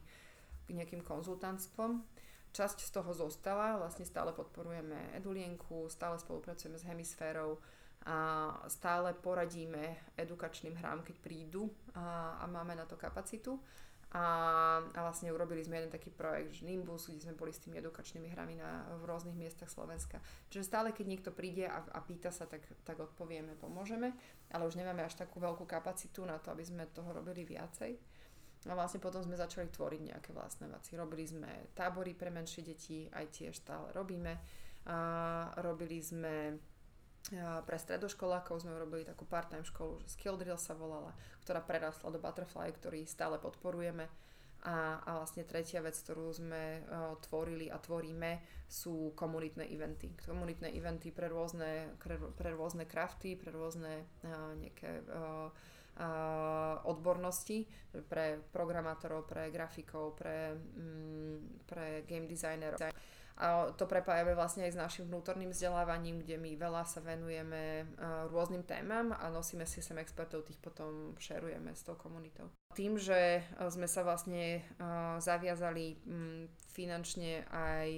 nejakým 0.68 1.01
konzultantstvom. 1.01 2.05
Časť 2.53 2.85
z 2.85 2.91
toho 2.93 3.16
zostala, 3.16 3.81
vlastne 3.81 4.05
stále 4.05 4.37
podporujeme 4.37 5.16
Edulienku, 5.16 5.89
stále 5.89 6.20
spolupracujeme 6.20 6.76
s 6.76 6.85
Hemisférou, 6.85 7.57
a 8.07 8.16
stále 8.70 9.12
poradíme 9.12 10.14
edukačným 10.14 10.78
hrám, 10.78 11.03
keď 11.03 11.16
prídu 11.18 11.68
a, 11.94 12.38
a 12.40 12.44
máme 12.46 12.78
na 12.78 12.86
to 12.86 12.94
kapacitu. 12.94 13.59
A, 14.09 14.24
a 14.96 15.01
vlastne 15.05 15.28
urobili 15.28 15.61
sme 15.61 15.84
jeden 15.84 15.92
taký 15.92 16.09
projekt, 16.09 16.64
Nimbus, 16.64 17.12
kde 17.12 17.28
sme 17.28 17.36
boli 17.36 17.53
s 17.53 17.61
tými 17.61 17.76
edukačnými 17.76 18.32
hrami 18.32 18.57
na, 18.57 18.88
v 18.96 19.05
rôznych 19.05 19.36
miestach 19.36 19.68
Slovenska. 19.68 20.16
Čiže 20.49 20.64
stále, 20.64 20.96
keď 20.96 21.07
niekto 21.12 21.30
príde 21.36 21.68
a, 21.68 21.84
a 21.92 22.01
pýta 22.01 22.32
sa, 22.32 22.49
tak, 22.49 22.64
tak 22.88 22.96
odpovieme, 22.96 23.53
pomôžeme, 23.61 24.16
ale 24.49 24.64
už 24.64 24.80
nemáme 24.80 25.05
až 25.05 25.20
takú 25.20 25.44
veľkú 25.44 25.68
kapacitu 25.68 26.24
na 26.24 26.40
to, 26.40 26.49
aby 26.57 26.64
sme 26.64 26.88
toho 26.88 27.12
robili 27.12 27.44
viacej. 27.44 28.01
A 28.64 28.72
vlastne 28.72 28.96
potom 28.96 29.20
sme 29.20 29.36
začali 29.36 29.68
tvoriť 29.68 30.01
nejaké 30.01 30.30
vlastné 30.32 30.72
veci. 30.72 30.96
Robili 30.96 31.28
sme 31.28 31.76
tábory 31.76 32.16
pre 32.16 32.32
menšie 32.32 32.64
deti, 32.64 33.12
aj 33.12 33.28
tiež 33.28 33.61
stále 33.61 33.92
robíme. 33.92 34.40
A 34.88 34.96
robili 35.61 36.01
sme 36.01 36.57
pre 37.37 37.76
stredoškolákov 37.76 38.64
sme 38.64 38.76
urobili 38.76 39.05
takú 39.05 39.29
part-time 39.29 39.66
školu, 39.66 40.01
že 40.01 40.16
Skill 40.16 40.41
Drill 40.41 40.57
sa 40.57 40.72
volala, 40.72 41.12
ktorá 41.45 41.61
prerastla 41.61 42.09
do 42.09 42.20
Butterfly, 42.22 42.72
ktorý 42.72 43.05
stále 43.05 43.37
podporujeme. 43.37 44.09
A, 44.66 44.99
a 45.07 45.22
vlastne 45.22 45.47
tretia 45.47 45.79
vec, 45.79 45.95
ktorú 45.95 46.35
sme 46.35 46.83
uh, 46.83 47.14
tvorili 47.22 47.70
a 47.70 47.79
tvoríme, 47.79 48.43
sú 48.66 49.14
komunitné 49.14 49.70
eventy. 49.70 50.11
Komunitné 50.18 50.74
eventy 50.74 51.14
pre 51.14 51.31
rôzne, 51.31 51.95
pre, 52.03 52.18
pre 52.18 52.51
rôzne 52.59 52.83
crafty, 52.83 53.39
pre 53.39 53.55
rôzne 53.55 54.03
uh, 54.26 54.59
nejaké 54.59 55.07
uh, 55.07 55.47
uh, 56.03 56.74
odbornosti, 56.91 57.70
pre 58.11 58.43
programátorov, 58.51 59.31
pre 59.31 59.47
grafikov, 59.55 60.18
pre, 60.18 60.59
um, 60.74 61.39
pre 61.62 62.03
game 62.03 62.26
designerov 62.26 62.83
a 63.39 63.70
to 63.70 63.86
prepájame 63.86 64.34
vlastne 64.34 64.66
aj 64.66 64.74
s 64.74 64.82
našim 64.82 65.07
vnútorným 65.07 65.55
vzdelávaním, 65.55 66.26
kde 66.26 66.43
my 66.43 66.59
veľa 66.59 66.82
sa 66.82 66.99
venujeme 66.99 67.86
rôznym 68.34 68.66
témam 68.66 69.14
a 69.14 69.30
nosíme 69.30 69.62
si 69.62 69.78
sem 69.78 69.95
expertov, 70.03 70.43
tých 70.43 70.59
potom 70.59 71.14
šerujeme 71.22 71.70
s 71.70 71.86
tou 71.86 71.95
komunitou. 71.95 72.51
Tým, 72.74 72.99
že 72.99 73.47
sme 73.70 73.86
sa 73.86 74.03
vlastne 74.03 74.66
zaviazali 75.22 76.03
finančne 76.74 77.47
aj 77.47 77.89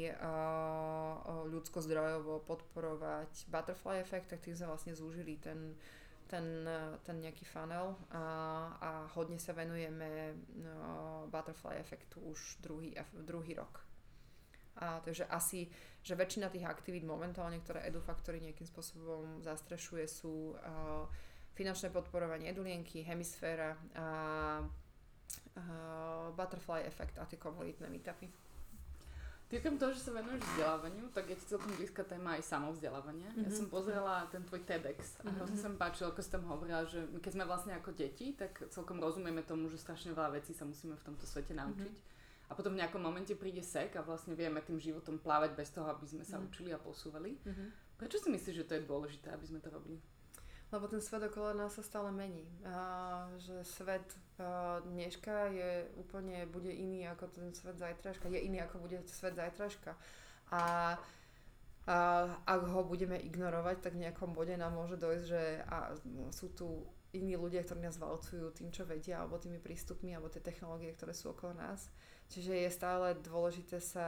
ľudsko-zdrojovo 1.49 2.45
podporovať 2.45 3.49
Butterfly 3.49 4.05
Effect, 4.05 4.37
tak 4.37 4.45
tým 4.45 4.53
sme 4.53 4.69
vlastne 4.69 4.93
zúžili 4.93 5.41
ten 5.41 5.73
ten, 6.31 6.63
ten 7.03 7.19
nejaký 7.19 7.43
funnel 7.43 7.99
a, 8.15 8.23
a 8.79 8.91
hodne 9.19 9.35
sa 9.43 9.51
venujeme 9.51 10.39
no, 10.63 11.27
Butterfly 11.27 11.83
efektu 11.83 12.23
už 12.23 12.63
druhý, 12.63 12.95
druhý 13.27 13.59
rok. 13.59 13.90
A 14.79 15.03
takže 15.03 15.27
asi, 15.27 15.67
že 16.01 16.15
väčšina 16.15 16.49
tých 16.49 16.65
aktivít 16.65 17.03
momentálne, 17.03 17.59
ktoré 17.61 17.85
EduFactory 17.91 18.41
nejakým 18.41 18.69
spôsobom 18.69 19.43
zastrešuje, 19.43 20.07
sú 20.07 20.55
uh, 20.55 21.05
finančné 21.59 21.91
podporovanie 21.91 22.49
Edulienky, 22.49 23.03
Hemisféra 23.03 23.77
a 23.99 24.07
uh, 24.63 26.31
Butterfly 26.33 26.87
Effect 26.87 27.19
a 27.19 27.27
tie 27.27 27.37
komunitné 27.37 27.91
meetupy. 27.91 28.31
Týkam 29.51 29.83
toho, 29.83 29.91
že 29.91 30.07
sa 30.07 30.15
venuješ 30.15 30.47
vzdelávaniu, 30.47 31.11
tak 31.11 31.27
je 31.27 31.35
ti 31.35 31.51
celkom 31.51 31.75
blízka 31.75 32.07
téma 32.07 32.39
aj 32.39 32.47
samovzdelávania. 32.47 33.35
Mm-hmm. 33.35 33.45
Ja 33.45 33.51
mhm. 33.51 33.59
som 33.59 33.67
pozrela 33.67 34.23
ten 34.31 34.47
tvoj 34.47 34.63
TEDx 34.63 35.19
a 35.21 35.27
mm-hmm. 35.27 35.59
sa 35.59 35.67
mi 35.67 35.75
páčilo, 35.75 36.15
ako 36.15 36.23
si 36.23 36.31
tam 36.31 36.47
hovorila, 36.47 36.87
že 36.87 37.03
keď 37.19 37.33
sme 37.35 37.45
vlastne 37.51 37.75
ako 37.75 37.91
deti, 37.91 38.31
tak 38.39 38.63
celkom 38.71 39.03
rozumieme 39.03 39.43
tomu, 39.43 39.67
že 39.67 39.83
strašne 39.83 40.15
veľa 40.15 40.39
vecí 40.39 40.55
sa 40.55 40.63
musíme 40.63 40.95
v 40.95 41.03
tomto 41.03 41.27
svete 41.27 41.51
naučiť. 41.51 41.95
Mm-hmm 41.99 42.19
a 42.51 42.53
potom 42.59 42.75
v 42.75 42.83
nejakom 42.83 42.99
momente 42.99 43.31
príde 43.39 43.63
sek 43.63 43.95
a 43.95 44.03
vlastne 44.03 44.35
vieme 44.35 44.59
tým 44.59 44.83
životom 44.83 45.23
plávať 45.23 45.55
bez 45.55 45.71
toho, 45.71 45.87
aby 45.87 46.03
sme 46.03 46.27
sa 46.27 46.43
mm. 46.43 46.45
učili 46.51 46.75
a 46.75 46.83
posúvali. 46.83 47.39
Mm-hmm. 47.39 47.69
Prečo 47.95 48.19
si 48.19 48.29
myslíš, 48.35 48.57
že 48.65 48.67
to 48.67 48.75
je 48.75 48.89
dôležité, 48.91 49.31
aby 49.31 49.47
sme 49.47 49.63
to 49.63 49.71
robili? 49.71 50.03
Lebo 50.71 50.87
ten 50.87 51.03
svet 51.03 51.27
okolo 51.27 51.55
nás 51.55 51.75
sa 51.75 51.83
stále 51.83 52.11
mení. 52.11 52.47
A 52.67 53.27
že 53.39 53.63
svet 53.63 54.07
a, 54.39 54.83
dneška 54.83 55.51
je 55.55 55.71
úplne, 55.99 56.47
bude 56.51 56.71
iný 56.71 57.07
ako 57.11 57.31
ten 57.31 57.55
svet 57.55 57.79
zajtražka. 57.79 58.31
Je 58.31 58.43
iný 58.43 58.67
ako 58.67 58.83
bude 58.83 58.99
svet 59.07 59.39
zajtražka. 59.39 59.95
A 60.51 60.63
a 61.89 62.29
ak 62.45 62.61
ho 62.71 62.85
budeme 62.85 63.17
ignorovať, 63.17 63.81
tak 63.81 63.97
v 63.97 64.05
nejakom 64.05 64.37
bode 64.37 64.53
nám 64.55 64.77
môže 64.77 65.01
dojsť, 65.01 65.25
že 65.27 65.43
a, 65.65 65.97
sú 66.29 66.53
tu 66.53 66.87
iní 67.11 67.35
ľudia, 67.35 67.67
ktorí 67.67 67.83
nás 67.83 67.99
valcujú 67.99 68.55
tým, 68.55 68.71
čo 68.71 68.87
vedia, 68.87 69.19
alebo 69.19 69.43
tými 69.43 69.59
prístupmi, 69.59 70.15
alebo 70.15 70.31
tie 70.31 70.43
technológie, 70.43 70.95
ktoré 70.95 71.11
sú 71.11 71.35
okolo 71.35 71.59
nás. 71.59 71.91
Čiže 72.31 72.55
je 72.55 72.71
stále 72.71 73.19
dôležité 73.19 73.83
sa 73.83 74.07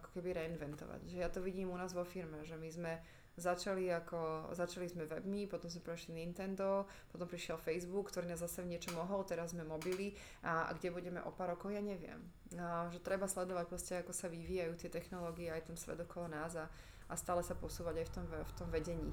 ako 0.00 0.16
keby 0.16 0.32
reinventovať. 0.32 1.04
Že 1.04 1.16
ja 1.20 1.28
to 1.28 1.44
vidím 1.44 1.68
u 1.68 1.76
nás 1.76 1.92
vo 1.92 2.00
firme, 2.00 2.40
že 2.48 2.56
my 2.56 2.68
sme 2.72 2.92
začali 3.34 3.90
ako, 3.90 4.54
začali 4.54 4.86
sme 4.86 5.10
webmi, 5.10 5.50
potom 5.50 5.66
sme 5.66 5.82
prešli 5.82 6.14
Nintendo, 6.14 6.86
potom 7.10 7.26
prišiel 7.26 7.58
Facebook, 7.58 8.14
ktorý 8.14 8.30
nás 8.30 8.40
zase 8.40 8.62
v 8.62 8.78
niečo 8.78 8.94
mohol, 8.94 9.26
teraz 9.26 9.50
sme 9.50 9.66
mobily 9.66 10.14
a, 10.46 10.70
a 10.70 10.74
kde 10.78 10.94
budeme 10.94 11.18
o 11.26 11.34
pár 11.34 11.58
rokov, 11.58 11.74
ja 11.74 11.82
neviem. 11.82 12.22
A, 12.54 12.86
že 12.94 13.02
treba 13.02 13.26
sledovať 13.26 13.66
proste, 13.66 13.92
ako 13.98 14.14
sa 14.14 14.30
vyvíjajú 14.30 14.78
tie 14.78 14.90
technológie, 14.90 15.50
aj 15.50 15.66
ten 15.66 15.76
svet 15.76 15.98
okolo 15.98 16.30
nás 16.30 16.54
a, 16.54 16.70
a 17.10 17.14
stále 17.18 17.42
sa 17.42 17.58
posúvať 17.58 18.00
aj 18.00 18.06
v 18.06 18.12
tom, 18.14 18.24
v 18.30 18.52
tom 18.54 18.68
vedení. 18.70 19.10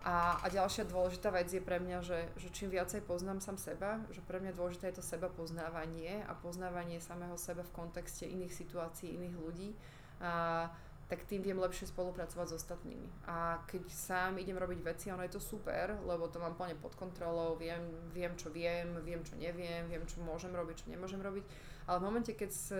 A, 0.00 0.40
a 0.40 0.46
ďalšia 0.48 0.88
dôležitá 0.88 1.28
vec 1.28 1.52
je 1.52 1.60
pre 1.60 1.76
mňa, 1.76 1.98
že, 2.00 2.20
že 2.40 2.48
čím 2.48 2.72
viacej 2.72 3.04
poznám 3.04 3.44
sám 3.44 3.60
seba, 3.60 4.00
že 4.08 4.24
pre 4.24 4.40
mňa 4.40 4.56
dôležité 4.56 4.88
je 4.88 4.96
to 4.96 5.04
seba 5.04 5.28
poznávanie 5.28 6.24
a 6.24 6.32
poznávanie 6.32 7.04
samého 7.04 7.36
seba 7.36 7.60
v 7.60 7.74
kontexte 7.76 8.24
iných 8.24 8.48
situácií, 8.48 9.12
iných 9.20 9.36
ľudí, 9.36 9.76
a, 10.24 10.72
tak 11.10 11.26
tým 11.26 11.42
viem 11.42 11.58
lepšie 11.58 11.90
spolupracovať 11.90 12.46
s 12.48 12.56
ostatnými. 12.64 13.28
A 13.28 13.60
keď 13.66 13.82
sám 13.92 14.38
idem 14.40 14.54
robiť 14.56 14.80
veci, 14.80 15.10
ono 15.12 15.26
je 15.26 15.36
to 15.36 15.42
super, 15.42 15.98
lebo 16.06 16.30
to 16.30 16.38
mám 16.38 16.54
plne 16.54 16.78
pod 16.78 16.94
kontrolou, 16.96 17.58
viem, 17.58 17.82
viem 18.14 18.32
čo 18.38 18.48
viem, 18.48 18.94
viem 19.04 19.20
čo 19.20 19.34
neviem, 19.36 19.84
viem 19.90 20.06
čo 20.06 20.22
môžem 20.24 20.54
robiť, 20.54 20.86
čo 20.86 20.86
nemôžem 20.88 21.20
robiť, 21.20 21.44
ale 21.90 21.98
v 21.98 22.06
momente, 22.06 22.32
keď 22.32 22.50
s, 22.54 22.72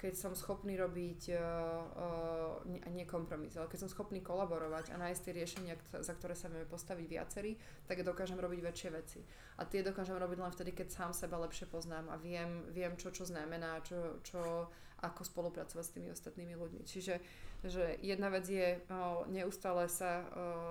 keď 0.00 0.16
som 0.16 0.32
schopný 0.32 0.80
robiť 0.80 1.36
uh, 1.36 2.64
nie 2.88 3.04
kompromis, 3.04 3.52
ale 3.60 3.68
keď 3.68 3.84
som 3.84 3.92
schopný 3.92 4.24
kolaborovať 4.24 4.96
a 4.96 4.96
nájsť 4.96 5.20
tie 5.20 5.36
riešenia, 5.36 5.74
za 6.00 6.16
ktoré 6.16 6.32
sa 6.32 6.48
vieme 6.48 6.64
postaviť 6.64 7.04
viacerí, 7.04 7.60
tak 7.84 8.00
dokážem 8.00 8.40
robiť 8.40 8.64
väčšie 8.64 8.90
veci. 8.96 9.20
A 9.60 9.68
tie 9.68 9.84
dokážem 9.84 10.16
robiť 10.16 10.40
len 10.40 10.52
vtedy, 10.56 10.72
keď 10.72 10.88
sám 10.88 11.12
seba 11.12 11.36
lepšie 11.44 11.68
poznám 11.68 12.08
a 12.08 12.16
viem, 12.16 12.64
viem 12.72 12.96
čo 12.96 13.12
čo 13.12 13.28
znamená, 13.28 13.84
čo, 13.84 14.24
čo, 14.24 14.72
ako 15.04 15.20
spolupracovať 15.20 15.84
s 15.84 15.92
tými 15.92 16.08
ostatnými 16.08 16.56
ľuďmi. 16.56 16.82
Čiže 16.88 17.20
že 17.60 18.00
jedna 18.00 18.32
vec 18.32 18.48
je 18.48 18.80
uh, 18.80 19.28
neustále 19.28 19.84
sa 19.92 20.24
uh, 20.24 20.26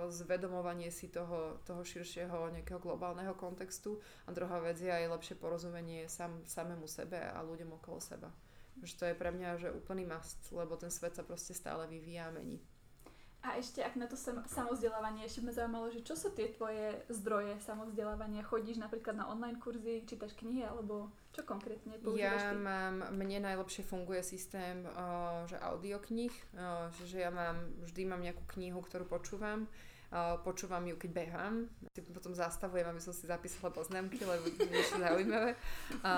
zvedomovanie 0.09 0.89
si 0.89 1.05
toho, 1.05 1.61
toho 1.61 1.85
širšieho 1.85 2.49
nejakého 2.49 2.81
globálneho 2.81 3.37
kontextu 3.37 4.01
a 4.25 4.33
druhá 4.33 4.57
vec 4.57 4.81
je 4.81 4.89
aj 4.89 5.13
lepšie 5.13 5.37
porozumenie 5.37 6.09
sam, 6.09 6.41
samému 6.49 6.89
sebe 6.89 7.21
a 7.21 7.45
ľuďom 7.45 7.77
okolo 7.77 8.01
seba. 8.01 8.33
Že 8.83 8.93
to 8.95 9.03
je 9.11 9.15
pre 9.15 9.29
mňa 9.31 9.49
že 9.59 9.69
úplný 9.75 10.07
must, 10.07 10.39
lebo 10.55 10.79
ten 10.79 10.91
svet 10.91 11.15
sa 11.15 11.23
proste 11.23 11.51
stále 11.51 11.87
vyvíja 11.87 12.27
a 12.27 12.35
mení. 12.35 12.59
A 13.39 13.55
ešte, 13.55 13.79
ak 13.79 13.95
na 13.95 14.03
to 14.03 14.19
sam, 14.19 14.43
samozdelávanie, 14.43 15.23
ešte 15.23 15.39
ma 15.39 15.55
zaujímalo, 15.55 15.87
že 15.95 16.03
čo 16.03 16.11
sú 16.19 16.35
tie 16.35 16.51
tvoje 16.51 16.99
zdroje 17.07 17.55
samozdelávania? 17.63 18.43
Chodíš 18.43 18.83
napríklad 18.83 19.15
na 19.15 19.31
online 19.31 19.55
kurzy, 19.55 20.03
čítaš 20.03 20.35
knihy, 20.35 20.67
alebo 20.67 21.07
čo 21.31 21.47
konkrétne 21.47 21.95
používaš 22.03 22.19
Ja 22.19 22.51
ty? 22.51 22.59
mám, 22.59 23.15
mne 23.15 23.47
najlepšie 23.47 23.87
funguje 23.87 24.19
systém, 24.27 24.83
uh, 24.83 25.47
že 25.47 25.55
audioknih, 25.55 26.35
uh, 26.59 26.91
že 27.07 27.23
ja 27.23 27.31
mám, 27.31 27.79
vždy 27.87 28.01
mám 28.11 28.19
nejakú 28.19 28.43
knihu, 28.59 28.83
ktorú 28.83 29.07
počúvam 29.07 29.71
počúvam 30.41 30.81
ju, 30.89 30.97
keď 30.97 31.11
behám. 31.13 31.69
Si 31.93 32.01
potom 32.01 32.33
zastavujem, 32.33 32.85
aby 32.89 32.97
som 32.97 33.13
si 33.13 33.29
zapísala 33.29 33.69
poznámky, 33.69 34.25
lebo 34.25 34.49
to 34.49 34.65
je 34.65 34.71
niečo 34.73 34.97
zaujímavé. 34.97 35.53
A, 36.01 36.13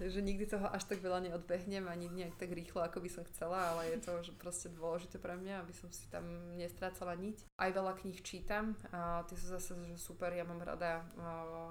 že 0.00 0.24
nikdy 0.24 0.48
toho 0.48 0.64
až 0.72 0.88
tak 0.88 1.04
veľa 1.04 1.28
neodbehnem, 1.28 1.84
ani 1.92 2.08
nejak 2.08 2.40
tak 2.40 2.56
rýchlo, 2.56 2.80
ako 2.80 3.04
by 3.04 3.10
som 3.12 3.28
chcela, 3.28 3.76
ale 3.76 3.92
je 3.92 3.98
to 4.00 4.12
že 4.24 4.32
proste 4.36 4.72
dôležité 4.72 5.20
pre 5.20 5.36
mňa, 5.36 5.60
aby 5.60 5.76
som 5.76 5.92
si 5.92 6.08
tam 6.08 6.24
nestrácala 6.56 7.12
niť. 7.20 7.44
Aj 7.60 7.68
veľa 7.68 7.92
kníh 8.00 8.16
čítam, 8.24 8.72
a 8.88 9.24
tie 9.28 9.36
sú 9.36 9.52
zase 9.52 9.76
že 9.76 10.00
super, 10.00 10.32
ja 10.32 10.48
mám 10.48 10.64
rada, 10.64 11.04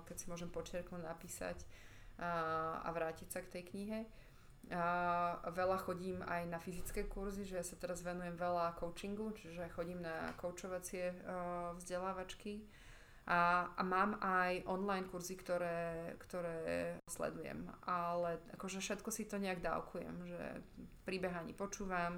keď 0.05 0.15
si 0.17 0.25
môžem 0.29 0.49
počerknúť, 0.53 1.01
napísať 1.01 1.57
a, 2.21 2.85
a 2.85 2.89
vrátiť 2.93 3.27
sa 3.33 3.41
k 3.41 3.49
tej 3.49 3.63
knihe. 3.73 3.99
A 4.71 5.51
veľa 5.51 5.83
chodím 5.83 6.23
aj 6.23 6.47
na 6.47 6.55
fyzické 6.55 7.03
kurzy, 7.03 7.43
že 7.43 7.59
ja 7.59 7.65
sa 7.65 7.75
teraz 7.75 7.99
venujem 7.99 8.39
veľa 8.39 8.79
coachingu, 8.79 9.35
čiže 9.35 9.67
chodím 9.75 9.99
na 9.99 10.31
koučovacie 10.39 11.11
uh, 11.11 11.75
vzdelávačky 11.75 12.63
a, 13.27 13.69
a 13.77 13.81
mám 13.85 14.17
aj 14.17 14.65
online 14.65 15.05
kurzy, 15.05 15.37
ktoré, 15.37 16.15
ktoré 16.17 16.97
sledujem, 17.05 17.69
ale 17.85 18.41
akože 18.57 18.81
všetko 18.81 19.09
si 19.13 19.29
to 19.29 19.37
nejak 19.37 19.61
dávkujem, 19.61 20.15
že 20.25 20.41
pri 21.05 21.21
počúvam, 21.53 22.17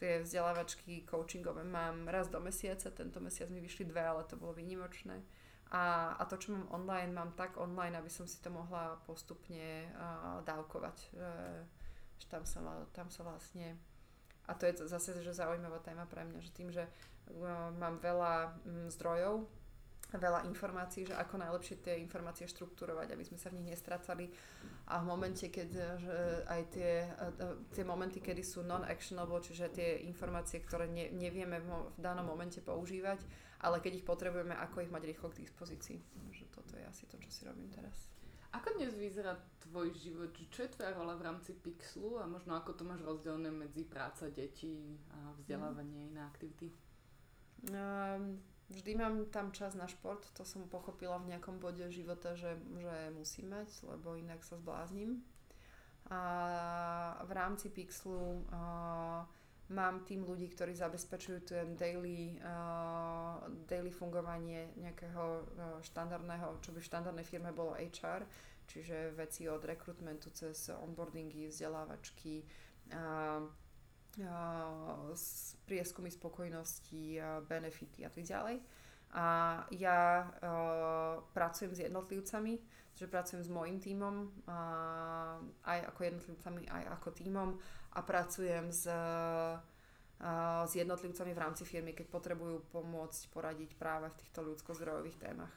tie 0.00 0.22
vzdelávačky 0.22 1.04
coachingové 1.04 1.66
mám 1.66 2.06
raz 2.08 2.30
do 2.32 2.40
mesiaca, 2.40 2.88
tento 2.94 3.20
mesiac 3.20 3.50
mi 3.50 3.60
vyšli 3.60 3.90
dve, 3.90 4.00
ale 4.00 4.24
to 4.24 4.38
bolo 4.38 4.54
výnimočné. 4.54 5.20
A, 5.68 6.16
a 6.16 6.22
to, 6.24 6.40
čo 6.40 6.56
mám 6.56 6.64
online, 6.72 7.12
mám 7.12 7.36
tak 7.36 7.60
online, 7.60 7.92
aby 8.00 8.08
som 8.08 8.24
si 8.24 8.40
to 8.40 8.48
mohla 8.48 8.96
postupne 9.04 9.84
uh, 9.92 10.40
dávkovať. 10.48 10.96
Uh, 11.12 11.60
že 12.18 12.26
tam 12.26 12.42
sa, 12.42 12.60
tam 12.92 13.08
sa 13.08 13.22
vlastne 13.22 13.78
a 14.48 14.56
to 14.56 14.64
je 14.64 14.88
zase 14.88 15.12
že 15.20 15.36
zaujímavá 15.36 15.78
téma 15.84 16.08
pre 16.08 16.24
mňa, 16.24 16.40
že 16.40 16.50
tým, 16.56 16.72
že 16.72 16.84
uh, 16.88 17.68
mám 17.76 18.00
veľa 18.00 18.58
um, 18.64 18.88
zdrojov 18.88 19.44
veľa 20.16 20.48
informácií, 20.48 21.04
že 21.04 21.12
ako 21.12 21.36
najlepšie 21.36 21.84
tie 21.84 22.00
informácie 22.00 22.48
štruktúrovať, 22.48 23.12
aby 23.12 23.24
sme 23.28 23.36
sa 23.36 23.52
v 23.52 23.60
nich 23.60 23.76
nestracali. 23.76 24.32
A 24.88 25.04
v 25.04 25.04
momente, 25.04 25.52
keď 25.52 25.68
že 26.00 26.16
aj 26.48 26.62
tie, 26.72 26.92
tie 27.76 27.84
momenty, 27.84 28.24
kedy 28.24 28.40
sú 28.40 28.64
non-actionable, 28.64 29.44
čiže 29.44 29.68
tie 29.68 30.00
informácie, 30.08 30.64
ktoré 30.64 30.88
ne, 30.88 31.12
nevieme 31.12 31.60
v 31.60 31.92
danom 32.00 32.24
momente 32.24 32.64
používať, 32.64 33.20
ale 33.60 33.84
keď 33.84 34.00
ich 34.00 34.08
potrebujeme, 34.08 34.56
ako 34.56 34.88
ich 34.88 34.88
mať 34.88 35.02
rýchlo 35.12 35.28
k 35.28 35.44
dispozícii. 35.44 36.00
Že 36.32 36.44
toto 36.56 36.72
je 36.80 36.88
asi 36.88 37.04
to, 37.04 37.20
čo 37.20 37.28
si 37.28 37.44
robím 37.44 37.68
teraz. 37.68 38.08
Ako 38.52 38.80
dnes 38.80 38.96
vyzerá 38.96 39.36
tvoj 39.68 39.92
život? 39.92 40.32
Čo 40.32 40.64
je 40.64 40.72
tvoja 40.72 40.96
rola 40.96 41.16
v 41.16 41.26
rámci 41.28 41.52
Pixlu 41.52 42.16
a 42.16 42.24
možno 42.24 42.56
ako 42.56 42.72
to 42.72 42.82
máš 42.88 43.04
rozdelené 43.04 43.52
medzi 43.52 43.84
práca 43.84 44.32
detí 44.32 44.96
a 45.12 45.36
vzdelávanie, 45.36 46.04
mm. 46.04 46.08
iné 46.12 46.20
aktivity? 46.24 46.68
Um, 47.68 48.40
Vždy 48.68 49.00
mám 49.00 49.24
tam 49.32 49.48
čas 49.48 49.72
na 49.72 49.88
šport, 49.88 50.20
to 50.36 50.44
som 50.44 50.68
pochopila 50.68 51.16
v 51.16 51.32
nejakom 51.32 51.56
bode 51.56 51.88
života, 51.88 52.36
že, 52.36 52.52
že 52.76 53.08
musím 53.16 53.56
mať, 53.56 53.68
lebo 53.88 54.12
inak 54.12 54.44
sa 54.44 54.60
zbláznim. 54.60 55.24
A 56.12 56.20
v 57.24 57.32
rámci 57.32 57.72
Pixlu 57.72 58.44
uh, 58.44 59.24
mám 59.68 60.04
tým 60.08 60.24
ľudí, 60.24 60.48
ktorí 60.48 60.72
zabezpečujú 60.72 61.38
ten 61.44 61.76
daily, 61.76 62.40
uh, 62.40 63.44
daily 63.68 63.92
fungovanie 63.92 64.72
nejakého 64.80 65.24
uh, 65.24 65.44
štandardného, 65.84 66.60
čo 66.64 66.72
by 66.72 66.80
v 66.80 66.88
štandardnej 66.88 67.26
firme 67.28 67.52
bolo 67.52 67.76
HR, 67.76 68.24
čiže 68.64 69.12
veci 69.12 69.44
od 69.48 69.60
rekrutmentu 69.60 70.32
cez 70.32 70.72
onboardingy, 70.72 71.48
vzdelávačky, 71.52 72.44
uh, 72.96 73.44
prieskumy 75.68 76.10
spokojnosti, 76.10 77.22
benefity 77.46 78.02
a 78.02 78.10
tak 78.10 78.24
ďalej. 78.26 78.56
A 79.14 79.24
ja 79.72 80.26
uh, 80.26 81.22
pracujem 81.32 81.72
s 81.72 81.80
jednotlivcami, 81.80 82.60
že 82.92 83.06
pracujem 83.08 83.40
s 83.40 83.48
mojim 83.48 83.80
tímom, 83.80 84.28
uh, 84.44 85.38
aj 85.64 85.94
ako 85.94 86.00
jednotlivcami, 86.04 86.68
aj 86.68 86.84
ako 86.98 87.08
tímom 87.16 87.48
a 87.92 88.00
pracujem 88.02 88.68
s, 88.72 88.84
uh, 88.88 89.56
s 90.66 90.72
jednotlivcami 90.74 91.32
v 91.32 91.42
rámci 91.42 91.64
firmy, 91.64 91.94
keď 91.94 92.06
potrebujú 92.10 92.64
pomôcť, 92.74 93.32
poradiť 93.32 93.70
práve 93.78 94.10
v 94.10 94.18
týchto 94.20 94.44
ľudsko-zdrojových 94.44 95.18
témach. 95.18 95.54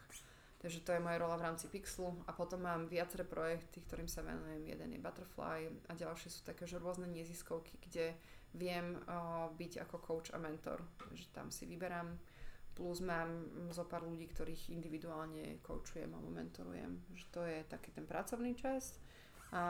Takže 0.62 0.86
to 0.86 0.94
je 0.94 1.02
moja 1.02 1.18
rola 1.18 1.42
v 1.42 1.46
rámci 1.50 1.66
Pixlu 1.74 2.22
a 2.30 2.38
potom 2.38 2.62
mám 2.62 2.86
viaceré 2.86 3.26
projekty, 3.26 3.82
ktorým 3.82 4.06
sa 4.06 4.22
venujem. 4.22 4.62
Jeden 4.70 4.94
je 4.94 5.02
Butterfly 5.02 5.90
a 5.90 5.92
ďalšie 5.98 6.30
sú 6.30 6.46
také, 6.46 6.70
že 6.70 6.78
rôzne 6.78 7.10
neziskovky, 7.10 7.82
kde 7.82 8.14
viem 8.54 9.02
uh, 9.10 9.50
byť 9.58 9.82
ako 9.90 9.98
coach 10.06 10.30
a 10.30 10.38
mentor. 10.38 10.86
Že 11.18 11.26
tam 11.34 11.48
si 11.50 11.66
vyberám. 11.66 12.14
Plus 12.78 13.02
mám 13.02 13.50
zo 13.74 13.90
pár 13.90 14.06
ľudí, 14.06 14.30
ktorých 14.30 14.70
individuálne 14.70 15.60
coachujem 15.66 16.14
alebo 16.14 16.30
mentorujem. 16.30 17.10
Že 17.18 17.26
to 17.34 17.42
je 17.42 17.60
taký 17.66 17.90
ten 17.98 18.06
pracovný 18.06 18.54
čas. 18.54 19.02
A 19.52 19.62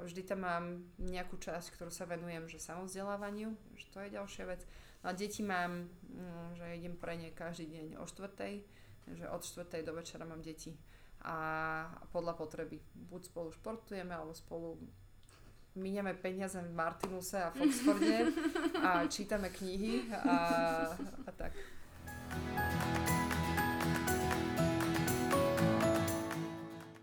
vždy 0.00 0.22
tam 0.24 0.48
mám 0.48 0.64
nejakú 0.96 1.36
časť, 1.36 1.76
ktorú 1.76 1.92
sa 1.92 2.08
venujem, 2.08 2.48
že 2.48 2.56
samozdelávaniu, 2.56 3.52
že 3.76 3.86
to 3.92 4.00
je 4.00 4.16
ďalšia 4.16 4.44
vec. 4.48 4.64
No 5.04 5.12
a 5.12 5.16
deti 5.16 5.44
mám, 5.44 5.92
mm, 6.08 6.56
že 6.56 6.64
idem 6.80 6.96
pre 6.96 7.20
ne 7.20 7.28
každý 7.28 7.68
deň 7.68 7.86
o 8.00 8.04
štvrtej, 8.08 8.64
že 9.12 9.24
od 9.28 9.44
štvrtej 9.44 9.84
do 9.84 9.92
večera 9.92 10.24
mám 10.24 10.40
deti 10.40 10.72
a 11.20 11.36
podľa 12.16 12.32
potreby. 12.32 12.80
Buď 12.96 13.28
spolu 13.28 13.52
športujeme, 13.52 14.16
alebo 14.16 14.32
spolu 14.32 14.80
míňame 15.76 16.16
peniaze 16.16 16.56
v 16.56 16.72
Martinuse 16.72 17.44
a 17.44 17.52
v 17.52 17.68
Oxforde 17.68 18.32
a 18.86 19.04
čítame 19.06 19.52
knihy 19.52 20.08
a, 20.16 20.36
a 21.28 21.30
tak. 21.36 21.52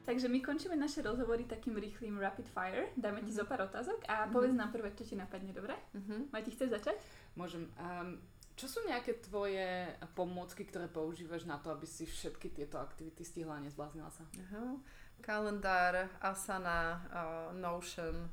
Takže 0.07 0.31
my 0.31 0.39
končíme 0.39 0.79
naše 0.79 1.03
rozhovory 1.03 1.43
takým 1.43 1.75
rýchlým 1.75 2.15
rapid 2.15 2.47
fire. 2.47 2.95
Dáme 2.95 3.19
ti 3.19 3.35
mm-hmm. 3.35 3.43
zo 3.43 3.43
pár 3.43 3.67
otázok 3.67 4.07
a 4.07 4.23
mm-hmm. 4.23 4.31
povedz 4.31 4.55
nám 4.55 4.71
prvé, 4.71 4.95
čo 4.95 5.03
ti 5.03 5.19
napadne, 5.19 5.51
dobre? 5.51 5.75
Mm-hmm. 5.91 6.31
Majti, 6.31 6.55
chceš 6.55 6.79
začať? 6.79 6.95
Môžem. 7.35 7.67
Um, 7.75 8.15
čo 8.55 8.71
sú 8.71 8.87
nejaké 8.87 9.19
tvoje 9.19 9.91
pomôcky, 10.15 10.63
ktoré 10.63 10.87
používaš 10.87 11.43
na 11.43 11.59
to, 11.59 11.75
aby 11.75 11.83
si 11.83 12.07
všetky 12.07 12.55
tieto 12.55 12.79
aktivity 12.79 13.27
stihla 13.27 13.59
a 13.59 13.63
nezbláznila 13.67 14.09
sa? 14.09 14.25
Uh-huh. 14.33 14.81
Kalendár, 15.21 16.09
Asana, 16.23 17.03
uh, 17.11 17.51
Notion, 17.53 18.31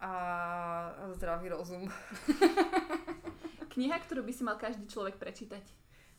a 0.00 0.12
zdravý 1.14 1.54
rozum. 1.54 1.86
Kniha, 3.74 3.98
ktorú 4.02 4.26
by 4.26 4.32
si 4.34 4.42
mal 4.42 4.58
každý 4.58 4.86
človek 4.90 5.22
prečítať. 5.22 5.62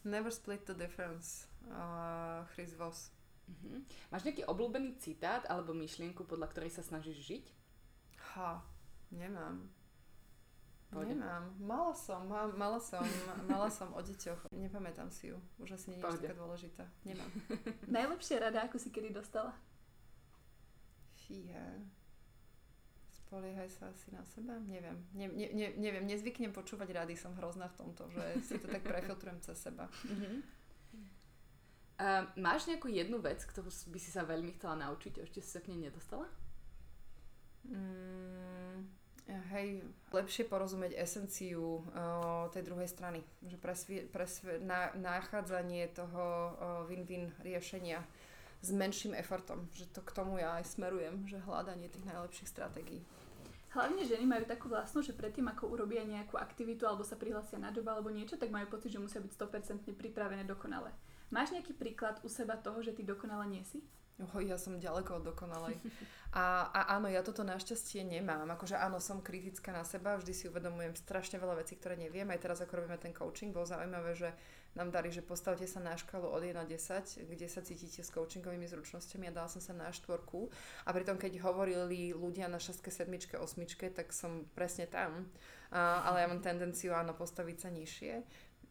Never 0.08 0.32
Split 0.32 0.64
the 0.64 0.76
Difference. 0.76 1.48
Uh, 1.68 2.48
Chris 2.56 2.72
Voss. 2.76 3.12
Uh-huh. 3.50 3.82
Máš 4.14 4.30
nejaký 4.30 4.46
obľúbený 4.46 5.02
citát 5.02 5.42
alebo 5.50 5.74
myšlienku, 5.74 6.22
podľa 6.30 6.54
ktorej 6.54 6.70
sa 6.70 6.86
snažíš 6.86 7.18
žiť? 7.26 7.46
Ha, 8.38 8.62
nemám. 9.10 9.66
Poďme. 10.90 11.22
Nemám. 11.22 11.44
Mala 11.62 11.94
som, 11.94 12.26
ma, 12.26 12.50
mala 12.50 12.82
som, 12.82 13.06
mala 13.46 13.70
som 13.70 13.94
o 13.94 14.02
deťoch. 14.02 14.50
Nepamätám 14.50 15.14
si 15.14 15.30
ju. 15.30 15.38
Už 15.62 15.78
asi 15.78 15.94
nie 15.94 16.02
je 16.02 16.06
taká 16.06 16.34
dôležitá. 16.34 16.86
Nemám. 17.06 17.30
Najlepšia 17.98 18.50
rada, 18.50 18.66
ako 18.66 18.82
si 18.82 18.90
kedy 18.90 19.14
dostala? 19.14 19.54
Fíha. 21.30 21.78
Spoliehaj 23.14 23.70
sa 23.70 23.94
asi 23.94 24.10
na 24.10 24.26
seba? 24.26 24.58
Neviem. 24.66 24.98
Ne, 25.14 25.30
ne, 25.30 25.48
ne, 25.54 25.68
neviem, 25.78 26.10
nezvyknem 26.10 26.50
počúvať 26.50 26.90
rady, 26.90 27.14
som 27.14 27.38
hrozná 27.38 27.70
v 27.70 27.78
tomto, 27.78 28.10
že 28.10 28.26
si 28.42 28.58
to 28.58 28.66
tak 28.66 28.82
prefiltrujem 28.82 29.38
cez 29.46 29.62
seba. 29.62 29.86
Uh-huh. 30.10 30.42
Uh, 32.00 32.24
máš 32.40 32.64
nejakú 32.72 32.88
jednu 32.88 33.20
vec, 33.20 33.44
ktorú 33.44 33.68
by 33.68 34.00
si 34.00 34.08
sa 34.08 34.24
veľmi 34.24 34.56
chcela 34.56 34.88
naučiť 34.88 35.20
a 35.20 35.26
ešte 35.28 35.44
si 35.44 35.52
sa 35.52 35.60
k 35.60 35.76
nej 35.76 35.92
nedostala? 35.92 36.32
Mm, 37.68 38.88
hej, 39.52 39.84
lepšie 40.16 40.48
porozumieť 40.48 40.96
esenciu 40.96 41.84
uh, 41.92 42.48
tej 42.56 42.64
druhej 42.64 42.88
strany. 42.88 43.20
Že 43.44 43.58
presvie, 43.60 44.00
presvie, 44.08 44.64
na, 44.64 44.96
nachádzanie 44.96 45.92
toho 45.92 46.24
uh, 46.24 46.88
win-win 46.88 47.36
riešenia 47.44 48.00
s 48.64 48.72
menším 48.72 49.12
effortom. 49.20 49.68
Že 49.76 49.92
to 49.92 50.00
k 50.00 50.16
tomu 50.16 50.40
ja 50.40 50.56
aj 50.56 50.72
smerujem, 50.72 51.28
že 51.28 51.44
hľadanie 51.44 51.92
tých 51.92 52.08
najlepších 52.08 52.48
stratégií. 52.48 53.04
Hlavne 53.70 54.02
ženy 54.02 54.26
majú 54.26 54.48
takú 54.50 54.66
vlastnosť, 54.72 55.14
že 55.14 55.20
predtým 55.20 55.46
ako 55.52 55.70
urobia 55.70 56.02
nejakú 56.02 56.40
aktivitu 56.42 56.90
alebo 56.90 57.06
sa 57.06 57.20
prihlásia 57.20 57.62
na 57.62 57.70
job 57.70 57.86
alebo 57.86 58.10
niečo, 58.10 58.40
tak 58.40 58.50
majú 58.50 58.66
pocit, 58.66 58.90
že 58.90 59.04
musia 59.04 59.22
byť 59.22 59.36
100% 59.36 59.94
pripravené 59.94 60.42
dokonale. 60.48 60.90
Máš 61.30 61.54
nejaký 61.54 61.78
príklad 61.78 62.18
u 62.26 62.30
seba 62.30 62.58
toho, 62.58 62.82
že 62.82 62.94
ty 62.94 63.06
dokonale 63.06 63.46
nie 63.46 63.64
si? 63.66 63.86
Oh, 64.20 64.44
ja 64.44 64.60
som 64.60 64.76
ďaleko 64.76 65.24
od 65.24 65.32
dokonalej. 65.32 65.80
A, 66.36 66.68
a 66.70 66.80
áno, 67.00 67.08
ja 67.08 67.24
toto 67.24 67.48
našťastie 67.48 68.04
nemám. 68.04 68.46
Akože 68.52 68.76
áno, 68.76 69.00
som 69.00 69.24
kritická 69.24 69.72
na 69.72 69.88
seba, 69.88 70.20
vždy 70.20 70.34
si 70.36 70.46
uvedomujem 70.52 70.92
strašne 70.94 71.40
veľa 71.40 71.64
vecí, 71.64 71.80
ktoré 71.80 71.96
neviem. 71.96 72.28
Aj 72.28 72.38
teraz, 72.38 72.60
ako 72.60 72.84
robíme 72.84 73.00
ten 73.00 73.16
coaching, 73.16 73.56
bolo 73.56 73.64
zaujímavé, 73.64 74.12
že 74.14 74.30
nám 74.76 74.92
dali, 74.92 75.10
že 75.10 75.26
postavte 75.26 75.66
sa 75.66 75.82
na 75.82 75.98
škálu 75.98 76.30
od 76.30 76.44
1 76.44 76.54
na 76.54 76.68
10, 76.68 77.26
kde 77.32 77.48
sa 77.50 77.66
cítite 77.66 78.06
s 78.06 78.14
coachingovými 78.14 78.68
zručnosťami 78.70 79.32
a 79.32 79.36
dala 79.40 79.50
som 79.50 79.64
sa 79.64 79.74
na 79.74 79.90
štvorku. 79.90 80.52
A 80.86 80.94
pritom, 80.94 81.16
keď 81.16 81.40
hovorili 81.42 82.12
ľudia 82.14 82.52
na 82.52 82.62
šaske, 82.62 82.92
sedmičke, 82.92 83.40
osmičke, 83.40 83.90
tak 83.90 84.12
som 84.14 84.46
presne 84.54 84.86
tam. 84.86 85.32
A, 85.72 86.06
ale 86.06 86.22
ja 86.22 86.28
mám 86.28 86.44
tendenciu, 86.44 86.94
áno, 86.94 87.16
postaviť 87.16 87.58
sa 87.58 87.70
nižšie. 87.72 88.14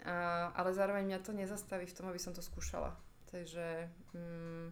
A, 0.07 0.51
ale 0.55 0.71
zároveň 0.77 1.09
mňa 1.09 1.19
to 1.25 1.33
nezastaví 1.35 1.87
v 1.87 1.97
tom, 1.97 2.07
aby 2.11 2.21
som 2.21 2.37
to 2.37 2.43
skúšala. 2.45 2.95
Takže... 3.31 3.91
Mm, 4.15 4.71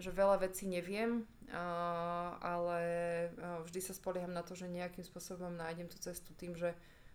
že 0.00 0.10
veľa 0.16 0.40
vecí 0.40 0.64
neviem, 0.64 1.28
ale 2.40 2.80
vždy 3.68 3.80
sa 3.84 3.92
spolieham 3.92 4.32
na 4.32 4.40
to, 4.40 4.56
že 4.56 4.64
nejakým 4.64 5.04
spôsobom 5.04 5.52
nájdem 5.52 5.92
tú 5.92 6.00
cestu 6.00 6.32
tým, 6.40 6.56
že, 6.56 6.72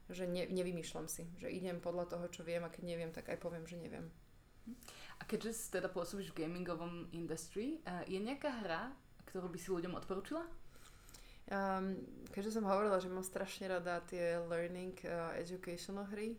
že 0.08 0.30
ne, 0.30 0.46
nevymýšľam 0.46 1.10
si, 1.10 1.26
že 1.42 1.50
idem 1.50 1.82
podľa 1.82 2.14
toho, 2.14 2.26
čo 2.30 2.46
viem 2.46 2.62
a 2.62 2.70
keď 2.70 2.84
neviem, 2.86 3.10
tak 3.10 3.26
aj 3.34 3.42
poviem, 3.42 3.66
že 3.66 3.82
neviem. 3.82 4.06
A 5.18 5.26
keďže 5.26 5.74
teda 5.74 5.90
pôsobíš 5.90 6.30
v 6.32 6.46
gamingovom 6.46 7.10
industry, 7.10 7.82
je 8.06 8.22
nejaká 8.22 8.54
hra, 8.62 8.94
ktorú 9.34 9.50
by 9.50 9.58
si 9.58 9.74
ľuďom 9.74 9.98
odporúčila? 9.98 10.46
Um, 11.46 12.02
keďže 12.34 12.58
som 12.58 12.66
hovorila, 12.66 12.98
že 12.98 13.06
mám 13.06 13.22
strašne 13.22 13.70
rada 13.70 14.02
tie 14.10 14.42
learning 14.50 14.98
uh, 15.06 15.30
educational 15.38 16.10
hry, 16.10 16.34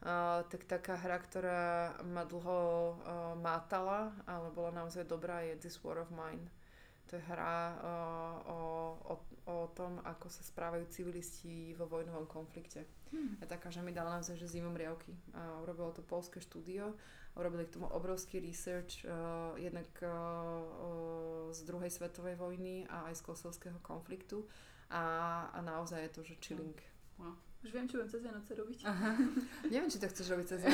Uh, 0.00 0.48
tak 0.48 0.64
taká 0.64 0.96
hra, 0.96 1.20
ktorá 1.20 1.92
ma 2.08 2.24
dlho 2.24 2.60
uh, 2.96 3.36
mátala, 3.36 4.16
ale 4.24 4.48
bola 4.48 4.72
naozaj 4.72 5.04
dobrá, 5.04 5.44
je 5.44 5.60
This 5.60 5.76
War 5.84 6.00
of 6.00 6.08
Mine. 6.08 6.48
To 7.12 7.20
je 7.20 7.22
hra 7.28 7.76
uh, 7.76 8.36
o, 8.48 8.60
o, 9.12 9.14
o 9.44 9.56
tom, 9.76 10.00
ako 10.00 10.32
sa 10.32 10.40
správajú 10.40 10.88
civilisti 10.88 11.76
vo 11.76 11.84
vojnovom 11.84 12.24
konflikte. 12.24 12.88
Hmm. 13.12 13.36
Je 13.44 13.46
taká, 13.50 13.68
že 13.68 13.84
mi 13.84 13.92
dala 13.92 14.16
naozaj 14.16 14.40
že 14.40 14.48
zimom 14.48 14.72
riavky. 14.72 15.12
A 15.36 15.60
urobilo 15.60 15.92
to 15.92 16.00
polské 16.00 16.40
štúdio, 16.40 16.96
urobili 17.36 17.68
k 17.68 17.76
tomu 17.76 17.84
obrovský 17.92 18.40
research, 18.40 19.04
uh, 19.04 19.52
jednak 19.60 19.92
uh, 20.00 21.52
z 21.52 21.60
druhej 21.68 21.92
svetovej 21.92 22.40
vojny 22.40 22.88
a 22.88 23.12
aj 23.12 23.20
z 23.20 23.22
kosovského 23.28 23.76
konfliktu. 23.84 24.48
A, 24.88 25.04
a 25.52 25.60
naozaj 25.60 26.08
je 26.08 26.14
to, 26.16 26.20
že 26.24 26.40
chilling. 26.40 26.78
Wow. 27.20 27.49
Už 27.60 27.76
viem, 27.76 27.84
čo 27.84 28.00
budem 28.00 28.08
cez 28.08 28.24
Vianoce 28.24 28.52
robiť. 28.56 28.78
Aha. 28.88 29.20
Neviem, 29.68 29.92
či 29.92 30.00
to 30.00 30.08
chceš 30.08 30.32
robiť 30.32 30.46
cez 30.48 30.64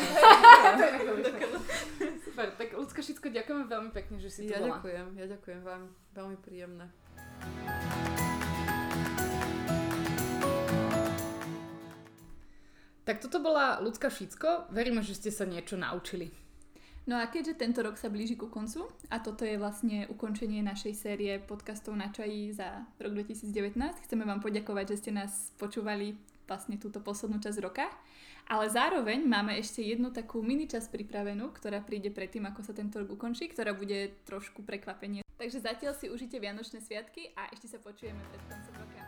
Super, 2.30 2.54
tak 2.54 2.78
Lucka 2.78 3.02
Šicko, 3.02 3.26
ďakujeme 3.26 3.66
veľmi 3.66 3.90
pekne, 3.90 4.22
že 4.22 4.30
si 4.30 4.46
tu 4.46 4.54
Ja 4.54 4.62
bola. 4.62 4.78
ďakujem, 4.78 5.06
ja 5.18 5.26
ďakujem 5.26 5.60
vám. 5.66 5.82
Veľmi 6.14 6.36
príjemné. 6.38 6.86
Tak 13.02 13.18
toto 13.18 13.42
bola 13.42 13.82
Lucka 13.82 14.06
Šicko, 14.06 14.70
veríme, 14.70 15.02
že 15.02 15.18
ste 15.18 15.34
sa 15.34 15.42
niečo 15.42 15.74
naučili. 15.74 16.30
No 17.06 17.18
a 17.18 17.26
keďže 17.26 17.58
tento 17.58 17.82
rok 17.86 17.98
sa 17.98 18.10
blíži 18.10 18.34
ku 18.34 18.50
koncu 18.50 18.86
a 19.10 19.22
toto 19.22 19.46
je 19.46 19.58
vlastne 19.58 20.06
ukončenie 20.10 20.58
našej 20.62 20.94
série 20.94 21.38
podcastov 21.38 21.94
na 21.94 22.10
čaji 22.10 22.50
za 22.50 22.82
rok 22.98 23.14
2019, 23.14 23.74
chceme 24.06 24.26
vám 24.26 24.42
poďakovať, 24.42 24.94
že 24.94 25.00
ste 25.02 25.10
nás 25.14 25.54
počúvali 25.54 26.18
vlastne 26.46 26.78
túto 26.78 27.02
poslednú 27.02 27.42
časť 27.42 27.58
roka. 27.60 27.90
Ale 28.46 28.70
zároveň 28.70 29.26
máme 29.26 29.58
ešte 29.58 29.82
jednu 29.82 30.14
takú 30.14 30.38
mini 30.38 30.70
časť 30.70 30.94
pripravenú, 30.94 31.50
ktorá 31.50 31.82
príde 31.82 32.14
predtým, 32.14 32.46
ako 32.46 32.62
sa 32.62 32.72
tento 32.72 33.02
rok 33.02 33.18
ukončí, 33.18 33.50
ktorá 33.50 33.74
bude 33.74 34.14
trošku 34.22 34.62
prekvapenie. 34.62 35.26
Takže 35.36 35.60
zatiaľ 35.60 35.92
si 35.98 36.06
užite 36.08 36.38
Vianočné 36.38 36.80
sviatky 36.80 37.34
a 37.34 37.50
ešte 37.52 37.66
sa 37.68 37.78
počujeme 37.82 38.22
pred 38.30 38.42
koncom 38.46 38.74
roka. 38.80 39.05